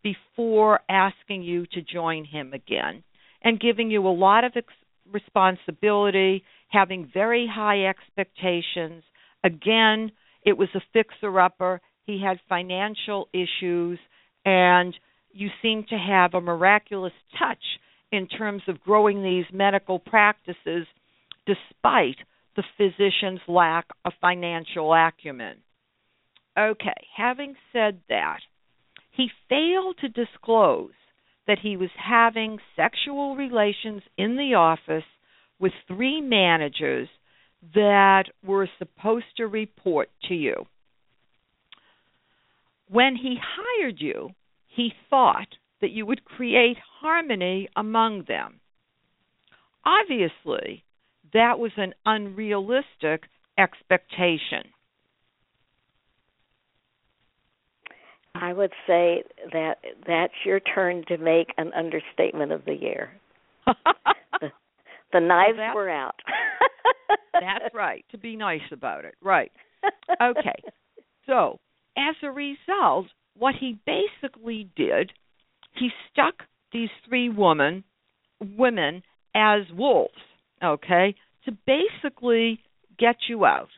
before 0.02 0.80
asking 0.88 1.42
you 1.42 1.66
to 1.66 1.82
join 1.82 2.24
him 2.24 2.52
again 2.52 3.04
and 3.42 3.60
giving 3.60 3.90
you 3.90 4.06
a 4.06 4.08
lot 4.08 4.44
of 4.44 4.52
ex- 4.56 4.66
responsibility, 5.12 6.42
having 6.68 7.10
very 7.12 7.46
high 7.46 7.84
expectations. 7.84 9.04
Again, 9.44 10.10
it 10.42 10.56
was 10.56 10.68
a 10.74 10.80
fixer 10.92 11.38
upper 11.38 11.80
he 12.10 12.20
had 12.20 12.40
financial 12.48 13.28
issues, 13.32 13.98
and 14.44 14.94
you 15.32 15.48
seem 15.62 15.84
to 15.88 15.96
have 15.96 16.34
a 16.34 16.40
miraculous 16.40 17.12
touch 17.38 17.62
in 18.12 18.26
terms 18.26 18.62
of 18.68 18.80
growing 18.80 19.22
these 19.22 19.44
medical 19.52 19.98
practices 19.98 20.86
despite 21.46 22.16
the 22.56 22.64
physician's 22.76 23.40
lack 23.46 23.86
of 24.04 24.12
financial 24.20 24.92
acumen. 24.92 25.56
Okay, 26.58 27.06
having 27.16 27.54
said 27.72 28.00
that, 28.08 28.40
he 29.12 29.28
failed 29.48 29.96
to 30.00 30.08
disclose 30.08 30.90
that 31.46 31.58
he 31.62 31.76
was 31.76 31.90
having 31.96 32.58
sexual 32.76 33.36
relations 33.36 34.02
in 34.18 34.36
the 34.36 34.54
office 34.54 35.04
with 35.58 35.72
three 35.86 36.20
managers 36.20 37.08
that 37.74 38.24
were 38.44 38.68
supposed 38.78 39.26
to 39.36 39.46
report 39.46 40.08
to 40.28 40.34
you 40.34 40.66
when 42.90 43.14
he 43.14 43.36
hired 43.40 44.00
you, 44.00 44.30
he 44.80 44.92
thought 45.10 45.48
that 45.82 45.90
you 45.90 46.06
would 46.06 46.24
create 46.24 46.78
harmony 47.00 47.68
among 47.76 48.24
them. 48.26 48.60
Obviously, 49.84 50.84
that 51.34 51.58
was 51.58 51.72
an 51.76 51.92
unrealistic 52.06 53.24
expectation. 53.58 54.72
I 58.34 58.54
would 58.54 58.72
say 58.86 59.22
that 59.52 59.78
that's 60.06 60.32
your 60.46 60.60
turn 60.60 61.04
to 61.08 61.18
make 61.18 61.48
an 61.58 61.72
understatement 61.76 62.52
of 62.52 62.64
the 62.64 62.74
year. 62.74 63.10
the, 63.66 64.48
the 65.12 65.20
knives 65.20 65.58
well, 65.58 65.74
were 65.74 65.90
out. 65.90 66.14
that's 67.34 67.74
right, 67.74 68.04
to 68.12 68.18
be 68.18 68.34
nice 68.34 68.60
about 68.72 69.04
it. 69.04 69.14
Right. 69.22 69.52
Okay. 70.22 70.62
So, 71.26 71.60
as 71.96 72.16
a 72.24 72.30
result, 72.30 73.06
what 73.36 73.54
he 73.58 73.78
basically 73.86 74.68
did, 74.76 75.12
he 75.76 75.90
stuck 76.10 76.34
these 76.72 76.90
three 77.08 77.28
women 77.28 77.84
women 78.56 79.02
as 79.34 79.62
wolves, 79.72 80.14
okay, 80.64 81.14
to 81.44 81.52
basically 81.66 82.60
get 82.98 83.16
you 83.28 83.44
out 83.44 83.68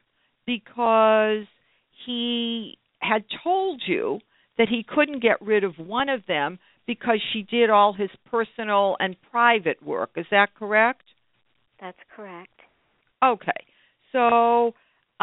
because 0.47 1.47
he 2.07 2.79
had 3.01 3.25
told 3.43 3.83
you 3.87 4.21
that 4.59 4.69
he 4.69 4.85
couldn't 4.87 5.23
get 5.23 5.41
rid 5.41 5.65
of 5.65 5.79
one 5.79 6.09
of 6.09 6.21
them 6.27 6.59
because 6.87 7.21
she 7.33 7.43
did 7.43 7.71
all 7.71 7.93
his 7.93 8.11
personal 8.31 8.97
and 9.01 9.17
private 9.31 9.83
work. 9.83 10.11
Is 10.17 10.27
that 10.31 10.55
correct? 10.55 11.03
That's 11.81 11.99
correct. 12.15 12.61
Okay. 13.25 13.51
So, 14.13 14.75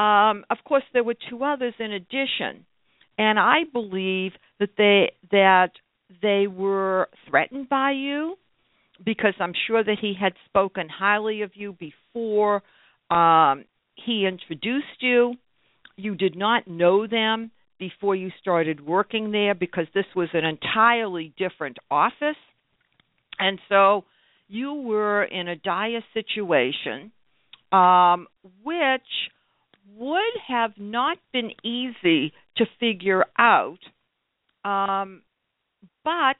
um, 0.01 0.45
of 0.49 0.57
course, 0.65 0.83
there 0.93 1.03
were 1.03 1.15
two 1.29 1.43
others 1.43 1.73
in 1.79 1.91
addition 1.91 2.65
and 3.19 3.37
I 3.37 3.65
believe 3.71 4.31
that 4.59 4.69
they 4.77 5.11
that 5.29 5.71
they 6.21 6.47
were 6.47 7.09
threatened 7.29 7.69
by 7.69 7.91
you 7.91 8.35
because 9.05 9.33
I'm 9.39 9.53
sure 9.67 9.83
that 9.83 9.97
he 10.01 10.13
had 10.19 10.33
spoken 10.45 10.87
highly 10.89 11.43
of 11.43 11.51
you 11.53 11.73
before 11.77 12.63
um, 13.11 13.65
he 13.95 14.25
introduced 14.25 15.01
you. 15.01 15.35
You 15.97 16.15
did 16.15 16.35
not 16.35 16.67
know 16.67 17.05
them 17.05 17.51
before 17.77 18.15
you 18.15 18.31
started 18.39 18.85
working 18.85 19.31
there 19.31 19.53
because 19.53 19.85
this 19.93 20.05
was 20.15 20.29
an 20.33 20.45
entirely 20.45 21.33
different 21.37 21.77
office. 21.91 22.37
And 23.37 23.59
so 23.69 24.05
you 24.47 24.73
were 24.73 25.23
in 25.23 25.47
a 25.47 25.55
dire 25.55 26.03
situation, 26.13 27.11
um, 27.71 28.27
which 28.63 29.01
would 29.97 30.21
have 30.47 30.71
not 30.77 31.17
been 31.31 31.51
easy 31.63 32.33
to 32.57 32.65
figure 32.79 33.25
out. 33.37 33.79
Um, 34.63 35.21
but 36.03 36.37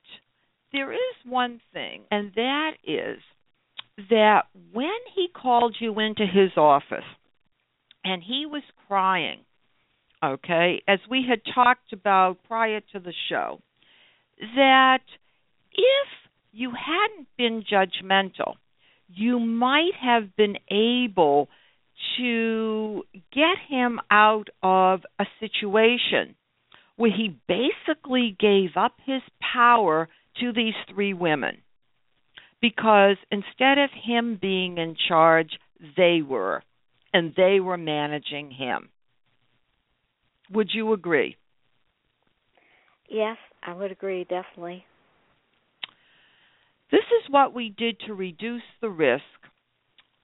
there 0.72 0.92
is 0.92 1.16
one 1.26 1.62
thing, 1.74 2.04
and 2.12 2.32
that 2.36 2.72
is 2.84 3.20
that 4.10 4.44
when 4.72 5.00
he 5.16 5.28
called 5.34 5.76
you 5.80 6.00
into 6.00 6.26
his 6.26 6.52
office 6.56 7.04
and 8.04 8.22
he 8.24 8.46
was 8.46 8.64
crying, 8.88 9.40
okay, 10.24 10.82
as 10.88 11.00
we 11.10 11.26
had 11.28 11.42
talked 11.54 11.92
about 11.92 12.38
prior 12.48 12.82
to 12.94 13.00
the 13.00 13.14
show, 13.30 13.60
that 14.56 15.04
if 15.74 16.08
you 16.52 16.72
hadn't 16.72 17.28
been 17.38 17.64
judgmental, 17.64 18.54
you 19.08 19.40
might 19.40 19.96
have 20.02 20.36
been 20.36 20.56
able 20.70 21.50
to 22.18 23.04
get 23.34 23.58
him 23.70 24.00
out 24.10 24.50
of 24.62 25.02
a 25.20 25.26
situation 25.40 26.36
where 26.96 27.12
he 27.12 27.40
basically 27.48 28.36
gave 28.40 28.72
up 28.76 28.94
his 29.06 29.22
power 29.54 30.10
to 30.40 30.52
these 30.52 30.74
three 30.94 31.14
women. 31.14 31.58
Because 32.62 33.16
instead 33.32 33.78
of 33.78 33.90
him 34.04 34.38
being 34.42 34.78
in 34.78 34.96
charge, 35.08 35.52
they 35.96 36.22
were, 36.22 36.62
and 37.14 37.34
they 37.38 37.60
were 37.62 37.78
managing 37.78 38.52
him. 38.52 38.90
Would 40.52 40.70
you 40.74 40.92
agree? 40.92 41.38
Yes, 43.10 43.38
I 43.66 43.74
would 43.74 43.92
agree, 43.92 44.26
definitely. 44.26 44.86
This 46.92 47.00
is 47.00 47.32
what 47.32 47.54
we 47.54 47.70
did 47.70 47.98
to 48.08 48.14
reduce 48.14 48.64
the 48.82 48.90
risk 48.90 49.24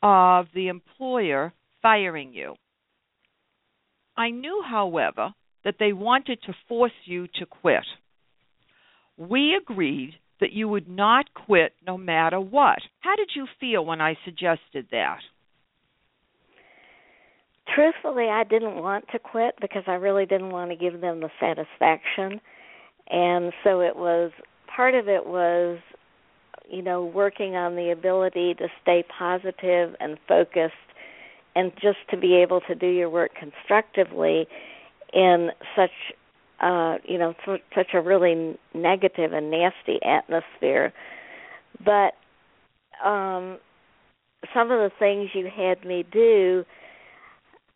of 0.04 0.48
the 0.54 0.68
employer 0.68 1.54
firing 1.86 2.34
you. 2.34 2.56
I 4.18 4.32
knew, 4.32 4.64
however, 4.68 5.36
that 5.64 5.76
they 5.80 5.94
wanted 5.94 6.40
to 6.48 6.54
force 6.68 6.92
you 7.06 7.28
to 7.36 7.46
quit. 7.46 7.86
We 9.18 9.56
agreed 9.56 10.14
that 10.42 10.52
you 10.52 10.68
would 10.68 10.90
not 10.90 11.26
quit 11.36 11.74
no 11.86 11.96
matter 11.96 12.40
what. 12.40 12.80
How 13.02 13.16
did 13.16 13.30
you 13.36 13.46
feel 13.60 13.86
when 13.86 14.02
I 14.02 14.16
suggested 14.26 14.88
that? 14.92 15.20
Truthfully, 17.76 18.30
I 18.30 18.44
didn't 18.46 18.82
want 18.82 19.06
to 19.12 19.20
quit 19.20 19.54
because 19.62 19.84
I 19.86 19.94
really 19.94 20.26
didn't 20.26 20.50
want 20.50 20.72
to 20.72 20.76
give 20.76 21.02
them 21.02 21.20
the 21.20 21.30
satisfaction. 21.40 22.42
And 23.12 23.54
so 23.64 23.82
it 23.82 23.96
was 23.96 24.32
part 24.76 24.96
of 24.96 25.08
it 25.08 25.26
was 25.26 25.78
you 26.68 26.82
know 26.82 27.06
working 27.06 27.56
on 27.56 27.76
the 27.76 27.92
ability 27.92 28.56
to 28.56 28.68
stay 28.82 29.04
positive 29.20 29.96
and 30.00 30.18
focused 30.28 30.74
and 31.56 31.72
just 31.82 31.97
to 32.12 32.18
be 32.18 32.36
able 32.36 32.62
to 32.62 32.76
do 32.76 32.88
your 32.88 33.10
work 33.10 33.32
constructively 33.36 34.47
in 35.14 35.49
such 35.76 35.91
uh 36.62 36.97
you 37.03 37.18
know 37.18 37.34
such 37.76 37.93
a 37.93 38.01
really 38.01 38.58
negative 38.74 39.34
and 39.34 39.51
nasty 39.51 39.99
atmosphere. 40.03 40.93
But 41.84 42.14
um 43.06 43.60
some 44.53 44.72
of 44.72 44.80
the 44.80 44.91
things 44.99 45.30
you 45.34 45.49
had 45.56 45.84
me 45.86 46.06
do 46.12 46.66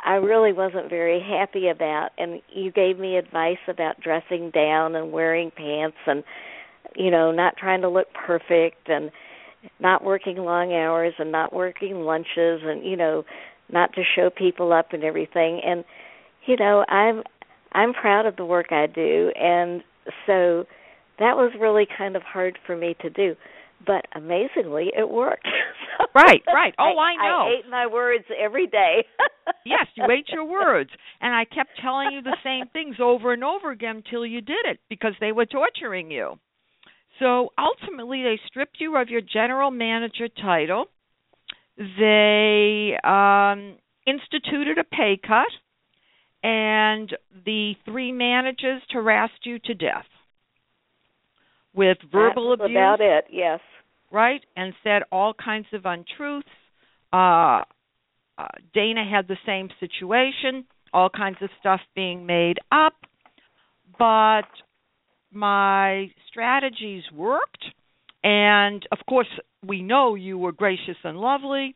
I 0.02 0.14
really 0.14 0.54
wasn't 0.54 0.90
very 0.90 1.20
happy 1.20 1.68
about 1.68 2.10
and 2.18 2.42
you 2.54 2.72
gave 2.72 2.98
me 3.00 3.18
advice 3.18 3.58
about 3.68 4.00
dressing 4.00 4.50
down 4.52 4.96
and 4.96 5.12
wearing 5.12 5.52
pants 5.52 5.98
and 6.06 6.24
you 6.96 7.12
know, 7.12 7.32
not 7.32 7.56
trying 7.58 7.82
to 7.82 7.90
look 7.90 8.08
perfect 8.14 8.88
and 8.90 9.12
not 9.80 10.04
working 10.04 10.38
long 10.38 10.74
hours 10.74 11.14
and 11.20 11.32
not 11.32 11.54
working 11.54 12.02
lunches 12.02 12.62
and 12.64 12.84
you 12.86 12.96
know, 12.96 13.26
not 13.72 13.94
to 13.94 14.04
show 14.16 14.30
people 14.30 14.74
up 14.74 14.94
and 14.94 15.04
everything 15.04 15.62
and 15.66 15.84
you 16.46 16.56
know, 16.56 16.86
I'm 16.88 17.24
I'm 17.72 17.94
proud 17.94 18.26
of 18.26 18.36
the 18.36 18.46
work 18.46 18.72
I 18.72 18.88
do 18.88 19.32
and 19.36 19.84
so 20.26 20.66
that 21.20 21.36
was 21.36 21.52
really 21.60 21.86
kind 21.98 22.16
of 22.16 22.24
hard 22.24 22.58
for 22.66 22.76
me 22.76 22.96
to 23.02 23.10
do. 23.10 23.36
But 23.86 24.06
amazingly 24.14 24.92
it 24.98 25.10
worked. 25.10 25.48
right, 26.16 26.42
right. 26.54 26.74
Oh, 26.78 26.96
I, 26.98 27.12
I 27.12 27.30
know. 27.30 27.48
I 27.48 27.60
ate 27.60 27.70
my 27.70 27.88
words 27.88 28.26
every 28.38 28.68
day. 28.68 29.06
yes, 29.66 29.86
you 29.96 30.04
ate 30.12 30.28
your 30.30 30.46
words. 30.46 30.90
And 31.22 31.34
I 31.34 31.46
kept 31.46 31.70
telling 31.82 32.12
you 32.12 32.22
the 32.22 32.38
same 32.44 32.68
things 32.74 32.98
over 33.02 33.32
and 33.32 33.44
over 33.44 33.72
again 33.72 33.98
until 34.06 34.26
you 34.26 34.42
did 34.42 34.66
it 34.66 34.80
because 34.90 35.14
they 35.20 35.32
were 35.32 35.46
torturing 35.46 36.12
you. 36.12 36.40
So 37.20 37.50
ultimately, 37.58 38.24
they 38.24 38.40
stripped 38.48 38.78
you 38.80 38.98
of 38.98 39.10
your 39.10 39.22
general 39.22 39.72
manager 39.72 40.28
title. 40.42 40.86
They 41.80 42.98
um, 43.06 43.78
instituted 44.06 44.78
a 44.78 44.84
pay 44.84 45.18
cut, 45.26 45.48
and 46.44 47.10
the 47.46 47.74
three 47.86 48.12
managers 48.12 48.82
harassed 48.92 49.46
you 49.46 49.60
to 49.60 49.74
death 49.74 50.06
with 51.74 51.98
verbal 52.12 52.50
That's 52.50 52.66
abuse. 52.66 52.78
About 52.78 53.00
it, 53.00 53.26
yes. 53.32 53.62
Right, 54.12 54.42
and 54.58 54.74
said 54.84 55.04
all 55.12 55.34
kinds 55.34 55.68
of 55.72 55.86
untruths. 55.86 56.48
Uh, 57.14 57.64
uh, 58.38 58.48
Dana 58.74 59.06
had 59.10 59.28
the 59.28 59.38
same 59.46 59.70
situation, 59.80 60.66
all 60.94 61.10
kinds 61.10 61.38
of 61.42 61.50
stuff 61.60 61.80
being 61.96 62.26
made 62.26 62.58
up. 62.72 62.96
But 63.98 64.50
my 65.32 66.12
strategies 66.30 67.04
worked. 67.14 67.64
And 68.24 68.86
of 68.92 69.00
course, 69.08 69.28
we 69.66 69.82
know 69.82 70.16
you 70.16 70.38
were 70.38 70.52
gracious 70.52 70.98
and 71.04 71.18
lovely. 71.18 71.76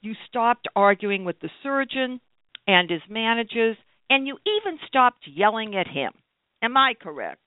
You 0.00 0.14
stopped 0.28 0.68
arguing 0.76 1.24
with 1.24 1.40
the 1.40 1.50
surgeon 1.62 2.20
and 2.66 2.90
his 2.90 3.00
managers, 3.08 3.76
and 4.10 4.26
you 4.26 4.38
even 4.46 4.78
stopped 4.86 5.24
yelling 5.26 5.76
at 5.76 5.86
him. 5.86 6.12
Am 6.62 6.76
I 6.76 6.94
correct? 7.00 7.40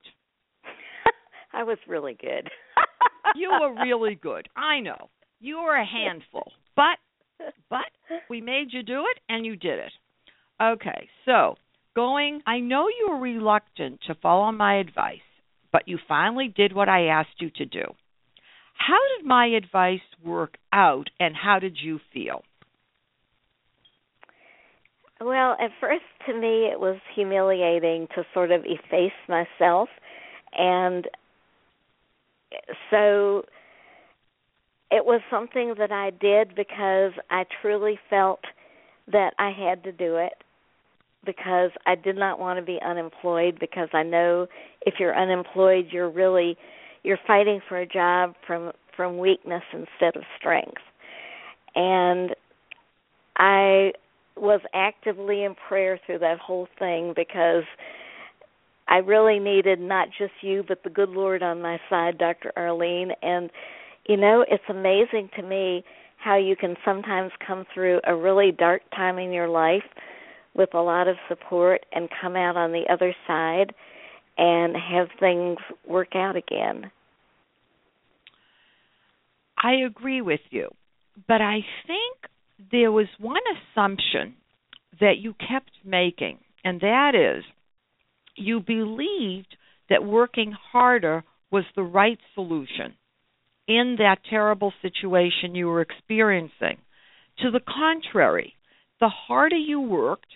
I 1.53 1.63
was 1.63 1.77
really 1.87 2.17
good. 2.19 2.49
you 3.35 3.49
were 3.49 3.83
really 3.83 4.15
good. 4.15 4.47
I 4.55 4.79
know. 4.79 5.09
You 5.39 5.61
were 5.61 5.75
a 5.75 5.85
handful. 5.85 6.51
But 6.75 6.97
but 7.69 7.91
we 8.29 8.39
made 8.39 8.67
you 8.71 8.81
do 8.81 9.01
it 9.01 9.19
and 9.27 9.45
you 9.45 9.55
did 9.55 9.79
it. 9.79 9.91
Okay. 10.61 11.09
So, 11.25 11.55
going 11.95 12.41
I 12.47 12.59
know 12.59 12.87
you 12.87 13.09
were 13.09 13.19
reluctant 13.19 13.99
to 14.07 14.15
follow 14.15 14.51
my 14.51 14.75
advice 14.75 15.19
but 15.75 15.89
you 15.89 15.99
finally 16.07 16.47
did 16.47 16.73
what 16.73 16.87
I 16.87 17.07
asked 17.07 17.41
you 17.41 17.49
to 17.57 17.65
do. 17.65 17.83
How 18.77 18.99
did 19.17 19.25
my 19.25 19.47
advice 19.47 20.01
work 20.23 20.57
out, 20.71 21.09
and 21.19 21.35
how 21.35 21.59
did 21.59 21.77
you 21.81 21.99
feel? 22.13 22.43
Well, 25.19 25.55
at 25.59 25.71
first, 25.79 26.03
to 26.27 26.33
me, 26.33 26.65
it 26.71 26.79
was 26.79 26.97
humiliating 27.15 28.07
to 28.15 28.23
sort 28.33 28.51
of 28.51 28.63
efface 28.65 29.13
myself. 29.27 29.89
And 30.57 31.07
so 32.91 33.45
it 34.91 35.05
was 35.05 35.21
something 35.29 35.75
that 35.77 35.91
I 35.91 36.11
did 36.11 36.55
because 36.55 37.13
I 37.29 37.45
truly 37.61 37.99
felt 38.09 38.41
that 39.11 39.33
I 39.39 39.51
had 39.51 39.83
to 39.83 39.91
do 39.91 40.17
it 40.17 40.33
because 41.25 41.71
I 41.85 41.95
did 41.95 42.15
not 42.15 42.39
want 42.39 42.59
to 42.59 42.65
be 42.65 42.79
unemployed 42.85 43.57
because 43.59 43.89
I 43.93 44.03
know 44.03 44.47
if 44.81 44.95
you're 44.99 45.17
unemployed 45.17 45.87
you're 45.91 46.09
really 46.09 46.55
you're 47.05 47.19
fighting 47.27 47.61
for 47.69 47.79
a 47.79 47.87
job 47.87 48.33
from 48.45 48.71
from 48.95 49.17
weakness 49.17 49.63
instead 49.73 50.15
of 50.15 50.23
strength. 50.37 50.81
And 51.75 52.33
I 53.37 53.91
was 54.37 54.61
actively 54.73 55.43
in 55.43 55.55
prayer 55.67 55.99
through 56.05 56.19
that 56.19 56.39
whole 56.39 56.67
thing 56.79 57.13
because 57.15 57.63
I 58.87 58.97
really 58.97 59.39
needed 59.39 59.79
not 59.79 60.07
just 60.17 60.31
you 60.41 60.63
but 60.67 60.83
the 60.83 60.89
good 60.89 61.09
Lord 61.09 61.43
on 61.43 61.61
my 61.61 61.79
side, 61.89 62.17
Dr. 62.17 62.51
Arlene, 62.55 63.11
and 63.21 63.49
you 64.07 64.17
know, 64.17 64.45
it's 64.49 64.63
amazing 64.69 65.29
to 65.35 65.43
me 65.43 65.83
how 66.17 66.37
you 66.37 66.55
can 66.55 66.75
sometimes 66.85 67.31
come 67.45 67.65
through 67.73 67.99
a 68.05 68.15
really 68.15 68.51
dark 68.51 68.81
time 68.95 69.17
in 69.17 69.31
your 69.31 69.47
life 69.47 69.83
with 70.55 70.73
a 70.73 70.81
lot 70.81 71.07
of 71.07 71.17
support 71.27 71.85
and 71.91 72.09
come 72.21 72.35
out 72.35 72.55
on 72.55 72.71
the 72.71 72.83
other 72.89 73.13
side 73.27 73.73
and 74.37 74.75
have 74.75 75.07
things 75.19 75.57
work 75.87 76.15
out 76.15 76.35
again. 76.35 76.91
I 79.57 79.73
agree 79.85 80.21
with 80.21 80.41
you, 80.49 80.69
but 81.27 81.41
I 81.41 81.59
think 81.87 82.17
there 82.71 82.91
was 82.91 83.07
one 83.19 83.41
assumption 83.55 84.35
that 84.99 85.17
you 85.19 85.33
kept 85.33 85.71
making, 85.83 86.39
and 86.63 86.81
that 86.81 87.11
is 87.15 87.43
you 88.35 88.59
believed 88.59 89.55
that 89.89 90.03
working 90.03 90.53
harder 90.71 91.23
was 91.51 91.63
the 91.75 91.83
right 91.83 92.19
solution 92.33 92.93
in 93.67 93.95
that 93.97 94.17
terrible 94.29 94.73
situation 94.81 95.55
you 95.55 95.67
were 95.67 95.81
experiencing. 95.81 96.77
To 97.39 97.51
the 97.51 97.61
contrary, 97.61 98.53
the 98.99 99.09
harder 99.09 99.57
you 99.57 99.81
worked, 99.81 100.27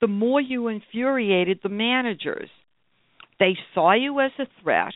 the 0.00 0.06
more 0.06 0.40
you 0.40 0.68
infuriated 0.68 1.60
the 1.62 1.68
managers. 1.68 2.50
They 3.38 3.56
saw 3.74 3.92
you 3.92 4.20
as 4.20 4.32
a 4.38 4.46
threat, 4.62 4.94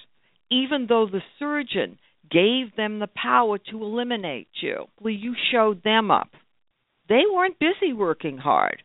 even 0.50 0.86
though 0.88 1.06
the 1.06 1.22
surgeon 1.38 1.98
gave 2.30 2.74
them 2.76 2.98
the 2.98 3.08
power 3.14 3.58
to 3.58 3.82
eliminate 3.82 4.48
you. 4.60 4.86
Well, 5.00 5.12
You 5.12 5.34
showed 5.50 5.82
them 5.82 6.10
up. 6.10 6.30
They 7.08 7.22
weren't 7.32 7.58
busy 7.58 7.92
working 7.92 8.38
hard. 8.38 8.82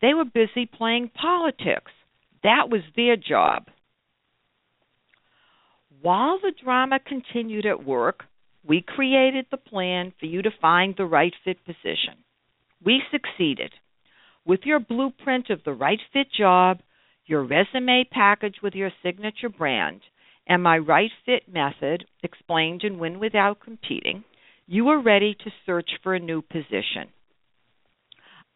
They 0.00 0.14
were 0.14 0.24
busy 0.24 0.66
playing 0.66 1.10
politics. 1.20 1.90
That 2.42 2.70
was 2.70 2.82
their 2.94 3.16
job. 3.16 3.66
While 6.00 6.38
the 6.38 6.52
drama 6.62 7.00
continued 7.00 7.66
at 7.66 7.84
work, 7.84 8.24
we 8.64 8.80
created 8.86 9.46
the 9.50 9.56
plan 9.56 10.12
for 10.20 10.26
you 10.26 10.42
to 10.42 10.50
find 10.60 10.94
the 10.96 11.06
right 11.06 11.34
fit 11.44 11.64
position. 11.64 12.22
We 12.84 13.02
succeeded. 13.10 13.72
With 14.44 14.60
your 14.64 14.78
blueprint 14.78 15.50
of 15.50 15.64
the 15.64 15.72
right 15.72 15.98
fit 16.12 16.28
job, 16.30 16.78
your 17.28 17.44
resume 17.44 18.08
package 18.10 18.56
with 18.62 18.74
your 18.74 18.90
signature 19.02 19.50
brand, 19.50 20.00
and 20.46 20.62
my 20.62 20.78
right 20.78 21.10
fit 21.26 21.42
method 21.46 22.06
explained 22.22 22.82
in 22.82 22.98
Win 22.98 23.20
Without 23.20 23.60
Competing, 23.60 24.24
you 24.66 24.88
are 24.88 25.00
ready 25.00 25.36
to 25.44 25.50
search 25.66 25.90
for 26.02 26.14
a 26.14 26.20
new 26.20 26.40
position. 26.42 27.08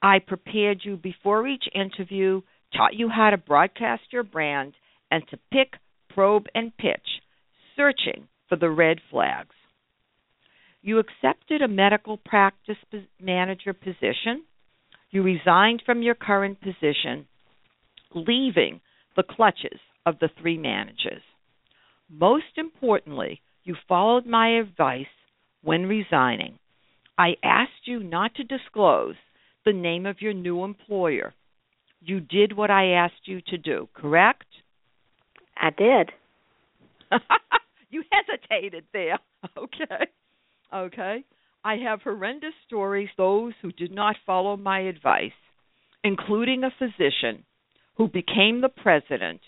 I 0.00 0.18
prepared 0.18 0.80
you 0.84 0.96
before 0.96 1.46
each 1.46 1.64
interview, 1.74 2.40
taught 2.74 2.94
you 2.94 3.08
how 3.08 3.30
to 3.30 3.36
broadcast 3.36 4.02
your 4.10 4.22
brand, 4.22 4.72
and 5.10 5.22
to 5.28 5.38
pick, 5.52 5.74
probe, 6.08 6.46
and 6.54 6.76
pitch, 6.76 7.20
searching 7.76 8.26
for 8.48 8.56
the 8.56 8.70
red 8.70 8.98
flags. 9.10 9.54
You 10.80 10.98
accepted 10.98 11.62
a 11.62 11.68
medical 11.68 12.16
practice 12.16 12.76
manager 13.20 13.74
position. 13.74 14.44
You 15.10 15.22
resigned 15.22 15.82
from 15.84 16.02
your 16.02 16.14
current 16.14 16.60
position, 16.60 17.26
leaving 18.14 18.80
the 19.16 19.22
clutches 19.22 19.80
of 20.06 20.18
the 20.18 20.30
three 20.40 20.58
managers. 20.58 21.22
Most 22.10 22.56
importantly, 22.56 23.40
you 23.64 23.76
followed 23.88 24.26
my 24.26 24.58
advice 24.58 25.06
when 25.62 25.86
resigning. 25.86 26.58
I 27.16 27.36
asked 27.42 27.86
you 27.86 28.02
not 28.02 28.34
to 28.36 28.44
disclose 28.44 29.14
the 29.64 29.72
name 29.72 30.06
of 30.06 30.20
your 30.20 30.32
new 30.32 30.64
employer. 30.64 31.34
You 32.00 32.20
did 32.20 32.56
what 32.56 32.70
I 32.70 32.92
asked 32.92 33.26
you 33.26 33.40
to 33.48 33.58
do, 33.58 33.88
correct? 33.94 34.46
I 35.56 35.70
did. 35.70 36.10
you 37.90 38.02
hesitated 38.10 38.84
there. 38.92 39.18
Okay. 39.58 40.06
Okay. 40.72 41.24
I 41.64 41.76
have 41.76 42.02
horrendous 42.02 42.54
stories, 42.66 43.08
those 43.16 43.54
who 43.60 43.72
did 43.72 43.92
not 43.92 44.14
follow 44.24 44.56
my 44.56 44.80
advice, 44.82 45.32
including 46.04 46.62
a 46.62 46.70
physician 46.78 47.44
who 47.96 48.08
became 48.08 48.60
the 48.60 48.68
president 48.68 49.40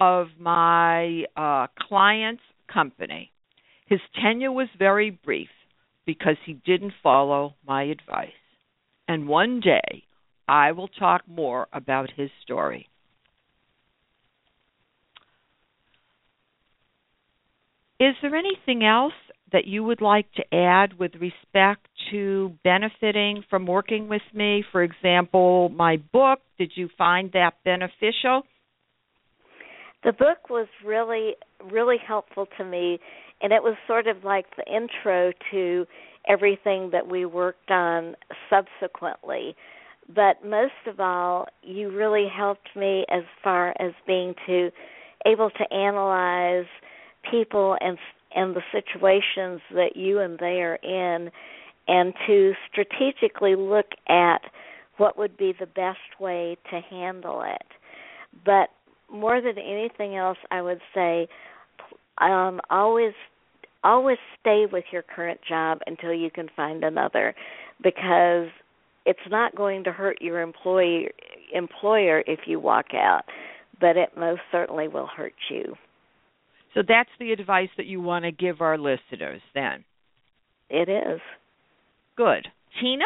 of 0.00 0.28
my 0.38 1.24
uh, 1.36 1.66
client's 1.88 2.42
company. 2.72 3.30
His 3.86 4.00
tenure 4.22 4.52
was 4.52 4.68
very 4.78 5.10
brief 5.10 5.48
because 6.06 6.36
he 6.46 6.54
didn't 6.54 6.94
follow 7.02 7.54
my 7.66 7.84
advice. 7.84 8.30
And 9.06 9.28
one 9.28 9.60
day 9.60 10.04
I 10.48 10.72
will 10.72 10.88
talk 10.88 11.22
more 11.28 11.68
about 11.72 12.10
his 12.16 12.30
story. 12.42 12.88
Is 18.00 18.14
there 18.22 18.34
anything 18.34 18.82
else 18.82 19.12
that 19.52 19.66
you 19.66 19.84
would 19.84 20.00
like 20.00 20.26
to 20.34 20.54
add 20.54 20.98
with 20.98 21.12
respect 21.20 21.86
to 22.10 22.52
benefiting 22.64 23.44
from 23.48 23.66
working 23.66 24.08
with 24.08 24.22
me? 24.34 24.64
For 24.72 24.82
example, 24.82 25.68
my 25.70 25.96
book, 26.12 26.40
did 26.58 26.72
you 26.74 26.88
find 26.96 27.30
that 27.32 27.52
beneficial? 27.64 28.42
The 30.02 30.12
book 30.12 30.48
was 30.48 30.66
really, 30.84 31.34
really 31.70 31.98
helpful 32.06 32.46
to 32.56 32.64
me, 32.64 32.98
and 33.42 33.52
it 33.52 33.62
was 33.62 33.76
sort 33.86 34.06
of 34.06 34.24
like 34.24 34.46
the 34.56 34.64
intro 34.64 35.32
to 35.50 35.86
everything 36.28 36.90
that 36.92 37.06
we 37.08 37.26
worked 37.26 37.70
on 37.70 38.14
subsequently. 38.48 39.54
But 40.08 40.44
most 40.44 40.72
of 40.86 41.00
all, 41.00 41.46
you 41.62 41.90
really 41.90 42.26
helped 42.34 42.68
me 42.74 43.04
as 43.10 43.22
far 43.44 43.74
as 43.78 43.92
being 44.06 44.34
to 44.46 44.70
able 45.26 45.50
to 45.50 45.72
analyze 45.72 46.66
people 47.30 47.76
and 47.80 47.98
and 48.34 48.54
the 48.54 48.62
situations 48.72 49.60
that 49.74 49.96
you 49.96 50.20
and 50.20 50.38
they 50.38 50.62
are 50.62 50.76
in 50.76 51.30
and 51.88 52.14
to 52.26 52.52
strategically 52.70 53.56
look 53.56 53.86
at 54.08 54.42
what 54.96 55.18
would 55.18 55.36
be 55.36 55.54
the 55.58 55.66
best 55.66 56.20
way 56.20 56.56
to 56.70 56.80
handle 56.80 57.42
it. 57.42 57.66
But 58.44 58.68
more 59.12 59.40
than 59.40 59.58
anything 59.58 60.16
else, 60.16 60.38
I 60.50 60.62
would 60.62 60.80
say 60.94 61.26
um, 62.18 62.60
always 62.70 63.14
always 63.82 64.18
stay 64.38 64.66
with 64.70 64.84
your 64.92 65.02
current 65.02 65.40
job 65.48 65.78
until 65.86 66.12
you 66.12 66.30
can 66.30 66.48
find 66.54 66.84
another 66.84 67.34
because 67.82 68.48
it's 69.06 69.18
not 69.30 69.56
going 69.56 69.84
to 69.84 69.92
hurt 69.92 70.20
your 70.20 70.42
employee 70.42 71.08
employer 71.54 72.22
if 72.26 72.40
you 72.46 72.60
walk 72.60 72.92
out, 72.94 73.22
but 73.80 73.96
it 73.96 74.10
most 74.16 74.42
certainly 74.52 74.86
will 74.86 75.06
hurt 75.06 75.32
you. 75.48 75.74
So 76.74 76.82
that's 76.86 77.10
the 77.18 77.32
advice 77.32 77.68
that 77.76 77.86
you 77.86 78.00
want 78.00 78.24
to 78.24 78.32
give 78.32 78.60
our 78.60 78.78
listeners 78.78 79.42
then. 79.54 79.84
It 80.68 80.88
is. 80.88 81.20
Good. 82.16 82.46
Tina, 82.80 83.04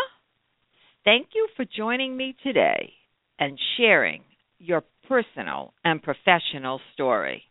thank 1.05 1.29
you 1.35 1.49
for 1.57 1.65
joining 1.65 2.17
me 2.17 2.37
today 2.43 2.93
and 3.39 3.59
sharing 3.77 4.23
your 4.59 4.83
personal 5.09 5.73
and 5.85 6.03
professional 6.03 6.81
story. 6.93 7.43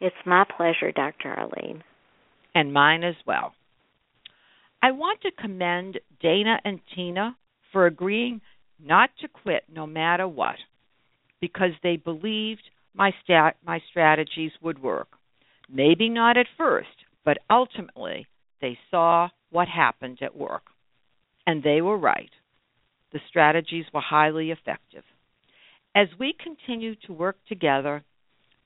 It's 0.00 0.14
my 0.26 0.44
pleasure, 0.56 0.92
Dr. 0.92 1.32
Arlene. 1.32 1.82
And 2.54 2.72
mine 2.72 3.04
as 3.04 3.14
well. 3.26 3.52
I 4.82 4.90
want 4.90 5.20
to 5.22 5.30
commend 5.30 5.98
Dana 6.20 6.60
and 6.64 6.80
Tina 6.94 7.36
for 7.72 7.86
agreeing 7.86 8.40
not 8.84 9.10
to 9.20 9.28
quit 9.28 9.64
no 9.72 9.86
matter 9.86 10.28
what 10.28 10.56
because 11.40 11.70
they 11.82 11.96
believed 11.96 12.62
my 12.94 13.12
stat 13.22 13.56
my 13.66 13.80
strategies 13.90 14.52
would 14.62 14.82
work. 14.82 15.08
Maybe 15.68 16.08
not 16.08 16.36
at 16.36 16.46
first, 16.56 16.88
but 17.24 17.38
ultimately 17.50 18.26
they 18.60 18.78
saw 18.90 19.28
what 19.50 19.68
happened 19.68 20.18
at 20.22 20.36
work. 20.36 20.62
And 21.46 21.62
they 21.62 21.80
were 21.80 21.98
right. 21.98 22.30
The 23.12 23.20
strategies 23.28 23.84
were 23.92 24.00
highly 24.00 24.50
effective. 24.50 25.04
As 25.94 26.08
we 26.18 26.34
continue 26.42 26.94
to 27.06 27.12
work 27.12 27.36
together, 27.48 28.02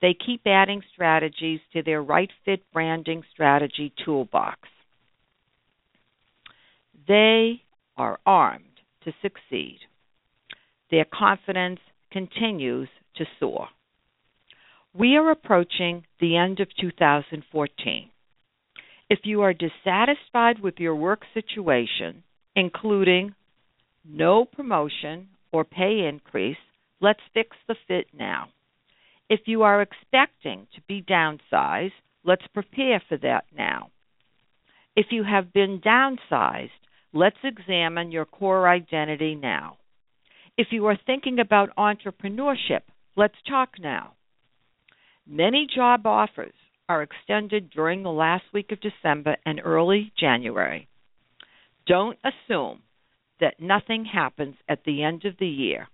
they 0.00 0.14
keep 0.14 0.42
adding 0.46 0.82
strategies 0.92 1.60
to 1.72 1.82
their 1.82 2.02
right 2.02 2.30
fit 2.44 2.62
branding 2.72 3.22
strategy 3.32 3.92
toolbox. 4.04 4.60
They 7.06 7.62
are 7.96 8.18
armed 8.24 8.64
to 9.04 9.12
succeed. 9.22 9.78
Their 10.90 11.04
confidence 11.04 11.80
continues 12.12 12.88
to 13.16 13.24
soar. 13.40 13.68
We 14.94 15.16
are 15.16 15.30
approaching 15.30 16.04
the 16.18 16.36
end 16.36 16.60
of 16.60 16.68
2014. 16.80 18.10
If 19.10 19.20
you 19.24 19.42
are 19.42 19.52
dissatisfied 19.52 20.60
with 20.60 20.78
your 20.78 20.96
work 20.96 21.22
situation, 21.34 22.22
including 22.56 23.34
no 24.04 24.46
promotion 24.46 25.28
or 25.52 25.64
pay 25.64 26.06
increase, 26.08 26.56
let's 27.00 27.20
fix 27.34 27.56
the 27.66 27.76
fit 27.86 28.06
now. 28.14 28.48
If 29.28 29.40
you 29.44 29.62
are 29.62 29.82
expecting 29.82 30.66
to 30.74 30.80
be 30.88 31.02
downsized, 31.02 31.92
let's 32.24 32.46
prepare 32.54 33.02
for 33.08 33.18
that 33.18 33.44
now. 33.56 33.90
If 34.96 35.06
you 35.10 35.22
have 35.22 35.52
been 35.52 35.80
downsized, 35.80 36.70
let's 37.12 37.36
examine 37.44 38.10
your 38.10 38.24
core 38.24 38.66
identity 38.66 39.34
now. 39.34 39.76
If 40.56 40.68
you 40.70 40.86
are 40.86 40.98
thinking 41.06 41.38
about 41.38 41.76
entrepreneurship, 41.76 42.82
let's 43.16 43.36
talk 43.46 43.78
now. 43.78 44.14
Many 45.30 45.66
job 45.66 46.06
offers 46.06 46.54
are 46.88 47.02
extended 47.02 47.68
during 47.68 48.02
the 48.02 48.10
last 48.10 48.44
week 48.54 48.72
of 48.72 48.80
December 48.80 49.36
and 49.44 49.60
early 49.62 50.10
January. 50.18 50.88
Don't 51.86 52.18
assume 52.24 52.80
that 53.38 53.60
nothing 53.60 54.06
happens 54.06 54.56
at 54.70 54.84
the 54.84 55.02
end 55.02 55.26
of 55.26 55.36
the 55.38 55.46
year. 55.46 55.88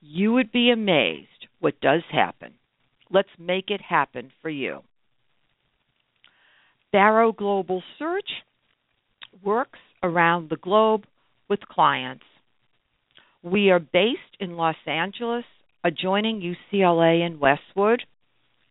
You 0.00 0.32
would 0.32 0.50
be 0.50 0.70
amazed 0.70 1.28
what 1.60 1.80
does 1.80 2.02
happen. 2.10 2.54
Let's 3.10 3.28
make 3.38 3.70
it 3.70 3.80
happen 3.80 4.32
for 4.42 4.50
you. 4.50 4.80
Barro 6.92 7.36
Global 7.36 7.84
Search 7.96 8.28
works 9.40 9.78
around 10.02 10.50
the 10.50 10.56
globe 10.56 11.04
with 11.48 11.60
clients. 11.60 12.24
We 13.40 13.70
are 13.70 13.78
based 13.78 14.36
in 14.40 14.56
Los 14.56 14.76
Angeles, 14.84 15.44
adjoining 15.84 16.40
UCLA 16.72 17.24
in 17.24 17.38
Westwood 17.38 18.02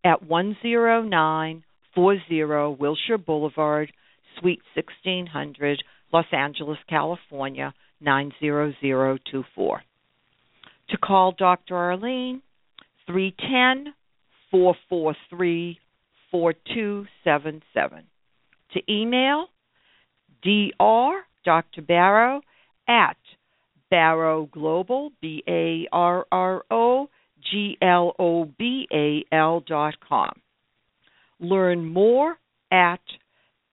at 0.04 0.22
10940 0.22 2.76
Wilshire 2.78 3.18
Boulevard, 3.18 3.92
Suite 4.38 4.60
1600, 4.74 5.82
Los 6.12 6.26
Angeles, 6.32 6.78
California 6.88 7.74
90024. 8.00 9.82
To 10.90 10.98
call 10.98 11.34
Dr. 11.38 11.76
Arlene, 11.76 12.42
310 13.06 13.94
443 14.50 15.78
4277. 16.30 18.04
To 18.72 18.92
email 18.92 19.46
Dr. 20.42 20.70
Dr. 21.44 21.82
Barro 21.82 22.40
at 22.88 23.16
Barro 23.92 24.50
Global, 24.50 25.10
B 25.20 25.42
A 25.48 25.86
R 25.92 26.26
R 26.30 26.64
O 26.70 27.08
G 27.50 27.78
L 27.80 28.14
O 28.18 28.44
B 28.44 28.86
A 28.92 29.24
L 29.34 29.64
dot 29.66 29.94
com. 30.06 30.32
Learn 31.38 31.86
more 31.86 32.36
at 32.70 33.00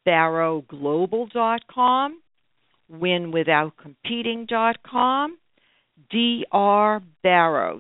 barroglobal.com, 0.08 2.22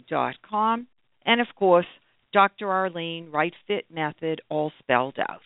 dot 0.09 0.35
com, 0.49 0.87
and 1.25 1.41
of 1.41 1.47
course, 1.55 1.85
Dr. 2.33 2.69
Arlene 2.69 3.31
Right 3.31 3.53
Fit 3.65 3.85
Method, 3.89 4.41
all 4.49 4.73
spelled 4.79 5.17
out. 5.19 5.41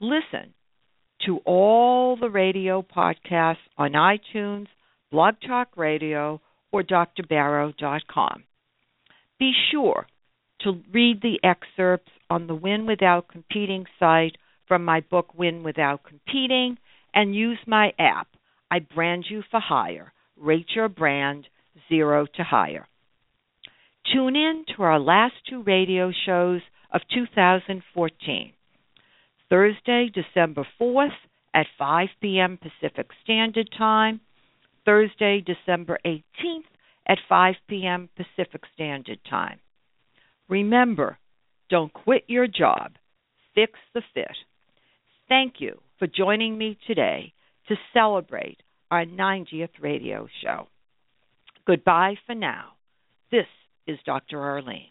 Listen 0.00 0.54
to 1.26 1.38
all 1.44 2.16
the 2.16 2.30
radio 2.30 2.82
podcasts 2.82 3.56
on 3.76 3.92
iTunes, 3.92 4.68
Blog 5.10 5.34
Talk 5.46 5.76
Radio, 5.76 6.40
or 6.72 6.82
drbarro.com. 6.82 8.44
Be 9.38 9.52
sure 9.70 10.06
to 10.60 10.82
read 10.92 11.22
the 11.22 11.38
excerpts 11.44 12.10
on 12.28 12.46
the 12.46 12.54
Win 12.54 12.86
Without 12.86 13.28
Competing 13.28 13.84
site 13.98 14.36
from 14.66 14.84
my 14.84 15.00
book 15.00 15.32
Win 15.36 15.62
Without 15.62 16.02
Competing 16.02 16.76
and 17.14 17.34
use 17.34 17.58
my 17.66 17.92
app. 17.98 18.28
I 18.70 18.80
brand 18.80 19.26
you 19.30 19.42
for 19.50 19.60
hire. 19.60 20.12
Rate 20.36 20.68
your 20.74 20.88
brand 20.88 21.46
zero 21.88 22.26
to 22.34 22.44
hire. 22.44 22.88
Tune 24.12 24.36
in 24.36 24.64
to 24.76 24.82
our 24.82 24.98
last 24.98 25.34
two 25.48 25.62
radio 25.62 26.12
shows 26.26 26.60
of 26.92 27.02
2014. 27.14 28.52
Thursday, 29.48 30.10
December 30.12 30.66
4th 30.80 31.10
at 31.54 31.66
5 31.78 32.08
p.m. 32.20 32.58
Pacific 32.58 33.08
Standard 33.22 33.68
Time, 33.76 34.20
Thursday, 34.84 35.44
December 35.44 35.98
18th 36.04 36.64
at 37.08 37.18
5 37.28 37.54
p.m. 37.68 38.08
Pacific 38.16 38.62
Standard 38.74 39.18
Time. 39.28 39.58
Remember, 40.48 41.18
don't 41.70 41.92
quit 41.92 42.24
your 42.26 42.46
job, 42.46 42.92
fix 43.54 43.72
the 43.94 44.02
fit. 44.14 44.36
Thank 45.28 45.54
you 45.58 45.80
for 45.98 46.06
joining 46.06 46.56
me 46.56 46.78
today 46.86 47.32
to 47.68 47.76
celebrate 47.92 48.58
our 48.90 49.04
90th 49.04 49.68
radio 49.80 50.26
show. 50.42 50.68
Goodbye 51.66 52.14
for 52.26 52.34
now. 52.34 52.72
This 53.30 53.46
is 53.86 53.98
Dr. 54.06 54.40
Arlene. 54.40 54.90